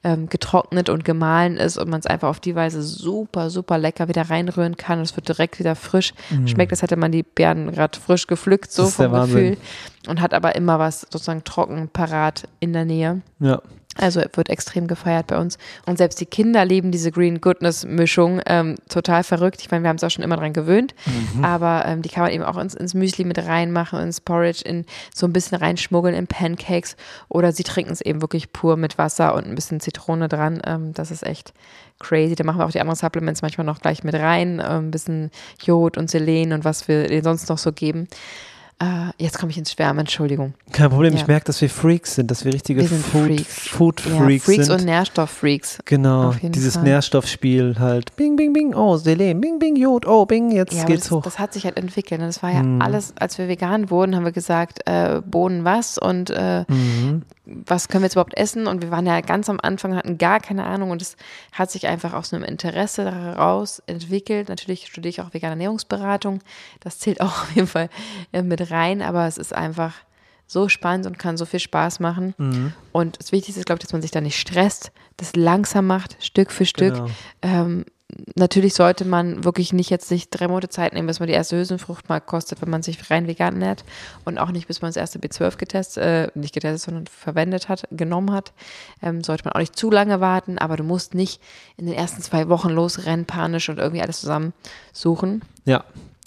ähm, 0.02 0.28
getrocknet 0.28 0.88
und 0.88 1.04
gemahlen 1.04 1.56
ist 1.56 1.78
und 1.78 1.88
man 1.88 2.00
es 2.00 2.06
einfach 2.06 2.28
auf 2.28 2.40
die 2.40 2.54
Weise 2.54 2.82
super, 2.82 3.50
super 3.50 3.78
lecker 3.78 4.08
wieder 4.08 4.30
reinrühren 4.30 4.76
kann 4.76 4.98
und 4.98 5.04
es 5.04 5.16
wird 5.16 5.28
direkt 5.28 5.58
wieder 5.58 5.76
frisch. 5.76 6.14
Mm. 6.30 6.46
Schmeckt, 6.46 6.72
als 6.72 6.82
hätte 6.82 6.96
man 6.96 7.12
die 7.12 7.22
Beeren 7.22 7.72
gerade 7.72 7.98
frisch 7.98 8.26
gepflückt, 8.26 8.72
so 8.72 8.86
vom 8.86 9.12
Gefühl. 9.12 9.56
Und 10.06 10.20
hat 10.20 10.34
aber 10.34 10.54
immer 10.54 10.78
was 10.78 11.02
sozusagen 11.02 11.44
trocken, 11.44 11.88
parat 11.88 12.48
in 12.60 12.72
der 12.72 12.84
Nähe. 12.84 13.22
Ja. 13.40 13.62
Also 13.96 14.22
wird 14.32 14.50
extrem 14.50 14.86
gefeiert 14.86 15.28
bei 15.28 15.38
uns. 15.38 15.58
Und 15.86 15.98
selbst 15.98 16.20
die 16.20 16.26
Kinder 16.26 16.64
lieben 16.64 16.90
diese 16.90 17.12
Green 17.12 17.40
Goodness 17.40 17.84
Mischung. 17.84 18.40
Ähm, 18.46 18.76
total 18.88 19.22
verrückt. 19.24 19.60
Ich 19.60 19.70
meine, 19.70 19.84
wir 19.84 19.88
haben 19.88 19.96
es 19.96 20.04
auch 20.04 20.10
schon 20.10 20.24
immer 20.24 20.36
dran 20.36 20.52
gewöhnt. 20.52 20.94
Mhm. 21.06 21.44
Aber 21.44 21.84
ähm, 21.86 22.02
die 22.02 22.08
kann 22.08 22.24
man 22.24 22.32
eben 22.32 22.44
auch 22.44 22.58
ins, 22.58 22.74
ins 22.74 22.94
Müsli 22.94 23.24
mit 23.24 23.38
reinmachen, 23.38 24.00
ins 24.00 24.20
Porridge, 24.20 24.62
in 24.64 24.84
so 25.14 25.26
ein 25.26 25.32
bisschen 25.32 25.58
reinschmuggeln 25.58 26.14
in 26.14 26.26
Pancakes. 26.26 26.96
Oder 27.28 27.52
sie 27.52 27.62
trinken 27.62 27.92
es 27.92 28.00
eben 28.00 28.20
wirklich 28.20 28.52
pur 28.52 28.76
mit 28.76 28.98
Wasser 28.98 29.34
und 29.34 29.46
ein 29.46 29.54
bisschen 29.54 29.80
Zitrone 29.80 30.28
dran. 30.28 30.60
Ähm, 30.66 30.92
das 30.94 31.10
ist 31.10 31.24
echt 31.24 31.52
crazy. 32.00 32.34
Da 32.34 32.44
machen 32.44 32.58
wir 32.58 32.66
auch 32.66 32.72
die 32.72 32.80
anderen 32.80 32.98
Supplements 32.98 33.42
manchmal 33.42 33.66
noch 33.66 33.80
gleich 33.80 34.04
mit 34.04 34.14
rein. 34.14 34.60
Ähm, 34.64 34.88
ein 34.88 34.90
bisschen 34.90 35.30
Jod 35.62 35.96
und 35.96 36.10
Selen 36.10 36.52
und 36.52 36.64
was 36.64 36.88
wir 36.88 37.22
sonst 37.22 37.48
noch 37.48 37.58
so 37.58 37.72
geben. 37.72 38.08
Uh, 38.82 39.12
jetzt 39.18 39.38
komme 39.38 39.52
ich 39.52 39.58
ins 39.58 39.70
Schwärmen, 39.70 40.00
Entschuldigung. 40.00 40.54
Kein 40.72 40.90
Problem, 40.90 41.14
ja. 41.14 41.20
ich 41.20 41.28
merke, 41.28 41.46
dass 41.46 41.60
wir 41.60 41.70
Freaks 41.70 42.16
sind, 42.16 42.28
dass 42.30 42.44
wir 42.44 42.52
richtige 42.52 42.80
wir 42.80 42.88
Food, 42.88 43.26
Freaks. 43.26 43.68
Food 43.68 44.00
Freaks, 44.00 44.18
ja, 44.18 44.52
Freaks 44.52 44.66
sind. 44.66 44.80
und 44.80 44.84
Nährstofffreaks. 44.84 45.78
Genau, 45.84 46.34
dieses 46.42 46.74
Fall. 46.74 46.82
Nährstoffspiel 46.82 47.76
halt. 47.78 48.16
Bing, 48.16 48.34
bing, 48.34 48.52
bing, 48.52 48.74
oh, 48.74 48.96
Selen, 48.96 49.40
bing, 49.40 49.60
bing, 49.60 49.76
Jod, 49.76 50.06
oh, 50.06 50.26
bing, 50.26 50.50
jetzt 50.50 50.74
ja, 50.74 50.84
geht's 50.84 51.04
das, 51.04 51.10
hoch. 51.12 51.22
Das 51.22 51.38
hat 51.38 51.52
sich 51.52 51.64
halt 51.64 51.76
entwickelt. 51.76 52.20
Ne? 52.20 52.26
Das 52.26 52.42
war 52.42 52.50
ja 52.50 52.64
mhm. 52.64 52.82
alles, 52.82 53.14
als 53.16 53.38
wir 53.38 53.46
vegan 53.46 53.90
wurden, 53.90 54.16
haben 54.16 54.24
wir 54.24 54.32
gesagt, 54.32 54.80
äh, 54.86 55.22
Bohnen 55.24 55.64
was 55.64 55.96
und 55.96 56.30
äh, 56.30 56.64
mhm 56.66 57.22
was 57.46 57.88
können 57.88 58.02
wir 58.02 58.06
jetzt 58.06 58.14
überhaupt 58.14 58.36
essen? 58.36 58.66
Und 58.66 58.82
wir 58.82 58.90
waren 58.90 59.06
ja 59.06 59.20
ganz 59.20 59.50
am 59.50 59.60
Anfang, 59.62 59.94
hatten 59.94 60.16
gar 60.16 60.40
keine 60.40 60.64
Ahnung 60.64 60.90
und 60.90 61.02
es 61.02 61.16
hat 61.52 61.70
sich 61.70 61.86
einfach 61.86 62.14
aus 62.14 62.32
einem 62.32 62.42
Interesse 62.42 63.04
daraus 63.04 63.82
entwickelt. 63.86 64.48
Natürlich 64.48 64.86
studiere 64.86 65.10
ich 65.10 65.20
auch 65.20 65.34
vegane 65.34 65.52
Ernährungsberatung. 65.52 66.40
Das 66.80 66.98
zählt 66.98 67.20
auch 67.20 67.26
auf 67.42 67.54
jeden 67.54 67.66
Fall 67.66 67.90
äh, 68.32 68.42
mit 68.64 68.70
rein, 68.70 69.02
aber 69.02 69.26
es 69.26 69.38
ist 69.38 69.54
einfach 69.54 69.94
so 70.46 70.68
spannend 70.68 71.06
und 71.06 71.18
kann 71.18 71.36
so 71.36 71.46
viel 71.46 71.60
Spaß 71.60 72.00
machen. 72.00 72.34
Mhm. 72.36 72.72
Und 72.92 73.18
das 73.18 73.32
Wichtigste 73.32 73.60
ist, 73.60 73.66
glaube 73.66 73.78
ich, 73.78 73.86
dass 73.86 73.92
man 73.92 74.02
sich 74.02 74.10
da 74.10 74.20
nicht 74.20 74.38
stresst, 74.38 74.92
das 75.16 75.36
langsam 75.36 75.86
macht, 75.86 76.22
Stück 76.22 76.50
für 76.50 76.66
Stück. 76.66 76.94
Genau. 76.94 77.10
Ähm, 77.42 77.84
natürlich 78.34 78.74
sollte 78.74 79.04
man 79.04 79.44
wirklich 79.44 79.72
nicht 79.72 79.90
jetzt 79.90 80.08
sich 80.08 80.30
drei 80.30 80.48
Monate 80.48 80.68
Zeit 80.68 80.92
nehmen, 80.92 81.06
bis 81.06 81.18
man 81.18 81.26
die 81.26 81.34
erste 81.34 81.56
Hülsenfrucht 81.56 82.08
mal 82.08 82.20
kostet, 82.20 82.60
wenn 82.60 82.70
man 82.70 82.82
sich 82.82 83.10
rein 83.10 83.26
vegan 83.26 83.54
ernährt 83.54 83.84
und 84.24 84.38
auch 84.38 84.50
nicht, 84.50 84.68
bis 84.68 84.82
man 84.82 84.90
das 84.90 84.96
erste 84.96 85.18
B12 85.18 85.56
getestet, 85.56 86.02
äh, 86.02 86.28
nicht 86.34 86.54
getestet, 86.54 86.82
sondern 86.82 87.06
verwendet 87.06 87.68
hat, 87.68 87.88
genommen 87.90 88.32
hat. 88.32 88.52
Ähm, 89.02 89.24
sollte 89.24 89.44
man 89.44 89.54
auch 89.54 89.60
nicht 89.60 89.76
zu 89.76 89.90
lange 89.90 90.20
warten, 90.20 90.58
aber 90.58 90.76
du 90.76 90.84
musst 90.84 91.14
nicht 91.14 91.40
in 91.76 91.86
den 91.86 91.94
ersten 91.94 92.22
zwei 92.22 92.48
Wochen 92.48 92.70
losrennen, 92.70 93.24
panisch 93.24 93.68
und 93.68 93.78
irgendwie 93.78 94.02
alles 94.02 94.20
zusammen 94.20 94.52
suchen. 94.92 95.42
Ja. 95.64 95.84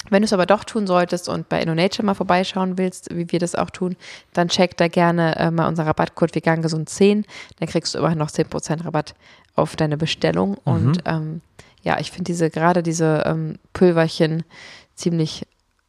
Wenn 0.10 0.22
du 0.22 0.26
es 0.26 0.34
aber 0.34 0.46
doch 0.46 0.64
tun 0.64 0.88
solltest 0.88 1.30
und 1.30 1.50
bei 1.50 1.62
InnoNature 1.62 2.06
mal 2.06 2.14
vorbeischauen 2.14 2.78
willst, 2.78 3.16
wie 3.16 3.32
wir 3.32 3.40
das 3.40 3.56
auch 3.56 3.70
tun, 3.70 3.96
dann 4.34 4.48
check 4.48 4.78
da 4.78 4.88
gerne 4.88 5.36
äh, 5.38 5.52
mal 5.52 5.68
unser 5.68 5.86
Rabattcode 5.86 6.34
vegan 6.36 6.62
gesund 6.62 6.90
10. 6.90 7.26
Dann 7.60 7.68
kriegst 7.68 7.94
du 7.94 8.00
immerhin 8.00 8.18
noch 8.18 8.30
10% 8.30 8.86
Rabatt 8.86 9.16
auf 9.56 9.76
deine 9.76 9.98
Bestellung. 9.98 10.52
Mhm. 10.52 10.58
Und 10.64 11.00
ähm, 11.06 11.42
ja, 11.84 12.00
ich 12.00 12.12
finde 12.12 12.26
diese, 12.26 12.50
gerade 12.50 12.84
diese 12.84 13.24
ähm, 13.26 13.60
Pülverchen 13.74 14.44
ziemlich 14.96 15.46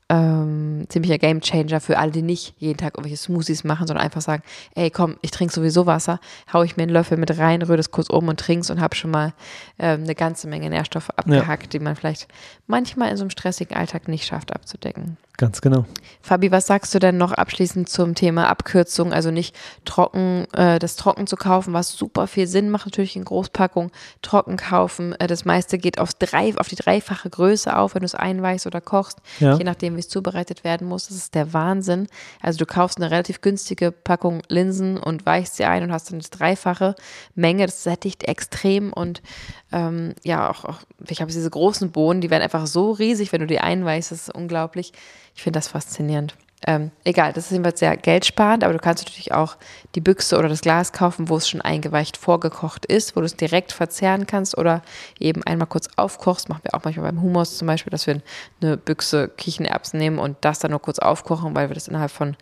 ähm, 0.09 0.87
ziemlicher 0.88 1.18
Gamechanger 1.18 1.81
für 1.81 1.99
alle, 1.99 2.11
die 2.11 2.23
nicht 2.23 2.55
jeden 2.59 2.79
Tag 2.79 2.94
irgendwelche 2.94 3.18
Smoothies 3.18 3.64
machen, 3.64 3.87
sondern 3.87 4.05
einfach 4.05 4.23
sagen, 4.23 4.42
ey 4.75 4.90
komm, 4.90 5.16
ich 5.21 5.31
trinke 5.31 5.53
sowieso 5.53 5.87
Wasser, 5.87 6.18
haue 6.53 6.64
ich 6.64 6.77
mir 6.77 6.85
einen 6.85 6.92
Löffel 6.92 7.18
mit 7.18 7.37
rein, 7.38 7.62
rühre 7.62 7.77
das 7.77 7.90
kurz 7.90 8.09
um 8.09 8.29
und 8.29 8.40
trink's 8.40 8.71
und 8.71 8.81
habe 8.81 8.97
schon 8.97 9.11
mal 9.11 9.35
ähm, 9.79 10.05
eine 10.05 10.14
ganze 10.14 10.49
Menge 10.49 10.71
Nährstoffe 10.71 11.11
abgehackt, 11.11 11.75
ja. 11.75 11.79
die 11.79 11.85
man 11.85 11.97
vielleicht 11.97 12.27
manchmal 12.66 13.11
in 13.11 13.16
so 13.16 13.23
einem 13.23 13.31
stressigen 13.31 13.77
Alltag 13.77 14.09
nicht 14.09 14.27
schafft 14.27 14.55
abzudecken. 14.55 15.18
Ganz 15.38 15.61
genau. 15.61 15.87
Fabi, 16.20 16.51
was 16.51 16.66
sagst 16.66 16.92
du 16.96 16.98
denn 16.98 17.16
noch 17.16 17.31
abschließend 17.31 17.88
zum 17.88 18.16
Thema 18.16 18.48
Abkürzung? 18.48 19.12
Also 19.12 19.31
nicht 19.31 19.55
trocken, 19.85 20.48
äh, 20.53 20.81
das 20.81 20.96
trocken 20.96 21.29
zu 21.29 21.37
kaufen, 21.37 21.72
was 21.72 21.92
super 21.92 22.27
viel 22.27 22.48
Sinn 22.48 22.70
macht, 22.70 22.87
natürlich 22.87 23.14
in 23.14 23.24
Großpackung 23.24 23.92
trocken 24.20 24.57
kaufen. 24.57 25.14
Äh, 25.20 25.29
das 25.29 25.44
meiste 25.44 25.79
geht 25.79 26.01
aufs 26.01 26.18
drei, 26.18 26.53
auf 26.57 26.66
die 26.66 26.74
dreifache 26.74 27.31
Größe 27.31 27.77
auf, 27.77 27.94
wenn 27.94 28.01
du 28.01 28.07
es 28.07 28.16
einweichst 28.16 28.66
oder 28.66 28.81
kochst, 28.81 29.20
ja. 29.38 29.57
je 29.57 29.62
nachdem, 29.62 29.94
wie 29.94 30.01
es 30.01 30.09
zubereitet 30.09 30.64
werden 30.64 30.88
muss. 30.88 31.07
Das 31.07 31.16
ist 31.16 31.37
der 31.37 31.53
Wahnsinn. 31.53 32.09
Also 32.42 32.59
du 32.59 32.66
kaufst 32.66 32.98
eine 32.98 33.12
relativ 33.12 33.40
günstige 33.40 33.92
Packung 33.92 34.42
Linsen 34.48 34.98
und 34.98 35.24
weichst 35.24 35.55
sie 35.55 35.66
ein 35.66 35.85
und 35.85 35.92
hast 35.92 36.11
dann 36.11 36.18
das 36.18 36.31
dreifache 36.31 36.96
Menge. 37.37 37.64
Das 37.64 37.85
sättigt 37.85 38.24
extrem 38.24 38.92
und 38.92 39.22
ähm, 39.70 40.14
ja, 40.24 40.51
auch, 40.51 40.64
auch 40.64 40.79
ich 41.09 41.20
habe 41.20 41.31
diese 41.31 41.48
großen 41.48 41.92
Bohnen, 41.92 42.20
die 42.20 42.31
werden 42.31 42.42
einfach 42.42 42.66
so 42.66 42.90
riesig, 42.90 43.33
wenn 43.33 43.40
du 43.40 43.46
die 43.46 43.61
einweichst. 43.61 44.11
Das 44.11 44.22
ist 44.22 44.35
unglaublich. 44.35 44.92
Ich 45.38 45.44
finde 45.44 45.59
das 45.59 45.68
faszinierend. 45.68 46.35
Ähm, 46.66 46.90
egal, 47.05 47.33
das 47.33 47.44
ist 47.44 47.53
jedenfalls 47.53 47.79
sehr 47.79 47.96
geldsparend, 47.96 48.64
aber 48.64 48.72
du 48.72 48.81
kannst 48.81 49.05
natürlich 49.05 49.31
auch 49.31 49.57
die 49.94 50.01
Büchse 50.01 50.37
oder 50.37 50.48
das 50.48 50.62
Glas 50.62 50.92
kaufen, 50.92 51.29
wo 51.29 51.37
es 51.37 51.48
schon 51.48 51.61
eingeweicht 51.61 52.16
vorgekocht 52.16 52.85
ist, 52.87 53.14
wo 53.14 53.20
du 53.20 53.27
es 53.27 53.37
direkt 53.37 53.70
verzehren 53.70 54.27
kannst 54.27 54.59
oder 54.59 54.83
eben 55.20 55.44
einmal 55.44 55.68
kurz 55.68 55.88
aufkochst. 55.94 56.48
Machen 56.48 56.62
wir 56.64 56.74
auch 56.74 56.83
manchmal 56.83 57.12
beim 57.12 57.22
Hummus 57.22 57.57
zum 57.57 57.68
Beispiel, 57.68 57.92
dass 57.92 58.09
wir 58.09 58.20
eine 58.61 58.77
Büchse 58.77 59.29
Kichererbsen 59.29 60.01
nehmen 60.01 60.18
und 60.18 60.38
das 60.40 60.59
dann 60.59 60.72
nur 60.72 60.83
kurz 60.83 60.98
aufkochen, 60.98 61.55
weil 61.55 61.70
wir 61.70 61.74
das 61.74 61.87
innerhalb 61.87 62.11
von 62.11 62.31
ein 62.31 62.37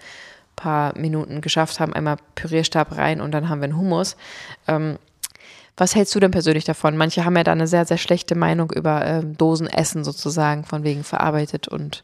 paar 0.57 0.97
Minuten 0.97 1.43
geschafft 1.43 1.81
haben. 1.81 1.93
Einmal 1.93 2.17
Pürierstab 2.35 2.97
rein 2.97 3.21
und 3.21 3.33
dann 3.33 3.51
haben 3.51 3.61
wir 3.61 3.65
einen 3.65 3.77
Hummus. 3.77 4.17
Ähm, 4.67 4.97
was 5.77 5.95
hältst 5.95 6.15
du 6.15 6.21
denn 6.21 6.31
persönlich 6.31 6.65
davon? 6.65 6.97
Manche 6.97 7.27
haben 7.27 7.37
ja 7.37 7.45
da 7.45 7.53
eine 7.53 7.67
sehr, 7.67 7.85
sehr 7.85 7.99
schlechte 7.99 8.35
Meinung 8.35 8.71
über 8.71 9.05
ähm, 9.05 9.37
Dosenessen 9.37 10.05
sozusagen, 10.05 10.65
von 10.65 10.85
wegen 10.85 11.05
verarbeitet 11.05 11.69
und 11.69 12.03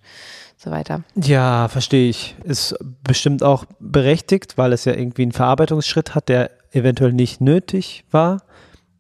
so 0.62 0.70
weiter. 0.70 1.03
Ja, 1.16 1.68
verstehe 1.68 2.09
ich. 2.09 2.37
Ist 2.44 2.77
bestimmt 3.03 3.42
auch 3.42 3.64
berechtigt, 3.81 4.57
weil 4.59 4.72
es 4.72 4.85
ja 4.85 4.94
irgendwie 4.94 5.22
einen 5.22 5.33
Verarbeitungsschritt 5.33 6.14
hat, 6.14 6.29
der 6.29 6.51
eventuell 6.70 7.12
nicht 7.12 7.40
nötig 7.40 8.05
war. 8.11 8.42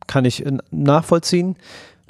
Kann 0.06 0.24
ich 0.24 0.44
nachvollziehen. 0.70 1.56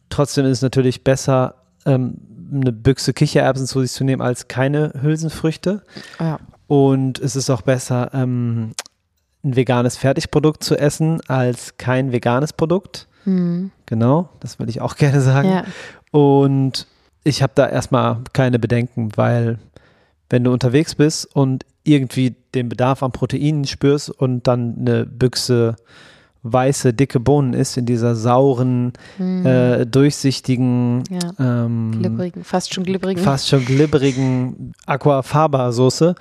Trotzdem 0.08 0.46
ist 0.46 0.58
es 0.58 0.62
natürlich 0.62 1.04
besser, 1.04 1.56
ähm, 1.84 2.16
eine 2.52 2.72
Büchse 2.72 3.12
Kichererbsen 3.12 3.66
zu 3.66 3.80
sich 3.80 3.92
zu 3.92 4.04
nehmen, 4.04 4.22
als 4.22 4.48
keine 4.48 4.92
Hülsenfrüchte. 5.00 5.82
Ja. 6.18 6.38
Und 6.66 7.18
es 7.18 7.36
ist 7.36 7.50
auch 7.50 7.62
besser, 7.62 8.10
ähm, 8.14 8.72
ein 9.44 9.56
veganes 9.56 9.96
Fertigprodukt 9.96 10.62
zu 10.64 10.76
essen, 10.78 11.20
als 11.28 11.76
kein 11.76 12.12
veganes 12.12 12.52
Produkt. 12.52 13.08
Mhm. 13.24 13.70
Genau, 13.86 14.30
das 14.40 14.58
will 14.58 14.68
ich 14.68 14.80
auch 14.80 14.96
gerne 14.96 15.20
sagen. 15.20 15.48
Ja. 15.50 15.64
Und 16.10 16.86
ich 17.24 17.42
habe 17.42 17.52
da 17.54 17.68
erstmal 17.68 18.18
keine 18.32 18.58
Bedenken, 18.58 19.10
weil 19.16 19.58
wenn 20.30 20.44
du 20.44 20.52
unterwegs 20.52 20.94
bist 20.94 21.34
und 21.36 21.64
irgendwie 21.84 22.34
den 22.54 22.68
Bedarf 22.68 23.02
an 23.02 23.12
Proteinen 23.12 23.64
spürst 23.64 24.10
und 24.10 24.46
dann 24.46 24.76
eine 24.78 25.06
Büchse 25.06 25.76
weiße, 26.42 26.92
dicke 26.92 27.20
Bohnen 27.20 27.54
ist 27.54 27.76
in 27.76 27.86
dieser 27.86 28.14
sauren, 28.16 28.92
mm. 29.18 29.46
äh, 29.46 29.86
durchsichtigen, 29.86 31.04
ja. 31.08 31.64
ähm, 31.64 31.92
glibberigen, 31.98 32.44
fast 32.44 32.74
schon 32.74 32.84
glibberigen, 32.84 33.22
fast 33.22 33.48
schon 33.48 33.64
glibberigen 33.64 34.72
Aquafaba-Soße, 34.86 36.14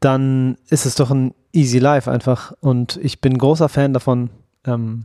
dann 0.00 0.56
ist 0.68 0.86
es 0.86 0.94
doch 0.94 1.10
ein 1.10 1.34
easy 1.52 1.78
life 1.78 2.10
einfach. 2.10 2.52
Und 2.60 2.98
ich 3.02 3.20
bin 3.20 3.36
großer 3.36 3.68
Fan 3.68 3.92
davon, 3.92 4.30
ähm, 4.64 5.04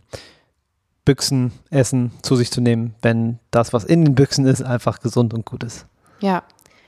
Büchsen, 1.11 1.51
Essen 1.71 2.11
zu 2.21 2.37
sich 2.37 2.51
zu 2.51 2.61
nehmen, 2.61 2.95
wenn 3.01 3.37
das, 3.51 3.73
was 3.73 3.83
in 3.83 4.05
den 4.05 4.15
Büchsen 4.15 4.45
ist, 4.45 4.63
einfach 4.63 5.01
gesund 5.01 5.33
und 5.33 5.43
gut 5.43 5.61
ist. 5.61 5.85
Ja. 6.21 6.43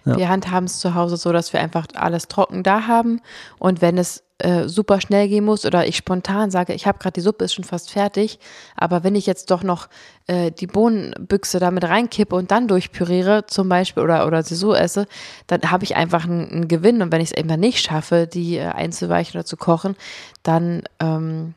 ja. 0.06 0.16
Wir 0.16 0.30
handhaben 0.30 0.64
es 0.64 0.80
zu 0.80 0.96
Hause 0.96 1.18
so, 1.18 1.34
dass 1.34 1.52
wir 1.52 1.60
einfach 1.60 1.88
alles 1.94 2.30
trocken 2.30 2.64
da 2.64 2.88
haben 2.88 3.20
und 3.60 3.82
wenn 3.82 3.98
es 3.98 4.24
äh, 4.38 4.70
super 4.70 5.02
schnell 5.02 5.28
gehen 5.28 5.44
muss 5.44 5.66
oder 5.66 5.86
ich 5.86 5.98
spontan 5.98 6.52
sage, 6.52 6.72
ich 6.72 6.88
habe 6.88 7.00
gerade 7.00 7.12
die 7.12 7.22
Suppe 7.22 7.44
ist 7.44 7.54
schon 7.54 7.66
fast 7.66 7.92
fertig, 7.92 8.40
aber 8.78 9.04
wenn 9.04 9.16
ich 9.16 9.26
jetzt 9.26 9.52
doch 9.52 9.62
noch 9.62 9.90
äh, 10.28 10.52
die 10.52 10.68
Bohnenbüchse 10.68 11.60
damit 11.60 11.84
reinkippe 11.84 12.34
und 12.34 12.50
dann 12.50 12.70
durchpüriere 12.70 13.46
zum 13.48 13.68
Beispiel 13.68 14.04
oder, 14.04 14.26
oder 14.26 14.42
sie 14.42 14.56
so 14.56 14.74
esse, 14.74 15.06
dann 15.48 15.70
habe 15.70 15.84
ich 15.84 15.98
einfach 15.98 16.24
einen, 16.24 16.50
einen, 16.50 16.68
Gewinn 16.70 17.02
und 17.02 17.12
wenn 17.12 17.20
ich 17.20 17.32
es 17.32 17.38
einfach 17.38 17.58
nicht 17.58 17.86
schaffe, 17.86 18.26
die 18.26 18.56
äh, 18.56 18.68
einzuweichen 18.68 19.38
oder 19.38 19.46
zu 19.46 19.58
kochen, 19.58 19.98
dann 20.44 20.84
ähm, 21.02 21.56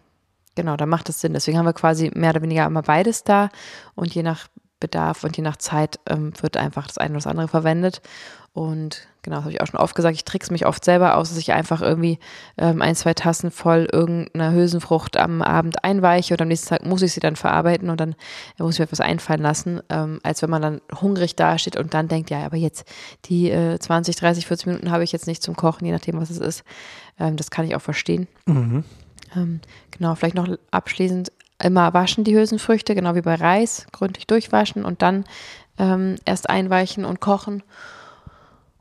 genau, 0.56 0.76
da 0.76 0.86
macht 0.86 1.08
es 1.08 1.20
Sinn. 1.20 1.34
Deswegen 1.34 1.58
haben 1.58 1.66
wir 1.66 1.72
quasi 1.72 2.10
mehr 2.14 2.30
oder 2.30 2.42
weniger 2.42 2.66
immer 2.66 2.82
beides 2.82 3.22
da 3.22 3.50
und 3.94 4.12
je 4.12 4.24
nach 4.24 4.48
Bedarf 4.80 5.24
und 5.24 5.36
je 5.36 5.42
nach 5.42 5.56
Zeit 5.56 6.00
ähm, 6.08 6.32
wird 6.40 6.56
einfach 6.56 6.86
das 6.86 6.98
eine 6.98 7.10
oder 7.10 7.18
das 7.18 7.26
andere 7.26 7.48
verwendet. 7.48 8.02
Und 8.52 9.06
genau, 9.20 9.36
das 9.36 9.44
habe 9.44 9.52
ich 9.52 9.60
auch 9.60 9.66
schon 9.66 9.80
oft 9.80 9.94
gesagt, 9.94 10.16
ich 10.16 10.24
trickse 10.24 10.50
mich 10.50 10.64
oft 10.64 10.82
selber 10.82 11.16
aus, 11.16 11.28
dass 11.28 11.36
ich 11.36 11.52
einfach 11.52 11.82
irgendwie 11.82 12.18
ähm, 12.56 12.80
ein, 12.80 12.94
zwei 12.94 13.12
Tassen 13.12 13.50
voll 13.50 13.86
irgendeiner 13.92 14.52
Hülsenfrucht 14.52 15.18
am 15.18 15.42
Abend 15.42 15.84
einweiche 15.84 16.32
und 16.32 16.40
am 16.40 16.48
nächsten 16.48 16.70
Tag 16.70 16.86
muss 16.86 17.02
ich 17.02 17.12
sie 17.12 17.20
dann 17.20 17.36
verarbeiten 17.36 17.90
und 17.90 18.00
dann 18.00 18.14
muss 18.56 18.74
ich 18.74 18.78
mir 18.78 18.84
etwas 18.84 19.00
einfallen 19.00 19.42
lassen, 19.42 19.82
ähm, 19.90 20.20
als 20.22 20.40
wenn 20.40 20.48
man 20.48 20.62
dann 20.62 20.80
hungrig 21.02 21.36
dasteht 21.36 21.76
und 21.76 21.92
dann 21.92 22.08
denkt, 22.08 22.30
ja, 22.30 22.46
aber 22.46 22.56
jetzt 22.56 22.86
die 23.26 23.50
äh, 23.50 23.78
20, 23.78 24.16
30, 24.16 24.46
40 24.46 24.66
Minuten 24.68 24.90
habe 24.90 25.04
ich 25.04 25.12
jetzt 25.12 25.26
nicht 25.26 25.42
zum 25.42 25.54
Kochen, 25.54 25.84
je 25.84 25.92
nachdem, 25.92 26.18
was 26.18 26.30
es 26.30 26.38
ist. 26.38 26.64
Ähm, 27.18 27.36
das 27.36 27.50
kann 27.50 27.66
ich 27.66 27.76
auch 27.76 27.82
verstehen. 27.82 28.26
Mhm. 28.46 28.84
Ähm, 29.36 29.60
genau, 29.90 30.14
vielleicht 30.14 30.34
noch 30.34 30.48
abschließend 30.70 31.30
immer 31.62 31.94
waschen 31.94 32.24
die 32.24 32.34
Hülsenfrüchte, 32.34 32.94
genau 32.94 33.14
wie 33.14 33.22
bei 33.22 33.34
Reis, 33.34 33.86
gründlich 33.92 34.26
durchwaschen 34.26 34.84
und 34.84 35.02
dann 35.02 35.24
ähm, 35.78 36.16
erst 36.24 36.50
einweichen 36.50 37.04
und 37.04 37.20
kochen. 37.20 37.62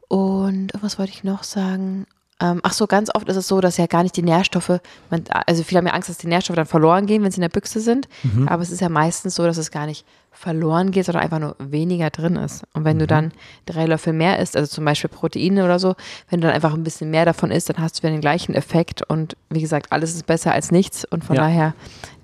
Und 0.07 0.71
was 0.81 0.99
wollte 0.99 1.11
ich 1.11 1.23
noch 1.23 1.43
sagen? 1.43 2.05
Ähm, 2.41 2.59
ach 2.63 2.73
so, 2.73 2.85
ganz 2.85 3.09
oft 3.15 3.29
ist 3.29 3.37
es 3.37 3.47
so, 3.47 3.61
dass 3.61 3.77
ja 3.77 3.85
gar 3.85 4.03
nicht 4.03 4.17
die 4.17 4.21
Nährstoffe, 4.21 4.81
man, 5.09 5.23
also 5.47 5.63
viele 5.63 5.79
haben 5.79 5.87
ja 5.87 5.93
Angst, 5.93 6.09
dass 6.09 6.17
die 6.17 6.27
Nährstoffe 6.27 6.57
dann 6.57 6.65
verloren 6.65 7.05
gehen, 7.05 7.23
wenn 7.23 7.31
sie 7.31 7.37
in 7.37 7.43
der 7.43 7.49
Büchse 7.49 7.79
sind. 7.79 8.09
Mhm. 8.23 8.49
Aber 8.49 8.61
es 8.61 8.71
ist 8.71 8.81
ja 8.81 8.89
meistens 8.89 9.35
so, 9.35 9.45
dass 9.45 9.57
es 9.57 9.71
gar 9.71 9.85
nicht 9.85 10.05
verloren 10.31 10.91
geht, 10.91 11.05
sondern 11.05 11.23
einfach 11.23 11.39
nur 11.39 11.55
weniger 11.59 12.09
drin 12.09 12.35
ist. 12.35 12.65
Und 12.73 12.83
wenn 12.83 12.97
mhm. 12.97 12.99
du 12.99 13.07
dann 13.07 13.31
drei 13.65 13.85
Löffel 13.85 14.11
mehr 14.11 14.39
isst, 14.39 14.57
also 14.57 14.67
zum 14.67 14.83
Beispiel 14.83 15.09
Proteine 15.09 15.63
oder 15.63 15.79
so, 15.79 15.95
wenn 16.29 16.41
du 16.41 16.47
dann 16.47 16.55
einfach 16.55 16.73
ein 16.73 16.83
bisschen 16.83 17.09
mehr 17.09 17.23
davon 17.23 17.51
isst, 17.51 17.69
dann 17.69 17.77
hast 17.79 17.97
du 17.97 18.03
wieder 18.03 18.11
den 18.11 18.21
gleichen 18.21 18.53
Effekt. 18.53 19.01
Und 19.01 19.37
wie 19.49 19.61
gesagt, 19.61 19.93
alles 19.93 20.13
ist 20.13 20.25
besser 20.25 20.51
als 20.51 20.71
nichts. 20.71 21.05
Und 21.05 21.23
von 21.23 21.37
ja. 21.37 21.43
daher 21.43 21.73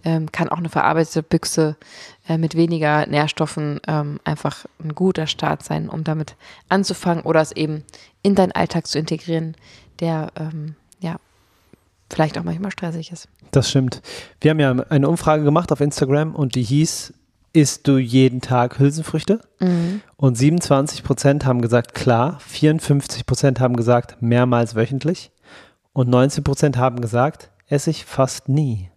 ähm, 0.04 0.30
kann 0.30 0.50
auch 0.50 0.58
eine 0.58 0.70
verarbeitete 0.70 1.24
Büchse 1.24 1.78
äh, 2.28 2.38
mit 2.38 2.56
weniger 2.56 3.06
Nährstoffen 3.06 3.80
ähm, 3.88 4.20
einfach 4.26 4.66
ein 4.84 4.94
guter 4.94 5.28
Start 5.28 5.64
sein, 5.64 5.88
um 5.88 6.04
damit 6.04 6.36
anzufangen 6.68 7.24
oder 7.24 7.40
es 7.40 7.54
eben 7.54 7.84
in 8.24 8.36
deinen 8.36 8.52
Alltag 8.52 8.88
zu 8.88 9.00
integrieren, 9.00 9.56
der 10.02 10.32
ähm, 10.36 10.76
ja 11.00 11.16
vielleicht 12.12 12.38
auch 12.38 12.44
manchmal 12.44 12.72
stressig 12.72 13.12
ist. 13.12 13.28
Das 13.52 13.70
stimmt. 13.70 14.02
Wir 14.42 14.52
haben 14.52 14.60
ja 14.60 14.72
eine 14.90 15.08
Umfrage 15.08 15.44
gemacht 15.44 15.72
auf 15.72 15.82
Instagram 15.82 16.36
und 16.36 16.56
die 16.56 16.64
hieß, 16.64 17.14
isst 17.54 17.88
du 17.88 17.98
jeden 17.98 18.42
Tag 18.42 18.80
Hülsenfrüchte? 18.80 19.42
Mhm. 19.60 20.02
Und 20.18 20.38
27 20.38 21.04
Prozent 21.04 21.46
haben 21.46 21.62
gesagt, 21.62 21.94
klar. 21.94 22.40
54 22.40 23.26
Prozent 23.26 23.60
haben 23.60 23.76
gesagt, 23.76 24.22
mehrmals 24.22 24.76
wöchentlich. 24.76 25.32
Und 25.94 26.10
19 26.10 26.44
Prozent 26.44 26.78
haben 26.78 27.02
gesagt, 27.02 27.50
esse 27.68 27.90
ich 27.90 28.06
fast 28.06 28.50
nie. 28.50 28.91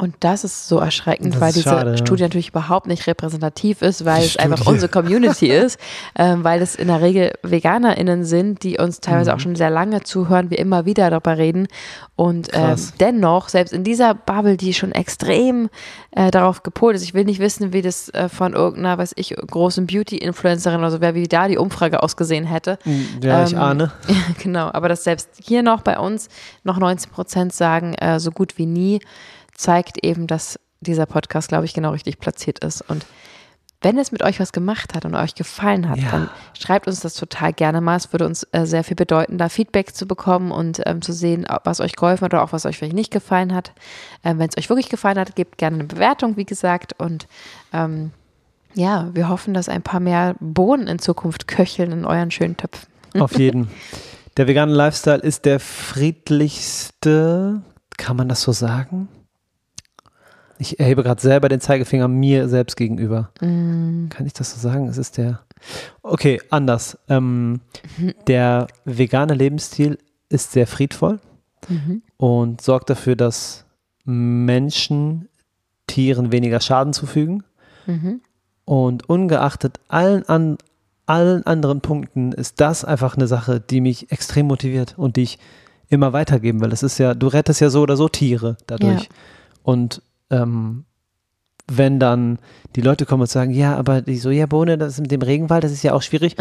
Und 0.00 0.14
das 0.20 0.44
ist 0.44 0.66
so 0.66 0.78
erschreckend, 0.78 1.34
das 1.34 1.40
weil 1.42 1.52
diese 1.52 1.68
schade, 1.68 1.98
Studie 1.98 2.22
ja. 2.22 2.28
natürlich 2.28 2.48
überhaupt 2.48 2.86
nicht 2.86 3.06
repräsentativ 3.06 3.82
ist, 3.82 4.06
weil 4.06 4.20
die 4.20 4.26
es 4.26 4.32
Studie. 4.32 4.44
einfach 4.44 4.66
unsere 4.66 4.90
Community 4.90 5.48
ist, 5.50 5.78
ähm, 6.18 6.42
weil 6.42 6.62
es 6.62 6.74
in 6.74 6.88
der 6.88 7.02
Regel 7.02 7.32
VeganerInnen 7.42 8.24
sind, 8.24 8.62
die 8.62 8.78
uns 8.78 9.00
teilweise 9.00 9.30
mhm. 9.30 9.36
auch 9.36 9.40
schon 9.40 9.56
sehr 9.56 9.68
lange 9.68 10.02
zuhören, 10.02 10.48
wir 10.48 10.58
immer 10.58 10.86
wieder 10.86 11.10
darüber 11.10 11.36
reden. 11.36 11.68
Und 12.16 12.48
ähm, 12.54 12.76
dennoch, 12.98 13.50
selbst 13.50 13.72
in 13.74 13.84
dieser 13.84 14.14
Bubble, 14.14 14.56
die 14.56 14.72
schon 14.72 14.92
extrem 14.92 15.68
äh, 16.12 16.30
darauf 16.30 16.62
gepolt 16.62 16.96
ist, 16.96 17.02
ich 17.02 17.12
will 17.12 17.24
nicht 17.24 17.38
wissen, 17.38 17.74
wie 17.74 17.82
das 17.82 18.08
äh, 18.10 18.30
von 18.30 18.54
irgendeiner, 18.54 18.96
weiß 18.96 19.12
ich, 19.16 19.34
großen 19.34 19.86
Beauty-Influencerin 19.86 20.78
oder 20.78 20.90
so 20.90 21.00
wäre, 21.02 21.14
wie 21.14 21.28
da 21.28 21.46
die 21.46 21.58
Umfrage 21.58 22.02
ausgesehen 22.02 22.46
hätte. 22.46 22.78
Mm, 22.86 23.22
ja, 23.22 23.40
ähm, 23.40 23.46
ich 23.46 23.56
ahne. 23.56 23.92
genau, 24.42 24.70
aber 24.72 24.88
dass 24.88 25.04
selbst 25.04 25.28
hier 25.42 25.62
noch 25.62 25.82
bei 25.82 25.98
uns 25.98 26.30
noch 26.64 26.78
19 26.78 27.10
Prozent 27.10 27.52
sagen, 27.52 27.94
äh, 27.94 28.18
so 28.18 28.30
gut 28.30 28.56
wie 28.56 28.66
nie 28.66 29.00
zeigt 29.60 30.04
eben, 30.04 30.26
dass 30.26 30.58
dieser 30.80 31.06
Podcast, 31.06 31.48
glaube 31.48 31.66
ich, 31.66 31.74
genau 31.74 31.90
richtig 31.90 32.18
platziert 32.18 32.60
ist. 32.60 32.82
Und 32.82 33.04
wenn 33.82 33.98
es 33.98 34.12
mit 34.12 34.22
euch 34.22 34.40
was 34.40 34.52
gemacht 34.52 34.94
hat 34.94 35.06
und 35.06 35.14
euch 35.14 35.34
gefallen 35.34 35.88
hat, 35.88 35.98
ja. 35.98 36.10
dann 36.10 36.30
schreibt 36.58 36.86
uns 36.86 37.00
das 37.00 37.14
total 37.14 37.52
gerne 37.52 37.80
mal. 37.80 37.96
Es 37.96 38.12
würde 38.12 38.26
uns 38.26 38.46
äh, 38.52 38.66
sehr 38.66 38.84
viel 38.84 38.96
bedeuten, 38.96 39.38
da 39.38 39.48
Feedback 39.48 39.94
zu 39.94 40.06
bekommen 40.06 40.52
und 40.52 40.82
ähm, 40.84 41.00
zu 41.00 41.12
sehen, 41.12 41.46
was 41.64 41.80
euch 41.80 41.96
geholfen 41.96 42.24
hat 42.24 42.34
oder 42.34 42.42
auch 42.42 42.52
was 42.52 42.66
euch 42.66 42.76
vielleicht 42.76 42.94
nicht 42.94 43.10
gefallen 43.10 43.54
hat. 43.54 43.72
Ähm, 44.22 44.38
wenn 44.38 44.48
es 44.48 44.58
euch 44.58 44.68
wirklich 44.68 44.90
gefallen 44.90 45.18
hat, 45.18 45.34
gebt 45.34 45.56
gerne 45.56 45.76
eine 45.76 45.84
Bewertung, 45.84 46.36
wie 46.36 46.44
gesagt. 46.44 46.94
Und 46.98 47.26
ähm, 47.72 48.10
ja, 48.74 49.08
wir 49.14 49.28
hoffen, 49.28 49.54
dass 49.54 49.70
ein 49.70 49.82
paar 49.82 50.00
mehr 50.00 50.36
Bohnen 50.40 50.86
in 50.86 50.98
Zukunft 50.98 51.48
köcheln 51.48 51.92
in 51.92 52.04
euren 52.04 52.30
schönen 52.30 52.56
Töpfen. 52.56 52.88
Auf 53.18 53.38
jeden. 53.38 53.68
Der 54.36 54.46
vegane 54.46 54.72
Lifestyle 54.72 55.18
ist 55.18 55.46
der 55.46 55.58
friedlichste, 55.58 57.62
kann 57.96 58.16
man 58.16 58.28
das 58.28 58.42
so 58.42 58.52
sagen? 58.52 59.08
Ich 60.60 60.78
erhebe 60.78 61.02
gerade 61.02 61.20
selber 61.22 61.48
den 61.48 61.60
Zeigefinger 61.60 62.06
mir 62.06 62.46
selbst 62.48 62.76
gegenüber. 62.76 63.30
Mm. 63.40 64.10
Kann 64.10 64.26
ich 64.26 64.34
das 64.34 64.52
so 64.52 64.60
sagen? 64.60 64.88
Es 64.88 64.98
ist 64.98 65.16
der. 65.16 65.40
Okay, 66.02 66.38
anders. 66.50 66.98
Ähm, 67.08 67.60
der 68.26 68.66
vegane 68.84 69.32
Lebensstil 69.32 69.96
ist 70.28 70.52
sehr 70.52 70.66
friedvoll 70.66 71.18
mhm. 71.68 72.02
und 72.18 72.60
sorgt 72.60 72.90
dafür, 72.90 73.16
dass 73.16 73.64
Menschen 74.04 75.28
Tieren 75.86 76.30
weniger 76.30 76.60
Schaden 76.60 76.92
zufügen. 76.92 77.42
Mhm. 77.86 78.20
Und 78.66 79.08
ungeachtet 79.08 79.80
allen, 79.88 80.28
an, 80.28 80.58
allen 81.06 81.44
anderen 81.46 81.80
Punkten 81.80 82.32
ist 82.32 82.60
das 82.60 82.84
einfach 82.84 83.16
eine 83.16 83.26
Sache, 83.26 83.60
die 83.60 83.80
mich 83.80 84.12
extrem 84.12 84.46
motiviert 84.46 84.94
und 84.98 85.16
die 85.16 85.22
ich 85.22 85.38
immer 85.88 86.12
weitergeben 86.12 86.60
will. 86.60 86.68
Das 86.68 86.82
ist 86.82 86.98
ja, 86.98 87.14
du 87.14 87.28
rettest 87.28 87.60
ja 87.60 87.70
so 87.70 87.80
oder 87.80 87.96
so 87.96 88.08
Tiere 88.08 88.58
dadurch. 88.66 89.04
Ja. 89.04 89.08
Und 89.62 90.02
ähm, 90.30 90.84
wenn 91.70 92.00
dann 92.00 92.38
die 92.74 92.80
Leute 92.80 93.06
kommen 93.06 93.22
und 93.22 93.30
sagen, 93.30 93.52
ja, 93.52 93.76
aber 93.76 94.02
die 94.02 94.18
Sojabohne, 94.18 94.76
das 94.76 94.94
ist 94.94 95.00
mit 95.00 95.12
dem 95.12 95.22
Regenwald, 95.22 95.62
das 95.62 95.72
ist 95.72 95.82
ja 95.82 95.92
auch 95.92 96.02
schwierig. 96.02 96.36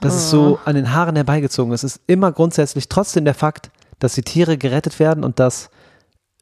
Das 0.00 0.14
ist 0.14 0.30
so 0.30 0.58
an 0.64 0.74
den 0.74 0.92
Haaren 0.92 1.16
herbeigezogen. 1.16 1.72
Es 1.72 1.84
ist 1.84 2.00
immer 2.06 2.32
grundsätzlich 2.32 2.88
trotzdem 2.88 3.24
der 3.24 3.34
Fakt, 3.34 3.70
dass 3.98 4.14
die 4.14 4.22
Tiere 4.22 4.58
gerettet 4.58 4.98
werden 4.98 5.24
und 5.24 5.40
dass 5.40 5.70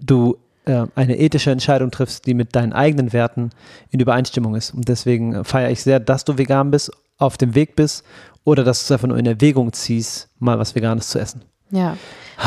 du 0.00 0.38
äh, 0.64 0.86
eine 0.96 1.18
ethische 1.18 1.52
Entscheidung 1.52 1.90
triffst, 1.90 2.26
die 2.26 2.34
mit 2.34 2.56
deinen 2.56 2.72
eigenen 2.72 3.12
Werten 3.12 3.50
in 3.90 4.00
Übereinstimmung 4.00 4.56
ist. 4.56 4.74
Und 4.74 4.88
deswegen 4.88 5.44
feiere 5.44 5.70
ich 5.70 5.82
sehr, 5.82 6.00
dass 6.00 6.24
du 6.24 6.36
vegan 6.38 6.70
bist, 6.70 6.90
auf 7.18 7.36
dem 7.36 7.54
Weg 7.54 7.76
bist 7.76 8.04
oder 8.44 8.64
dass 8.64 8.80
du 8.80 8.84
es 8.84 8.92
einfach 8.92 9.08
nur 9.08 9.18
in 9.18 9.26
Erwägung 9.26 9.72
ziehst, 9.72 10.28
mal 10.40 10.58
was 10.58 10.74
Veganes 10.74 11.08
zu 11.08 11.20
essen. 11.20 11.42
Ja. 11.70 11.96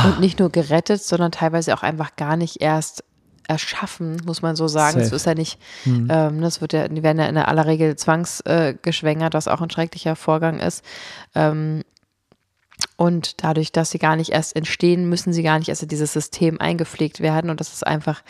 Und 0.04 0.20
nicht 0.20 0.40
nur 0.40 0.50
gerettet, 0.50 1.02
sondern 1.02 1.32
teilweise 1.32 1.74
auch 1.74 1.84
einfach 1.84 2.16
gar 2.16 2.36
nicht 2.36 2.62
erst 2.62 3.04
erschaffen, 3.48 4.18
muss 4.26 4.42
man 4.42 4.56
so 4.56 4.68
sagen. 4.68 5.00
Es 5.00 5.06
Safe. 5.10 5.16
ist 5.16 5.26
ja 5.26 5.34
nicht, 5.36 5.60
Mhm. 5.86 6.08
ähm, 6.12 6.42
das 6.42 6.62
wird 6.62 6.74
ja, 6.74 6.88
die 6.88 7.04
werden 7.04 7.20
ja 7.20 7.26
in 7.28 7.38
aller 7.38 7.66
Regel 7.66 7.96
zwangsgeschwängert, 7.96 9.34
äh, 9.34 9.38
was 9.38 9.48
auch 9.48 9.62
ein 9.62 9.70
schrecklicher 9.70 10.16
Vorgang 10.16 10.60
ist. 10.60 10.84
Ähm, 11.36 11.84
und 12.98 13.44
dadurch, 13.44 13.74
dass 13.74 13.92
sie 13.92 14.00
gar 14.00 14.16
nicht 14.16 14.30
erst 14.32 14.56
entstehen, 14.56 15.10
müssen 15.10 15.34
sie 15.34 15.44
gar 15.44 15.60
nicht 15.60 15.68
erst 15.68 15.84
in 15.84 15.90
dieses 15.90 16.14
System 16.14 16.62
eingepflegt 16.62 17.20
werden. 17.20 17.50
Und 17.50 17.60
das 17.60 17.74
ist 17.74 17.86
einfach, 17.86 18.22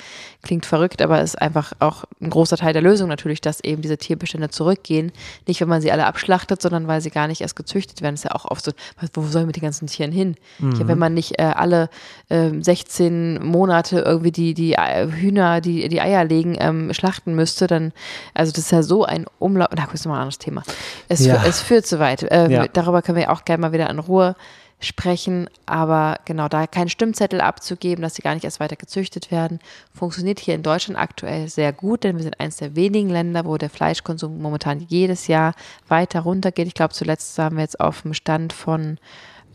klingt 0.42 0.66
verrückt, 0.66 1.04
aber 1.04 1.22
ist 1.22 1.40
einfach 1.40 1.74
auch 1.80 2.06
ein 2.20 2.32
großer 2.32 2.58
Teil 2.58 2.74
der 2.74 2.82
Lösung 2.82 3.08
natürlich, 3.08 3.42
dass 3.42 3.60
eben 3.64 3.84
diese 3.84 3.98
Tierbestände 4.00 4.50
zurückgehen. 4.50 5.12
Nicht, 5.48 5.62
wenn 5.62 5.68
man 5.68 5.82
sie 5.82 5.92
alle 5.92 6.08
abschlachtet, 6.08 6.64
sondern 6.64 6.88
weil 6.88 7.00
sie 7.02 7.12
gar 7.12 7.28
nicht 7.28 7.42
erst 7.42 7.56
gezüchtet 7.56 8.02
werden. 8.02 8.16
Das 8.16 8.22
ist 8.22 8.30
ja 8.32 8.36
auch 8.36 8.46
oft 8.46 8.66
so, 8.66 8.72
wo 9.14 9.22
sollen 9.28 9.46
mit 9.46 9.56
den 9.56 9.62
ganzen 9.64 9.86
Tieren 9.88 10.12
hin? 10.12 10.36
Ja, 10.60 10.88
wenn 10.88 10.98
man 10.98 11.14
nicht 11.14 11.38
äh, 11.40 11.44
alle 11.44 11.90
ähm, 12.32 12.64
16 12.64 13.44
Monate 13.46 14.00
irgendwie 14.00 14.32
die, 14.32 14.56
die 14.56 14.80
Ei- 14.80 15.08
Hühner, 15.12 15.62
die 15.62 15.88
die 15.90 16.02
Eier 16.02 16.24
legen, 16.24 16.56
ähm, 16.60 16.92
schlachten 16.94 17.36
müsste, 17.36 17.68
dann, 17.68 17.94
also 18.34 18.52
das 18.52 18.64
ist 18.66 18.72
ja 18.72 18.82
so 18.82 19.06
ein 19.06 19.26
Umlauf. 19.38 19.68
Na, 19.76 19.86
gut, 19.86 19.94
ist 19.94 20.06
nochmal 20.06 20.18
ein 20.20 20.24
anderes 20.24 20.40
Thema. 20.40 20.64
Es, 21.08 21.24
Ja. 21.24 21.44
es 21.46 21.62
führt 21.62 21.86
zu 21.86 22.00
weit. 22.00 22.26
Ähm, 22.32 22.50
Ja. 22.50 22.66
Darüber 22.68 23.04
können 23.04 23.18
wir 23.20 23.32
auch 23.32 23.46
gerne 23.46 23.62
mal 23.62 23.72
wieder 23.72 23.90
in 23.92 24.00
Ruhe 24.00 24.36
sprechen, 24.80 25.50
aber 25.66 26.18
genau, 26.26 26.48
da 26.48 26.68
keinen 26.68 26.90
Stimmzettel 26.90 27.42
abzugeben, 27.42 28.02
dass 28.02 28.16
sie 28.16 28.22
gar 28.22 28.34
nicht 28.34 28.44
erst 28.44 28.60
weiter 28.60 28.76
gezüchtet 28.76 29.32
werden, 29.32 29.60
funktioniert 29.94 30.40
hier 30.40 30.56
in 30.56 30.64
Deutschland 30.64 31.00
aktuell 31.00 31.48
sehr 31.48 31.74
gut, 31.74 32.04
denn 32.04 32.18
wir 32.18 32.24
sind 32.24 32.40
eines 32.40 32.58
der 32.58 32.76
wenigen 32.76 33.10
Länder, 33.10 33.46
wo 33.46 33.58
der 33.58 33.70
Fleischkonsum 33.70 34.42
momentan 34.42 34.82
jedes 34.82 35.28
Jahr 35.28 35.54
weiter 35.88 36.22
runtergeht. 36.22 36.68
Ich 36.68 36.74
glaube, 36.74 36.94
zuletzt 36.94 37.38
waren 37.38 37.56
wir 37.56 37.62
jetzt 37.62 37.80
auf 37.80 38.02
dem 38.02 38.14
Stand 38.14 38.54
von, 38.54 38.98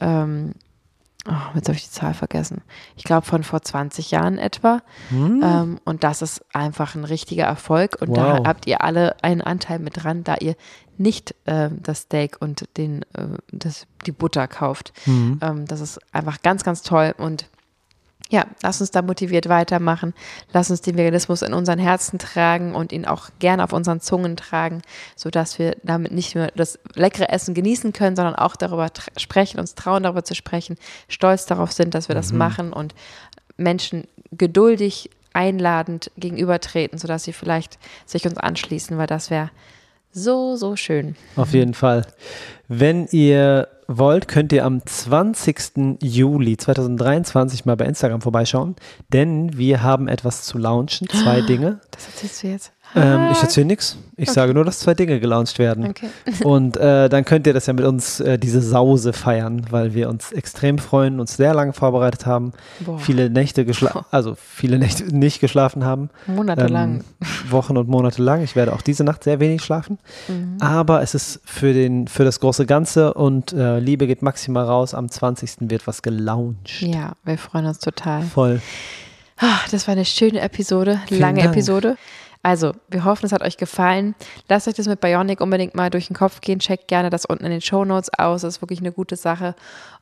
ähm, 0.00 0.54
oh, 1.28 1.32
jetzt 1.54 1.68
habe 1.68 1.76
ich 1.76 1.84
die 1.84 1.90
Zahl 1.90 2.14
vergessen, 2.14 2.62
ich 2.96 3.04
glaube 3.04 3.26
von 3.26 3.42
vor 3.42 3.62
20 3.62 4.10
Jahren 4.10 4.38
etwa. 4.38 4.80
Ähm, 5.10 5.78
und 5.84 6.04
das 6.04 6.22
ist 6.22 6.44
einfach 6.54 6.94
ein 6.94 7.04
richtiger 7.04 7.44
Erfolg 7.44 7.96
und 8.00 8.16
da 8.16 8.38
Wow. 8.38 8.46
habt 8.46 8.66
ihr 8.66 8.82
alle 8.82 9.16
einen 9.22 9.40
Anteil 9.42 9.78
mit 9.78 10.02
dran, 10.02 10.24
da 10.24 10.36
ihr 10.36 10.54
nicht 10.98 11.34
ähm, 11.46 11.78
das 11.82 12.00
Steak 12.00 12.36
und 12.40 12.68
den, 12.76 13.02
äh, 13.14 13.26
das, 13.52 13.86
die 14.06 14.12
Butter 14.12 14.46
kauft. 14.48 14.92
Ähm, 15.06 15.64
das 15.66 15.80
ist 15.80 15.98
einfach 16.12 16.42
ganz, 16.42 16.62
ganz 16.64 16.82
toll 16.82 17.14
und 17.16 17.46
ja, 18.30 18.46
lass 18.62 18.80
uns 18.80 18.92
da 18.92 19.02
motiviert 19.02 19.48
weitermachen. 19.48 20.14
Lass 20.52 20.70
uns 20.70 20.80
den 20.80 20.96
Veganismus 20.96 21.42
in 21.42 21.52
unseren 21.52 21.80
Herzen 21.80 22.18
tragen 22.18 22.76
und 22.76 22.92
ihn 22.92 23.04
auch 23.04 23.28
gerne 23.40 23.64
auf 23.64 23.72
unseren 23.72 24.00
Zungen 24.00 24.36
tragen, 24.36 24.82
sodass 25.16 25.58
wir 25.58 25.76
damit 25.82 26.12
nicht 26.12 26.36
nur 26.36 26.46
das 26.54 26.78
leckere 26.94 27.28
Essen 27.28 27.54
genießen 27.54 27.92
können, 27.92 28.14
sondern 28.14 28.36
auch 28.36 28.54
darüber 28.54 28.88
sprechen, 29.16 29.58
uns 29.58 29.74
trauen, 29.74 30.04
darüber 30.04 30.24
zu 30.24 30.36
sprechen, 30.36 30.76
stolz 31.08 31.46
darauf 31.46 31.72
sind, 31.72 31.94
dass 31.94 32.08
wir 32.08 32.14
das 32.14 32.32
machen 32.32 32.72
und 32.72 32.94
Menschen 33.56 34.06
geduldig, 34.30 35.10
einladend 35.32 36.10
gegenübertreten, 36.16 36.98
sodass 36.98 37.24
sie 37.24 37.32
vielleicht 37.32 37.78
sich 38.06 38.24
uns 38.26 38.38
anschließen, 38.38 38.96
weil 38.96 39.06
das 39.06 39.30
wäre 39.30 39.50
so, 40.12 40.56
so 40.56 40.76
schön. 40.76 41.16
Auf 41.36 41.52
jeden 41.52 41.74
Fall. 41.74 42.06
Wenn 42.68 43.06
ihr 43.10 43.68
wollt, 43.86 44.28
könnt 44.28 44.52
ihr 44.52 44.64
am 44.64 44.84
20. 44.84 45.98
Juli 46.02 46.56
2023 46.56 47.64
mal 47.64 47.76
bei 47.76 47.86
Instagram 47.86 48.20
vorbeischauen, 48.20 48.76
denn 49.12 49.56
wir 49.56 49.82
haben 49.82 50.08
etwas 50.08 50.42
zu 50.42 50.58
launchen, 50.58 51.08
zwei 51.08 51.40
Dinge. 51.40 51.80
Das 51.90 52.06
erzählst 52.06 52.42
du 52.42 52.46
jetzt? 52.48 52.72
Ähm, 52.94 53.28
ich 53.32 53.42
erzähle 53.42 53.66
nichts. 53.66 53.96
Ich 54.16 54.30
sage 54.30 54.52
nur, 54.52 54.64
dass 54.64 54.80
zwei 54.80 54.94
Dinge 54.94 55.20
gelauncht 55.20 55.58
werden. 55.58 55.86
Okay. 55.86 56.08
Und 56.44 56.76
äh, 56.76 57.08
dann 57.08 57.24
könnt 57.24 57.46
ihr 57.46 57.54
das 57.54 57.66
ja 57.66 57.72
mit 57.72 57.84
uns, 57.84 58.20
äh, 58.20 58.38
diese 58.38 58.60
Sause 58.60 59.12
feiern, 59.12 59.66
weil 59.70 59.94
wir 59.94 60.08
uns 60.08 60.32
extrem 60.32 60.78
freuen, 60.78 61.20
uns 61.20 61.36
sehr 61.36 61.54
lange 61.54 61.72
vorbereitet 61.72 62.26
haben, 62.26 62.52
Boah. 62.80 62.98
viele 62.98 63.30
Nächte 63.30 63.64
geschlafen, 63.64 64.04
also 64.10 64.36
viele 64.38 64.78
Nächte 64.78 65.04
nicht 65.16 65.40
geschlafen 65.40 65.84
haben. 65.84 66.10
Monatelang. 66.26 66.96
Ähm, 67.20 67.50
Wochen 67.50 67.76
und 67.76 67.88
Monate 67.88 68.22
lang. 68.22 68.42
Ich 68.42 68.56
werde 68.56 68.72
auch 68.72 68.82
diese 68.82 69.04
Nacht 69.04 69.24
sehr 69.24 69.40
wenig 69.40 69.62
schlafen. 69.62 69.98
Mhm. 70.28 70.56
Aber 70.60 71.02
es 71.02 71.14
ist 71.14 71.40
für, 71.44 71.72
den, 71.72 72.08
für 72.08 72.24
das 72.24 72.40
große 72.40 72.66
Ganze 72.66 73.14
und 73.14 73.52
äh, 73.52 73.78
Liebe 73.78 74.06
geht 74.06 74.22
maximal 74.22 74.64
raus. 74.64 74.94
Am 74.94 75.08
20. 75.10 75.70
wird 75.70 75.86
was 75.86 76.02
gelauncht. 76.02 76.82
Ja, 76.82 77.12
wir 77.24 77.38
freuen 77.38 77.66
uns 77.66 77.78
total. 77.78 78.22
Voll. 78.22 78.60
Ah, 79.38 79.58
Das 79.70 79.88
war 79.88 79.92
eine 79.92 80.04
schöne 80.04 80.40
Episode, 80.40 81.00
Vielen 81.08 81.20
lange 81.20 81.42
Dank. 81.42 81.54
Episode. 81.54 81.96
Also, 82.42 82.72
wir 82.88 83.04
hoffen, 83.04 83.26
es 83.26 83.32
hat 83.32 83.42
euch 83.42 83.58
gefallen. 83.58 84.14
Lasst 84.48 84.66
euch 84.66 84.74
das 84.74 84.86
mit 84.86 85.00
Bionic 85.00 85.40
unbedingt 85.42 85.74
mal 85.74 85.90
durch 85.90 86.06
den 86.06 86.16
Kopf 86.16 86.40
gehen. 86.40 86.58
Checkt 86.58 86.88
gerne 86.88 87.10
das 87.10 87.26
unten 87.26 87.44
in 87.44 87.50
den 87.50 87.60
Show 87.60 87.84
Notes 87.84 88.10
aus. 88.18 88.42
Das 88.42 88.54
ist 88.56 88.62
wirklich 88.62 88.80
eine 88.80 88.92
gute 88.92 89.16
Sache. 89.16 89.54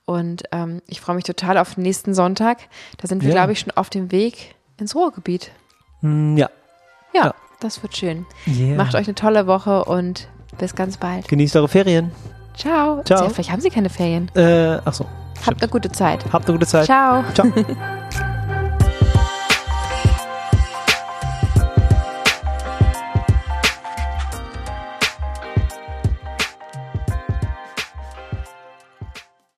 Und 0.05 0.45
ähm, 0.53 0.80
ich 0.86 1.01
freue 1.01 1.16
mich 1.16 1.24
total 1.24 1.59
auf 1.59 1.74
den 1.74 1.82
nächsten 1.82 2.14
Sonntag. 2.14 2.59
Da 2.99 3.09
sind 3.09 3.22
wir, 3.22 3.28
Ja. 3.30 3.34
glaube 3.34 3.53
ich, 3.53 3.61
schon 3.61 3.72
auf 3.72 3.91
dem 3.91 4.12
Weg 4.12 4.55
ins 4.78 4.95
Ruhrgebiet. 4.95 5.51
Mm, 6.01 6.36
ja. 6.36 6.49
Ja, 7.12 7.24
Ja. 7.26 7.34
das 7.61 7.82
wird 7.82 7.97
schön. 7.97 8.24
Yeah. 8.47 8.76
Macht 8.76 8.95
euch 8.95 9.07
eine 9.09 9.16
tolle 9.16 9.47
Woche 9.49 9.84
und 9.84 10.28
bis 10.59 10.74
ganz 10.76 10.97
bald. 10.97 11.26
Genießt 11.28 11.57
eure 11.57 11.68
Ferien. 11.68 12.12
Ciao. 12.57 13.03
Ciao. 13.03 13.24
Ja, 13.24 13.28
vielleicht 13.30 13.51
haben 13.51 13.61
Sie 13.61 13.70
keine 13.70 13.91
Ferien. 13.91 14.30
Äh, 14.36 14.78
achso. 14.84 15.07
Habt 15.45 15.61
eine 15.61 15.70
gute 15.70 15.91
Zeit. 15.91 16.24
Habt 16.32 16.47
eine 16.49 16.57
gute 16.59 16.66
Zeit. 16.68 16.84
Ciao. 16.86 17.24
Ciao. 17.34 17.49